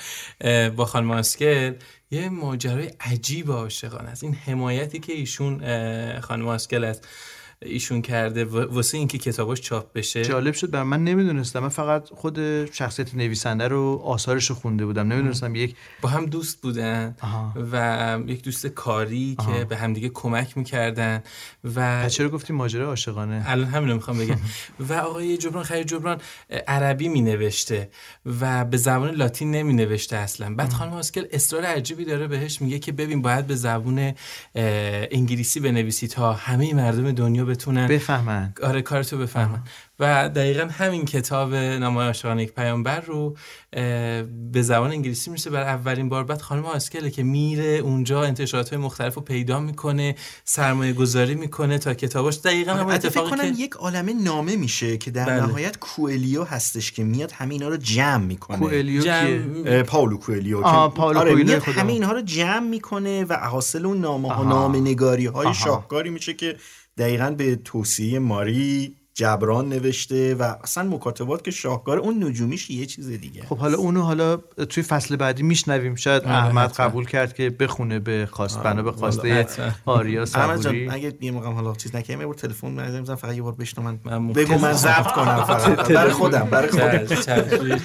با 0.70 0.86
خانم 0.86 1.08
ماسکل 1.08 1.74
یه 2.12 2.30
ماجرای 2.30 2.91
عجیب 2.99 3.51
عاشقانه 3.51 4.10
است. 4.10 4.24
این 4.24 4.34
حمایتی 4.34 4.99
که 4.99 5.14
ایشون 5.14 5.60
خانم 6.20 6.45
ماسکل 6.45 6.84
است 6.84 7.08
ایشون 7.62 8.01
کرده 8.01 8.45
واسه 8.45 8.97
اینکه 8.97 9.18
کتاباش 9.18 9.62
چاپ 9.62 9.93
بشه. 9.93 10.26
جالب 10.26 10.53
شد. 10.53 10.72
بر 10.72 10.84
من 10.84 11.03
نمی‌دونستم. 11.03 11.60
من 11.60 11.70
فقط 11.70 12.10
خود 12.10 12.66
شخصیت 12.66 13.16
نویسنده 13.16 13.68
رو 13.68 14.01
آثارش 14.05 14.49
رو 14.49 14.55
خونده 14.55 14.86
بودم. 14.86 15.08
نمی‌دونستم 15.08 15.55
یک 15.55 15.76
با 16.01 16.10
هم 16.10 16.26
دوست 16.26 16.62
بودن. 16.62 17.16
و 17.72 18.20
یک 18.28 18.43
دوست 18.43 18.68
کاری 18.68 19.38
که 19.45 19.66
به 19.66 19.78
همدیگه 19.78 20.10
کمک 20.10 20.58
می‌کردن. 20.58 21.24
و 21.76 22.10
چرا 22.10 22.30
گفتی 22.30 22.53
ماجرا 22.53 22.88
عاشقانه؟ 22.88 23.43
الان 23.47 23.68
همین 23.68 23.89
رو 23.89 23.95
می‌خوام 23.95 24.18
بگم. 24.18 24.38
و 24.89 24.93
آقای 24.93 25.38
جبران 25.38 25.64
خیر 25.64 25.84
جبران 25.84 26.18
عربی 26.68 27.08
می 27.08 27.22
نوشته 27.22 27.89
و 28.39 28.66
به 28.66 28.78
زبان 28.78 29.16
لاتین 29.16 29.51
نمی 29.51 29.74
نوشته 29.74 30.16
اصلا. 30.16 30.55
بعد 30.55 30.74
خانم 30.74 30.93
اسکل 30.93 31.26
اصرار 31.32 31.64
عجیبی 31.64 32.05
داره 32.05 32.28
بهش. 32.28 32.62
میگه 32.62 32.80
که 32.80 32.91
ببین 32.91 33.22
باید 33.22 33.47
به 33.47 33.55
زبان 33.55 34.14
انگلیسی 34.55 35.60
بنویسی 35.60 36.08
تا 36.08 36.34
همه 36.34 36.74
مردم 36.74 37.12
دنیا 37.12 37.46
بتونن 37.47 37.87
بفهمن. 37.87 38.53
آره 38.63 38.81
کارتو 38.81 39.17
بفهمن. 39.17 39.63
و 39.99 40.29
دقیقا 40.29 40.67
همین 40.71 41.05
کتاب 41.05 41.55
نامه 41.55 42.01
عاشقانه 42.01 42.43
یک 42.43 42.53
پیامبر 42.53 42.99
رو 42.99 43.37
به 44.51 44.61
زبان 44.61 44.91
انگلیسی 44.91 45.31
میشه 45.31 45.49
بر 45.49 45.61
اولین 45.61 46.09
بار 46.09 46.23
بعد 46.23 46.41
خانم 46.41 46.65
آسکله 46.65 47.09
که 47.09 47.23
میره 47.23 47.63
اونجا 47.63 48.23
انتشارات 48.23 48.69
های 48.69 48.77
مختلف 48.77 49.15
رو 49.15 49.21
پیدا 49.21 49.59
می‌کنه 49.59 50.15
سرمایه 50.45 50.93
گذاری 50.93 51.35
می‌کنه 51.35 51.77
تا 51.77 51.93
کتاباش. 51.93 52.37
دقیقا 52.37 52.73
هم 52.73 52.87
اتفاقی 52.87 53.29
کنم 53.29 53.53
یک 53.57 53.73
عالمه 53.73 54.13
نامه 54.13 54.55
میشه 54.55 54.97
که 54.97 55.11
در 55.11 55.25
بله. 55.25 55.47
نهایت 55.47 55.77
کوئلیو 55.79 56.43
هستش 56.43 56.91
که 56.91 57.03
میاد 57.03 57.31
همه 57.31 57.59
رو 57.59 57.77
جمع 57.77 58.25
می‌کنه. 58.25 58.57
کوئلیو 58.57 59.01
جمع... 59.01 59.81
پاولو 59.81 60.17
کوئلیو 60.17 60.61
آه 60.61 60.93
پاولو 60.93 61.19
آره 61.19 61.35
میاد 61.35 61.63
همه 61.63 61.93
اینها 61.93 62.11
رو 62.11 62.21
جمع 62.21 62.67
می‌کنه 62.69 63.25
و 63.25 63.33
حاصل 63.33 63.85
اون 63.85 63.97
نامه 63.97 64.33
ها 64.33 64.43
نامه 64.43 64.79
نگاری 64.79 65.25
های 65.25 65.53
شاهکاری 65.53 66.09
میشه 66.09 66.33
که 66.33 66.57
دقیقا 66.97 67.31
به 67.37 67.55
توصیه 67.55 68.19
ماری 68.19 68.95
جبران 69.13 69.69
نوشته 69.69 70.35
و 70.35 70.55
اصلا 70.63 70.83
مکاتبات 70.83 71.43
که 71.43 71.51
شاهکار 71.51 71.97
اون 71.97 72.23
نجومیش 72.23 72.69
یه 72.69 72.85
چیز 72.85 73.09
دیگه 73.09 73.43
خب 73.43 73.57
حالا 73.57 73.77
اونو 73.77 74.01
حالا 74.01 74.37
توی 74.69 74.83
فصل 74.83 75.15
بعدی 75.15 75.43
میشنویم. 75.43 75.95
شاید 75.95 76.23
آره 76.23 76.33
احمد 76.35 76.71
قبول 76.71 77.05
کرد 77.05 77.33
که 77.33 77.49
بخونه 77.49 77.99
به 77.99 78.27
خواست 78.31 78.63
بنا 78.63 78.83
به 78.83 78.91
خواسته 78.91 79.47
آریا 79.85 80.25
صبوری. 80.25 80.89
اگه 80.89 81.13
یه 81.21 81.31
موقع 81.31 81.47
حالا 81.47 81.75
چیز 81.75 81.95
نکنیم 81.95 82.19
یه 82.19 82.25
بار 82.25 82.35
تلفن 82.35 82.67
می‌زنم 82.67 83.15
فقط 83.15 83.35
یه 83.35 83.41
بار 83.41 83.53
بشنو 83.53 83.83
من 83.83 84.27
بگو 84.33 84.57
من 84.57 84.73
ضبط 84.73 85.11
کنم 85.11 85.43
فقط. 85.47 85.91
برای 85.91 86.11
خودم 86.11 86.47
برای 86.51 86.69
خودم. 86.69 87.79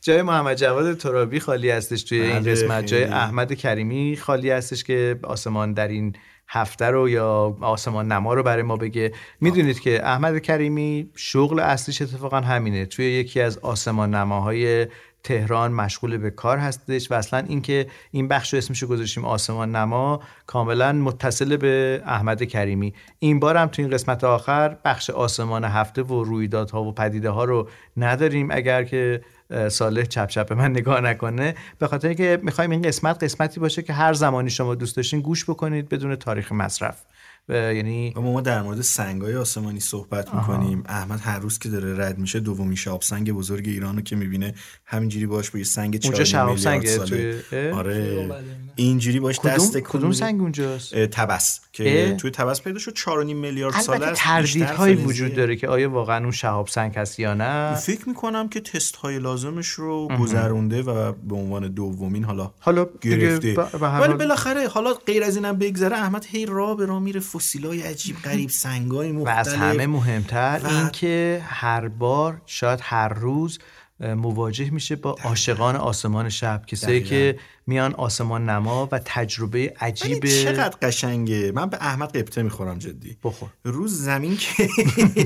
جای 0.00 0.22
محمد 0.22 0.56
جواد 0.56 0.96
ترابی 0.96 1.40
خالی 1.40 1.70
هستش 1.70 2.02
توی 2.02 2.20
این 2.20 2.40
بله، 2.40 2.52
قسمت. 2.52 2.86
جای 2.86 3.04
احمد 3.04 3.54
کریمی 3.54 4.16
خالی 4.16 4.50
هستش 4.50 4.84
که 4.84 5.18
آسمان 5.22 5.72
در 5.72 5.88
این 5.88 6.14
هفته 6.52 6.86
رو 6.86 7.08
یا 7.08 7.56
آسمان 7.60 8.12
نما 8.12 8.34
رو 8.34 8.42
برای 8.42 8.62
ما 8.62 8.76
بگه. 8.76 9.12
می‌دونید 9.40 9.80
که 9.80 10.06
احمد 10.06 10.38
کریمی 10.38 11.10
شغل 11.16 11.60
اصلیش 11.60 12.02
اتفاقا 12.02 12.40
همینه. 12.40 12.86
توی 12.86 13.04
یکی 13.04 13.40
از 13.40 13.58
آسمان 13.58 14.14
نماهای 14.14 14.86
تهران 15.24 15.72
مشغول 15.72 16.16
به 16.16 16.30
کار 16.30 16.58
هستش 16.58 17.10
و 17.10 17.14
اصلا 17.14 17.44
اینکه 17.48 17.86
این 18.10 18.28
بخش 18.28 18.52
رو 18.54 18.58
اسمش 18.58 18.84
گذاشتیم 18.84 19.24
آسمان 19.24 19.76
نما 19.76 20.20
کاملا 20.46 20.92
متصل 20.92 21.56
به 21.56 22.02
احمد 22.06 22.42
کریمی. 22.42 22.94
این 23.18 23.40
بار 23.40 23.56
هم 23.56 23.66
تو 23.66 23.82
این 23.82 23.90
قسمت 23.90 24.24
آخر 24.24 24.76
بخش 24.84 25.10
آسمان 25.10 25.64
هفته 25.64 26.02
و 26.02 26.24
رویدادها 26.24 26.82
و 26.82 26.92
پدیده 26.92 27.30
ها 27.30 27.44
رو 27.44 27.68
نداریم. 27.96 28.48
اگر 28.50 28.84
که 28.84 29.22
صالح 29.68 30.02
چپ 30.02 30.28
چپ 30.28 30.48
به 30.48 30.54
من 30.54 30.70
نگاه 30.78 31.00
نکنه. 31.00 31.54
به 31.78 31.86
خاطر 31.86 32.14
که 32.14 32.38
می‌خوایم 32.42 32.70
این 32.70 32.82
قسمت 32.82 33.24
قسمتی 33.24 33.60
باشه 33.60 33.82
که 33.82 33.92
هر 33.92 34.12
زمانی 34.12 34.50
شما 34.50 34.74
دوست 34.74 34.96
داشتین 34.96 35.20
گوش 35.20 35.44
بکنید 35.44 35.88
بدون 35.88 36.16
تاریخ 36.16 36.52
مصرف. 36.52 37.04
یعنی 37.48 38.14
ما 38.16 38.40
در 38.40 38.62
مورد 38.62 38.80
سنگای 38.80 39.36
آسمانی 39.36 39.80
صحبت 39.80 40.34
می‌کنیم. 40.34 40.82
احمد 40.86 41.20
هر 41.20 41.38
روز 41.38 41.58
که 41.58 41.68
داره 41.68 42.06
رد 42.06 42.18
میشه 42.18 42.40
دومین 42.40 42.74
شهاب 42.74 43.02
سنگ 43.02 43.32
بزرگ 43.32 43.68
ایرانو 43.68 44.00
که 44.00 44.16
می‌بینه 44.16 44.54
همینجوری 44.84 45.26
باش 45.26 45.50
با 45.50 45.58
یه 45.58 45.64
سنگ 45.64 45.96
4 45.96 46.24
شهاب 46.24 46.56
سنگ 46.56 46.96
توی 46.96 47.34
آره. 47.72 48.30
اینجوری 48.76 49.20
باش 49.20 49.40
دست 49.40 49.78
کدوم 49.78 50.12
سنگ 50.12 50.40
اونجاست؟ 50.40 50.94
تبس 50.94 51.60
که 51.72 52.16
توی 52.20 52.30
تبس 52.30 52.62
پیدا 52.62 52.78
شد 52.78 52.96
4.5 52.96 53.34
میلیارد 53.34 53.80
سال 53.80 54.02
است 54.02 54.22
تردیدهایی 54.22 54.94
وجود 54.94 55.34
داره 55.34 55.56
که 55.56 55.68
آیا 55.68 55.90
واقعا 55.90 56.18
اون 56.22 56.30
شهاب 56.30 56.68
سنگ 56.68 56.98
هست 56.98 57.20
یا 57.20 57.34
نه؟ 57.34 57.74
فکر 57.74 58.08
می‌کنم 58.08 58.48
که 58.48 58.60
تست 58.60 58.96
های 58.96 59.18
لازمش 59.18 59.68
رو 59.68 60.08
گذرونده 60.20 60.82
و 60.82 61.12
به 61.12 61.34
عنوان 61.34 61.68
دومین 61.68 62.24
حالا 62.24 62.52
حالا 62.60 62.86
گرفته. 63.00 63.54
ولی 63.80 64.14
بالاخره 64.14 64.68
حالا 64.68 64.94
غیر 64.94 65.24
از 65.24 65.36
اینم 65.36 65.58
بگذره 65.58 65.96
احمد 65.96 66.26
هی 66.28 66.46
راه 66.46 66.76
به 66.76 66.86
راه 66.86 67.02
میره 67.02 67.20
فسیلای 67.34 67.82
عجیب 67.82 68.16
غریب 68.16 68.50
سنگای 68.50 69.12
مختلف 69.12 69.36
و 69.36 69.38
از 69.38 69.54
همه 69.54 69.86
مهمتر 69.86 70.60
و... 70.64 70.66
اینکه 70.66 71.42
هر 71.46 71.88
بار 71.88 72.42
شاید 72.46 72.78
هر 72.82 73.08
روز 73.08 73.58
مواجه 74.00 74.70
میشه 74.70 74.96
با 74.96 75.16
عاشقان 75.24 75.76
آسمان 75.76 76.28
شب. 76.28 76.62
کسایی 76.66 77.02
که 77.02 77.38
میان 77.66 77.94
آسمان 77.94 78.50
نما 78.50 78.88
و 78.92 79.00
تجربه 79.04 79.74
عجیب 79.80 80.26
چقدر 80.26 80.76
قشنگه. 80.82 81.52
من 81.54 81.66
به 81.66 81.76
احمد 81.80 82.16
قبطه 82.16 82.42
می‌خورم 82.42 82.78
جدی. 82.78 83.16
بخور. 83.24 83.48
روز 83.64 84.02
زمین 84.02 84.36
که 84.36 84.68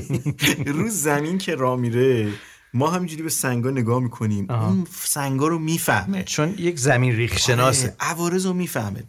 روز 0.77 0.93
زمین 0.93 1.37
که 1.37 1.55
را 1.55 1.75
میره 1.75 2.29
ما 2.73 2.91
همینجوری 2.91 3.23
به 3.23 3.29
سنگا 3.29 3.69
نگاه 3.69 3.99
می‌کنیم. 3.99 4.51
اون 4.51 4.87
سنگا 4.93 5.47
رو 5.47 5.59
می‌فهمه. 5.59 6.23
چون 6.23 6.55
یک 6.57 6.79
زمین 6.79 7.15
ریخ 7.15 7.37
شناسه 7.37 7.95
عوارض 7.99 8.45
رو 8.45 8.53
می‌فهمه. 8.53 9.03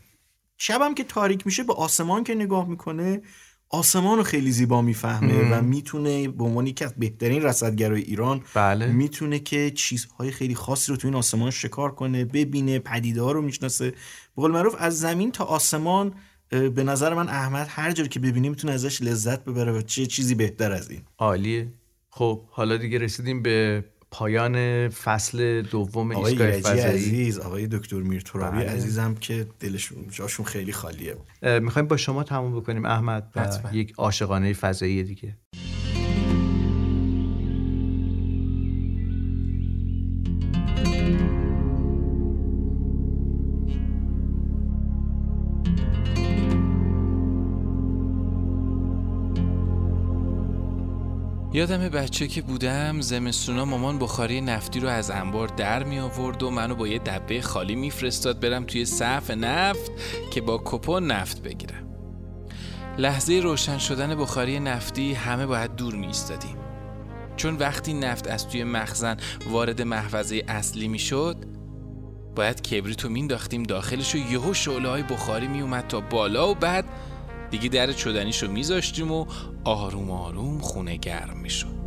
شبم 0.58 0.94
که 0.94 1.04
تاریک 1.04 1.46
میشه 1.46 1.64
به 1.64 1.72
آسمان 1.72 2.24
که 2.24 2.34
نگاه 2.34 2.68
می‌کنه 2.68 3.22
آسمان 3.70 4.18
رو 4.18 4.22
خیلی 4.22 4.50
زیبا 4.50 4.82
می‌فهمه 4.82 5.52
و 5.52 5.62
می‌تونه 5.62 6.28
به 6.28 6.44
عنوان 6.44 6.66
یکی 6.66 6.84
از 6.84 6.94
بهترین 6.98 7.42
رصدگرای 7.42 8.02
ایران 8.02 8.40
بله. 8.54 8.86
می‌تونه 8.86 9.38
که 9.38 9.70
چیزهای 9.70 10.30
خیلی 10.30 10.54
خاصی 10.54 10.92
رو 10.92 10.96
تو 10.96 11.08
این 11.08 11.14
آسمان 11.14 11.50
شکار 11.50 11.94
کنه 11.94 12.24
ببینه 12.24 12.78
پدیده 12.78 13.22
ها 13.22 13.32
رو 13.32 13.42
می‌شناسه. 13.42 13.90
به 13.90 13.96
قول 14.36 14.50
معروف 14.50 14.74
از 14.78 14.98
زمین 14.98 15.32
تا 15.32 15.44
آسمان 15.44 16.14
به 16.50 16.84
نظر 16.84 17.14
من 17.14 17.28
احمد 17.28 17.66
هر 17.70 17.92
جور 17.92 18.08
که 18.08 18.20
ببینه 18.20 18.48
می‌تونه 18.48 18.72
ازش 18.72 19.02
لذت 19.02 19.44
ببره 19.44 19.72
و 19.72 19.82
چه 19.82 20.06
چیزی 20.06 20.34
بهتر 20.34 20.72
از 20.72 20.90
این. 20.90 21.00
عالیه. 21.18 21.72
خب 22.10 22.42
حالا 22.50 22.76
دیگه 22.76 22.98
رسیدیم 22.98 23.42
به 23.42 23.84
پایان 24.10 24.88
فصل 24.88 25.62
دوم 25.62 26.10
ایستگاه 26.10 26.50
فضایی. 26.50 26.80
عزیز 26.80 27.38
آقای 27.38 27.66
دکتر 27.66 27.96
میرترابی 27.96 28.58
بله. 28.58 28.70
عزیزم 28.70 29.14
که 29.14 29.46
دلشون 29.60 29.98
جاشون 30.10 30.46
خیلی 30.46 30.72
خالیه. 30.72 31.16
می‌خوایم 31.42 31.88
با 31.88 31.96
شما 31.96 32.22
تموم 32.22 32.60
بکنیم 32.60 32.84
احمد 32.84 33.32
و 33.36 33.74
یک 33.74 33.92
عاشقانه 33.98 34.52
فضایی 34.52 35.02
دیگه. 35.02 35.36
یادم 51.52 51.88
بچه 51.88 52.28
که 52.28 52.42
بودم 52.42 53.00
زمستونا 53.00 53.64
مامان 53.64 53.98
بخاری 53.98 54.40
نفتی 54.40 54.80
رو 54.80 54.88
از 54.88 55.10
انبار 55.10 55.48
در 55.48 55.84
می 55.84 55.98
آورد 55.98 56.42
و 56.42 56.50
منو 56.50 56.74
با 56.74 56.88
یه 56.88 56.98
دبه 56.98 57.42
خالی 57.42 57.74
میفرستاد 57.74 58.40
برم 58.40 58.64
توی 58.64 58.84
صف 58.84 59.30
نفت 59.30 59.90
که 60.30 60.40
با 60.40 60.62
کپون 60.64 61.06
نفت 61.06 61.42
بگیرم. 61.42 61.88
لحظه 62.98 63.40
روشن 63.40 63.78
شدن 63.78 64.14
بخاری 64.14 64.60
نفتی 64.60 65.12
همه 65.12 65.46
باید 65.46 65.76
دور 65.76 65.94
می 65.94 66.06
ایستادیم. 66.06 66.56
چون 67.36 67.56
وقتی 67.56 67.94
نفت 67.94 68.26
از 68.26 68.48
توی 68.48 68.64
مخزن 68.64 69.16
وارد 69.50 69.82
محفظه 69.82 70.44
اصلی 70.48 70.88
می 70.88 70.98
شد 70.98 71.36
باید 72.36 72.62
کبریتو 72.62 73.08
مینداختیم 73.08 73.62
داخلش 73.62 74.14
و 74.14 74.18
یهو 74.18 74.54
شعله 74.54 74.88
های 74.88 75.02
بخاری 75.02 75.48
می 75.48 75.60
اومد 75.60 75.86
تا 75.86 76.00
بالا 76.00 76.50
و 76.50 76.54
بعد 76.54 76.84
دیگه 77.50 77.68
در 77.68 77.92
چدنیشو 77.92 78.50
میذاشتیم 78.50 79.12
و 79.12 79.26
آروم 79.64 80.10
آروم 80.10 80.58
خونه 80.58 80.96
گرم 80.96 81.38
می‌شد. 81.38 81.78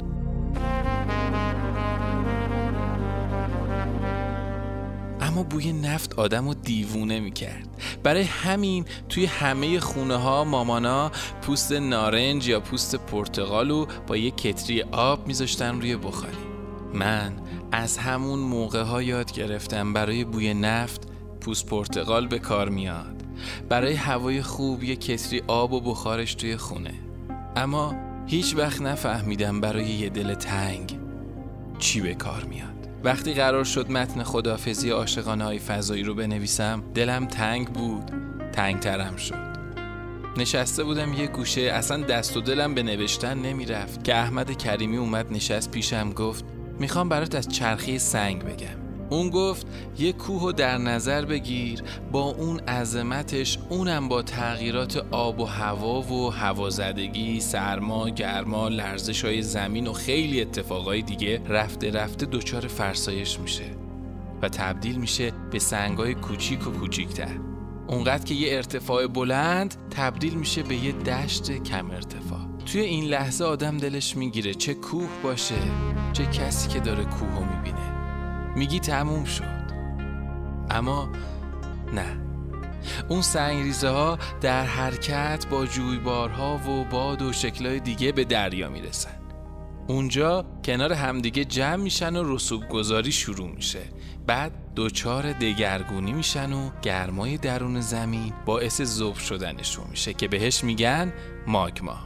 اما 5.22 5.44
بوی 5.44 5.74
نفت 5.74 6.20
آدم 6.20 6.48
رو 6.48 6.54
دیوونه 6.54 7.20
می‌کرد. 7.20 7.68
برای 8.04 8.24
همین 8.24 8.86
توی 9.10 9.26
همه 9.26 9.80
خونه 9.80 10.16
ها 10.16 10.44
مامانا 10.44 11.12
پوست 11.42 11.72
نارنج 11.72 12.48
یا 12.48 12.60
پوست 12.60 12.96
پرتغالو 12.96 13.86
با 14.08 14.18
یه 14.18 14.32
کتری 14.32 14.82
آب 14.82 15.28
میذاشتن 15.28 15.82
روی 15.82 15.96
بخاری. 15.96 16.38
من 16.94 17.34
از 17.72 17.98
همون 17.98 18.40
موقع 18.40 18.82
ها 18.82 19.02
یاد 19.02 19.32
گرفتم 19.32 19.94
برای 19.94 20.24
بوی 20.24 20.54
نفت 20.54 21.02
پوست 21.42 21.66
پرتغال 21.66 22.28
به 22.28 22.40
کار 22.40 22.70
میاد. 22.70 23.21
برای 23.70 23.94
هوای 23.94 24.42
خوب 24.42 24.84
یه 24.84 24.96
کتری 24.96 25.42
آب 25.48 25.74
و 25.74 25.82
بخارش 25.82 26.36
توی 26.36 26.58
خونه. 26.58 26.94
اما 27.56 27.96
هیچ 28.28 28.56
وقت 28.56 28.82
نفهمیدم 28.82 29.62
برای 29.62 29.86
یه 29.86 30.10
دل 30.10 30.34
تنگ 30.34 31.00
چی 31.80 32.02
به 32.02 32.14
کار 32.14 32.44
میاد. 32.44 32.90
وقتی 33.04 33.34
قرار 33.34 33.64
شد 33.64 33.92
متن 33.92 34.24
خدافزی 34.24 34.90
عاشقانه 34.90 35.44
های 35.44 35.60
فضایی 35.60 36.04
رو 36.04 36.16
بنویسم 36.16 36.84
دلم 36.94 37.26
تنگ 37.26 37.68
بود 37.68 38.12
تنگ 38.52 38.80
ترم 38.80 39.16
شد. 39.16 39.52
نشسته 40.38 40.84
بودم 40.84 41.14
یه 41.14 41.28
گوشه 41.28 41.62
اصلا 41.62 42.04
دست 42.04 42.38
و 42.38 42.42
دلم 42.42 42.76
به 42.76 42.84
نوشتن 42.84 43.38
نمی‌رفت. 43.38 44.04
که 44.04 44.16
احمد 44.16 44.58
کریمی 44.58 44.98
اومد 44.98 45.34
نشست 45.34 45.72
پیشم 45.72 46.12
گفت 46.12 46.46
می‌خوام 46.80 47.10
برات 47.10 47.36
از 47.36 47.50
چرخی 47.50 48.00
سنگ 48.00 48.44
بگم. 48.44 48.81
اون 49.12 49.30
گفت 49.30 49.68
یه 50.00 50.14
کوه 50.14 50.52
در 50.52 50.78
نظر 50.78 51.26
بگیر 51.26 51.84
با 52.12 52.22
اون 52.22 52.60
عظمتش 52.60 53.58
اونم 53.70 54.08
با 54.08 54.22
تغییرات 54.22 55.06
آب 55.12 55.40
و 55.40 55.46
هوا 55.46 56.02
و 56.02 56.34
هوازدگی 56.34 57.40
سرما 57.40 58.10
گرما 58.10 58.68
لرزش 58.68 59.26
های 59.26 59.42
زمین 59.42 59.88
و 59.88 59.94
خیلی 59.94 60.42
اتفاقای 60.42 61.02
دیگه 61.02 61.42
رفته 61.48 61.92
رفته 61.92 62.26
دچار 62.26 62.68
فرسایش 62.68 63.40
میشه 63.40 63.66
و 64.42 64.50
تبدیل 64.50 64.96
میشه 64.96 65.32
به 65.52 65.60
سنگای 65.60 66.14
کوچیک 66.14 66.68
و 66.68 66.72
کوچیکتر. 66.72 67.36
اونقدر 67.88 68.24
که 68.24 68.34
یه 68.36 68.56
ارتفاع 68.56 69.08
بلند 69.08 69.76
تبدیل 69.90 70.34
میشه 70.34 70.64
به 70.64 70.76
یه 70.76 70.92
دشت 70.92 71.52
کم 71.52 71.92
ارتفاع. 71.92 72.40
توی 72.66 72.82
این 72.82 73.04
لحظه 73.04 73.46
آدم 73.46 73.78
دلش 73.78 74.18
می‌گیره 74.18 74.54
چه 74.54 74.74
کوه 74.74 75.10
باشه 75.24 75.56
چه 76.14 76.26
کسی 76.26 76.70
که 76.70 76.80
داره 76.80 77.04
کوه 77.04 77.56
می‌بینه. 77.56 77.91
میگی 78.56 78.80
تموم 78.80 79.24
شد. 79.24 79.62
اما 80.70 81.10
نه. 81.94 82.22
اون 83.10 83.22
سنگریزه 83.22 83.90
ها 83.90 84.20
در 84.42 84.64
حرکت 84.64 85.46
با 85.50 85.66
جویبارها 85.66 86.58
و 86.58 86.84
باد 86.84 87.22
و 87.22 87.34
شکلهای 87.34 87.80
دیگه 87.80 88.12
به 88.12 88.24
دریا 88.24 88.70
می‌رسن. 88.70 89.22
اونجا 89.88 90.46
کنار 90.66 90.94
همدیگه 90.94 91.46
جمع 91.46 91.76
میشن 91.76 92.16
و 92.16 92.36
رسوب 92.36 92.70
گذاری 92.70 93.12
شروع 93.12 93.50
میشه. 93.50 93.82
بعد 94.28 94.74
دوچار 94.76 95.34
دگرگونی 95.34 96.14
میشن 96.14 96.54
و 96.54 96.70
گرمای 96.82 97.38
درون 97.38 97.82
زمین 97.82 98.34
باعث 98.46 98.82
ذوب 98.82 99.16
شدنشون 99.16 99.86
میشه 99.90 100.14
که 100.14 100.28
بهش 100.28 100.64
میگن 100.64 101.14
ماگما. 101.48 101.98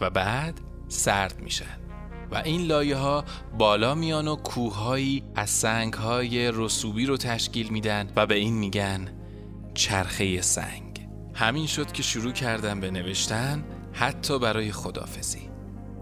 و 0.00 0.10
بعد 0.10 0.60
سرد 0.88 1.40
میشن. 1.40 1.87
و 2.30 2.36
این 2.44 2.66
لایه 2.66 2.96
ها 2.96 3.24
بالا 3.58 3.94
میان 3.94 4.28
و 4.28 4.36
کوههایی 4.36 5.22
از 5.34 5.50
سنگ 5.50 5.94
های 5.94 6.50
رسوبی 6.54 7.06
رو 7.06 7.16
تشکیل 7.16 7.68
میدن 7.68 8.10
و 8.16 8.26
به 8.26 8.34
این 8.34 8.54
میگن 8.54 9.08
چرخه 9.74 10.42
سنگ. 10.42 11.08
همین 11.34 11.66
شد 11.66 11.92
که 11.92 12.02
شروع 12.02 12.32
کردم 12.32 12.80
به 12.80 12.90
نوشتن 12.90 13.64
حتی 13.92 14.38
برای 14.38 14.72
خدافزی 14.72 15.50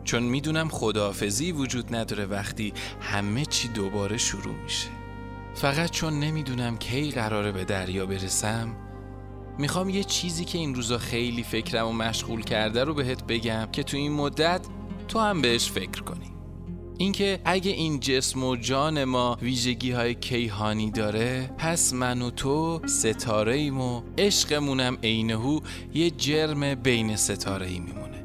چون 0.04 0.22
می‌دونم 0.22 0.68
خدافزی 0.68 1.52
وجود 1.52 1.94
نداره 1.94 2.26
وقتی 2.26 2.72
همه 3.00 3.44
چی 3.44 3.68
دوباره 3.68 4.16
شروع 4.16 4.54
میشه. 4.54 4.88
فقط 5.54 5.90
چون 5.90 6.20
نمی‌دونم 6.20 6.76
کی 6.76 7.10
قراره 7.10 7.52
به 7.52 7.64
دریا 7.64 8.06
برسم 8.06 8.76
می‌خوام 9.58 9.88
یه 9.88 10.04
چیزی 10.04 10.44
که 10.44 10.58
این 10.58 10.74
روزا 10.74 10.98
خیلی 10.98 11.42
فکرم 11.42 11.86
و 11.86 11.92
مشغول 11.92 12.42
کرده 12.42 12.84
رو 12.84 12.94
بهت 12.94 13.24
بگم 13.24 13.68
که 13.72 13.82
تو 13.82 13.96
این 13.96 14.12
مدت 14.12 14.66
تو 15.08 15.18
هم 15.18 15.42
بهش 15.42 15.70
فکر 15.70 16.02
کنی 16.02 16.30
اینکه 16.98 17.40
اگه 17.44 17.70
این 17.70 18.00
جسم 18.00 18.44
و 18.44 18.56
جان 18.56 19.04
ما 19.04 19.38
ویژگی 19.42 19.90
های 19.90 20.14
کیهانی 20.14 20.90
داره 20.90 21.50
پس 21.58 21.92
من 21.92 22.22
و 22.22 22.30
تو 22.30 22.80
ستاره 22.86 23.54
ایم 23.54 23.80
و 23.80 24.02
عشقمونم 24.18 24.98
عینهو 25.02 25.60
یه 25.94 26.10
جرم 26.10 26.74
بین 26.74 27.16
ستاره 27.16 27.66
ای 27.66 27.80
میمونه 27.80 28.24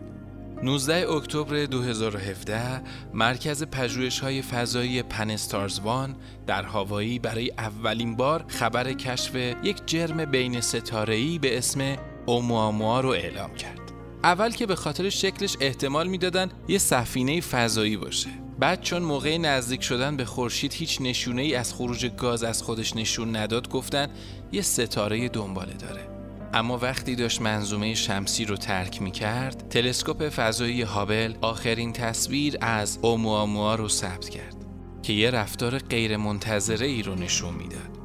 19 0.64 1.12
اکتبر 1.12 1.66
2017 1.66 2.82
مرکز 3.14 3.64
پژوهش 3.64 4.20
های 4.20 4.42
فضایی 4.42 5.04
پنستارز 5.04 5.80
وان 5.80 6.16
در 6.48 6.64
هاوایی 6.64 7.20
برای 7.20 7.52
اولین 7.58 8.16
بار 8.16 8.46
خبر 8.48 8.94
کشف 8.94 9.36
یک 9.64 9.82
جرم 9.86 10.26
بین 10.26 10.62
ستاره 10.62 11.40
به 11.40 11.58
اسم 11.58 11.96
اومواموا 12.26 13.00
رو 13.00 13.10
اعلام 13.10 13.56
کرد. 13.56 13.81
اول 14.24 14.52
که 14.52 14.66
به 14.66 14.76
خاطر 14.76 15.10
شکلش 15.10 15.58
احتمال 15.60 16.08
می‌دادن 16.08 16.50
یه 16.68 16.78
سفینه 16.78 17.42
فضایی 17.42 17.98
باشه. 17.98 18.30
بعد 18.60 18.82
چون 18.82 19.04
موقع 19.04 19.38
نزدیک 19.38 19.84
شدن 19.84 20.18
به 20.18 20.26
خورشید 20.26 20.74
هیچ 20.74 21.02
نشونه 21.02 21.42
ای 21.42 21.56
از 21.56 21.74
خروج 21.74 22.06
گاز 22.06 22.44
از 22.44 22.64
خودش 22.64 22.96
نشون 22.96 23.36
نداد 23.36 23.70
گفتن 23.70 24.08
یه 24.52 24.62
ستاره 24.62 25.30
دنباله 25.30 25.74
داره. 25.74 26.08
اما 26.54 26.78
وقتی 26.78 27.16
داشت 27.16 27.42
منظومه 27.42 27.96
شمسی 27.96 28.46
رو 28.46 28.58
ترک 28.58 29.02
می 29.02 29.12
کرد 29.12 29.70
تلسکوپ 29.70 30.30
فضایی 30.30 30.82
هابل 30.82 31.34
آخرین 31.42 31.94
تصویر 31.94 32.58
از 32.62 33.00
اومواموا 33.02 33.76
رو 33.76 33.90
ثبت 33.90 34.30
کرد 34.30 34.56
که 35.04 35.14
یه 35.14 35.32
رفتار 35.32 35.78
غیر 35.78 36.18
منتظره 36.18 36.88
ای 36.88 37.04
رو 37.04 37.16
نشون 37.16 37.54
می‌داد. 37.54 38.00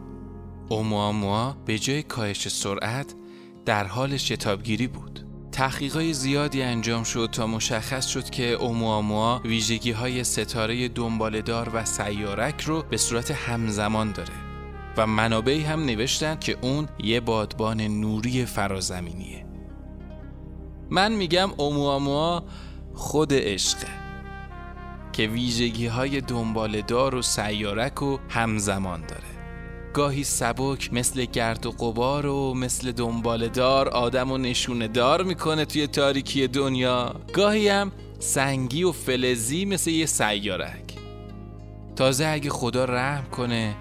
اومواموا 0.69 1.57
به 1.67 1.79
جای 1.79 2.03
کاهش 2.03 2.49
سرعت 2.49 3.15
در 3.65 3.85
حال 3.87 4.17
شتابگیری 4.17 4.87
بود. 4.87 5.27
تحقیقات 5.57 6.13
زیادی 6.13 6.63
انجام 6.63 7.05
شد 7.05 7.29
تا 7.33 7.47
مشخص 7.47 8.07
شد 8.07 8.31
که 8.31 8.53
اومواموا 8.53 9.41
ویژگی 9.45 9.91
های 9.91 10.25
ستاره 10.25 10.89
دنبالدار 10.89 11.71
و 11.75 11.85
سیارک 11.85 12.61
رو 12.61 12.83
به 12.83 12.97
صورت 12.97 13.31
همزمان 13.31 14.13
داره. 14.13 14.33
و 14.97 15.07
منابعی 15.07 15.63
هم 15.63 15.85
نوشتن 15.85 16.37
که 16.37 16.59
اون 16.61 16.89
یه 16.99 17.21
بادبان 17.21 17.81
نوری 17.81 18.45
فرازمینیه 18.45 19.47
من 20.91 21.13
میگم 21.13 21.51
اومواموا 21.57 22.43
خود 22.95 23.33
عشقه 23.33 23.89
که 25.13 25.27
ویژگی 25.27 25.87
های 25.87 26.21
دنبالدار 26.21 27.15
و 27.15 27.23
سیارک 27.23 28.03
و 28.03 28.19
همزمان 28.29 29.01
داره 29.01 29.36
گاهی 29.97 30.25
سبک 30.25 30.93
مثل 30.93 31.25
گرد 31.25 31.67
و 31.67 31.71
قبار 31.71 32.27
و 32.27 32.55
مثل 32.55 32.93
دنبالدار 32.93 33.89
آدم 33.89 34.31
و 34.31 34.39
نشونه 34.39 34.89
دار 34.89 35.23
می‌کنه 35.23 35.65
توی 35.65 35.87
تاریکی 35.87 36.47
دنیا. 36.49 37.15
گاهی 37.33 37.69
هم 37.69 37.93
سنگی 38.19 38.85
و 38.85 38.93
فلزی 38.93 39.65
مثل 39.65 39.91
یه 39.91 40.07
سیارک. 40.07 40.95
تازه 41.97 42.27
اگه 42.27 42.51
خدا 42.51 42.85
رحم 42.85 43.25
کنه 43.31 43.77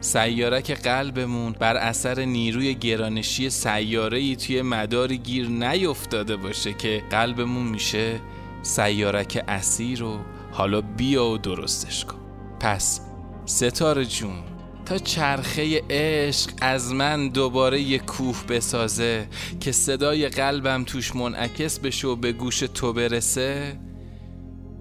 سیارک 0.00 0.70
قلبمون 0.70 1.52
بر 1.52 1.76
اثر 1.76 2.24
نیروی 2.24 2.74
گرانشی 2.74 3.50
سیاره 3.50 4.36
توی 4.36 4.62
مداری 4.62 5.18
گیر 5.18 5.48
نیفتاده 5.48 6.36
باشه 6.36 6.72
که 6.72 7.02
قلبمون 7.10 7.66
میشه 7.66 8.20
سیارک 8.62 9.44
اسیر 9.48 10.02
و 10.02 10.18
حالا 10.52 10.80
بیا 10.80 11.26
و 11.26 11.38
درستش 11.38 12.04
کن. 12.04 12.18
پس 12.60 13.00
ستاره 13.46 14.04
جون 14.04 14.57
تا 14.88 14.98
چرخه 14.98 15.82
عشق 15.90 16.50
از 16.60 16.92
من 16.92 17.28
دوباره 17.28 17.80
یه 17.80 17.98
کوه 17.98 18.44
بسازه 18.48 19.28
که 19.60 19.72
صدای 19.72 20.28
قلبم 20.28 20.84
توش 20.84 21.16
منعکس 21.16 21.78
بشه 21.78 22.08
و 22.08 22.16
به 22.16 22.32
گوش 22.32 22.58
تو 22.58 22.92
برسه. 22.92 23.76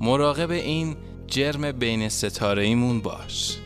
مراقب 0.02 0.52
این 0.52 0.96
جرم 1.28 1.72
بین 1.72 2.10
ستاره 2.10 2.64
ایمون 2.64 3.02
باش. 3.02 3.58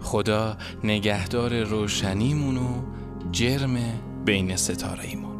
خدا 0.00 0.56
نگهدار 0.84 1.62
روشنیمون 1.62 2.56
و 2.56 2.82
جرم 3.32 3.78
بین 4.24 4.56
ستاره 4.56 5.04
ایمون 5.04 5.31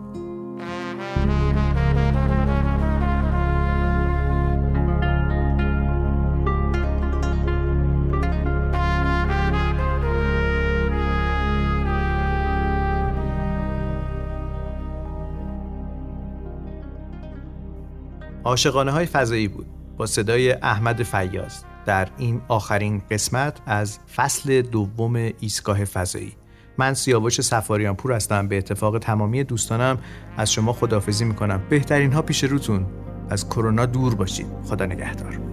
عاشقانه 18.52 18.90
های 18.90 19.06
فضایی 19.06 19.48
بود. 19.48 19.66
با 19.96 20.06
صدای 20.06 20.52
احمد 20.52 21.02
فیاض 21.02 21.54
در 21.86 22.08
این 22.18 22.40
آخرین 22.48 23.02
قسمت 23.10 23.58
از 23.66 23.98
فصل 24.16 24.62
دوم 24.62 25.16
ایستگاه 25.40 25.84
فضایی. 25.84 26.32
من 26.78 26.94
سیاوش 26.94 27.40
سفاریان 27.40 27.96
پور 27.96 28.12
هستم. 28.12 28.48
به 28.48 28.58
اتفاق 28.58 28.98
تمامی 28.98 29.44
دوستانم 29.44 29.98
از 30.36 30.52
شما 30.52 30.72
خدافزی 30.72 31.24
می‌کنم. 31.24 31.62
بهترین 31.68 32.12
ها 32.12 32.22
پیش 32.22 32.44
روتون. 32.44 32.86
از 33.30 33.48
کرونا 33.48 33.86
دور 33.86 34.14
باشید. 34.14 34.46
خدا 34.64 34.86
نگهدار. 34.86 35.51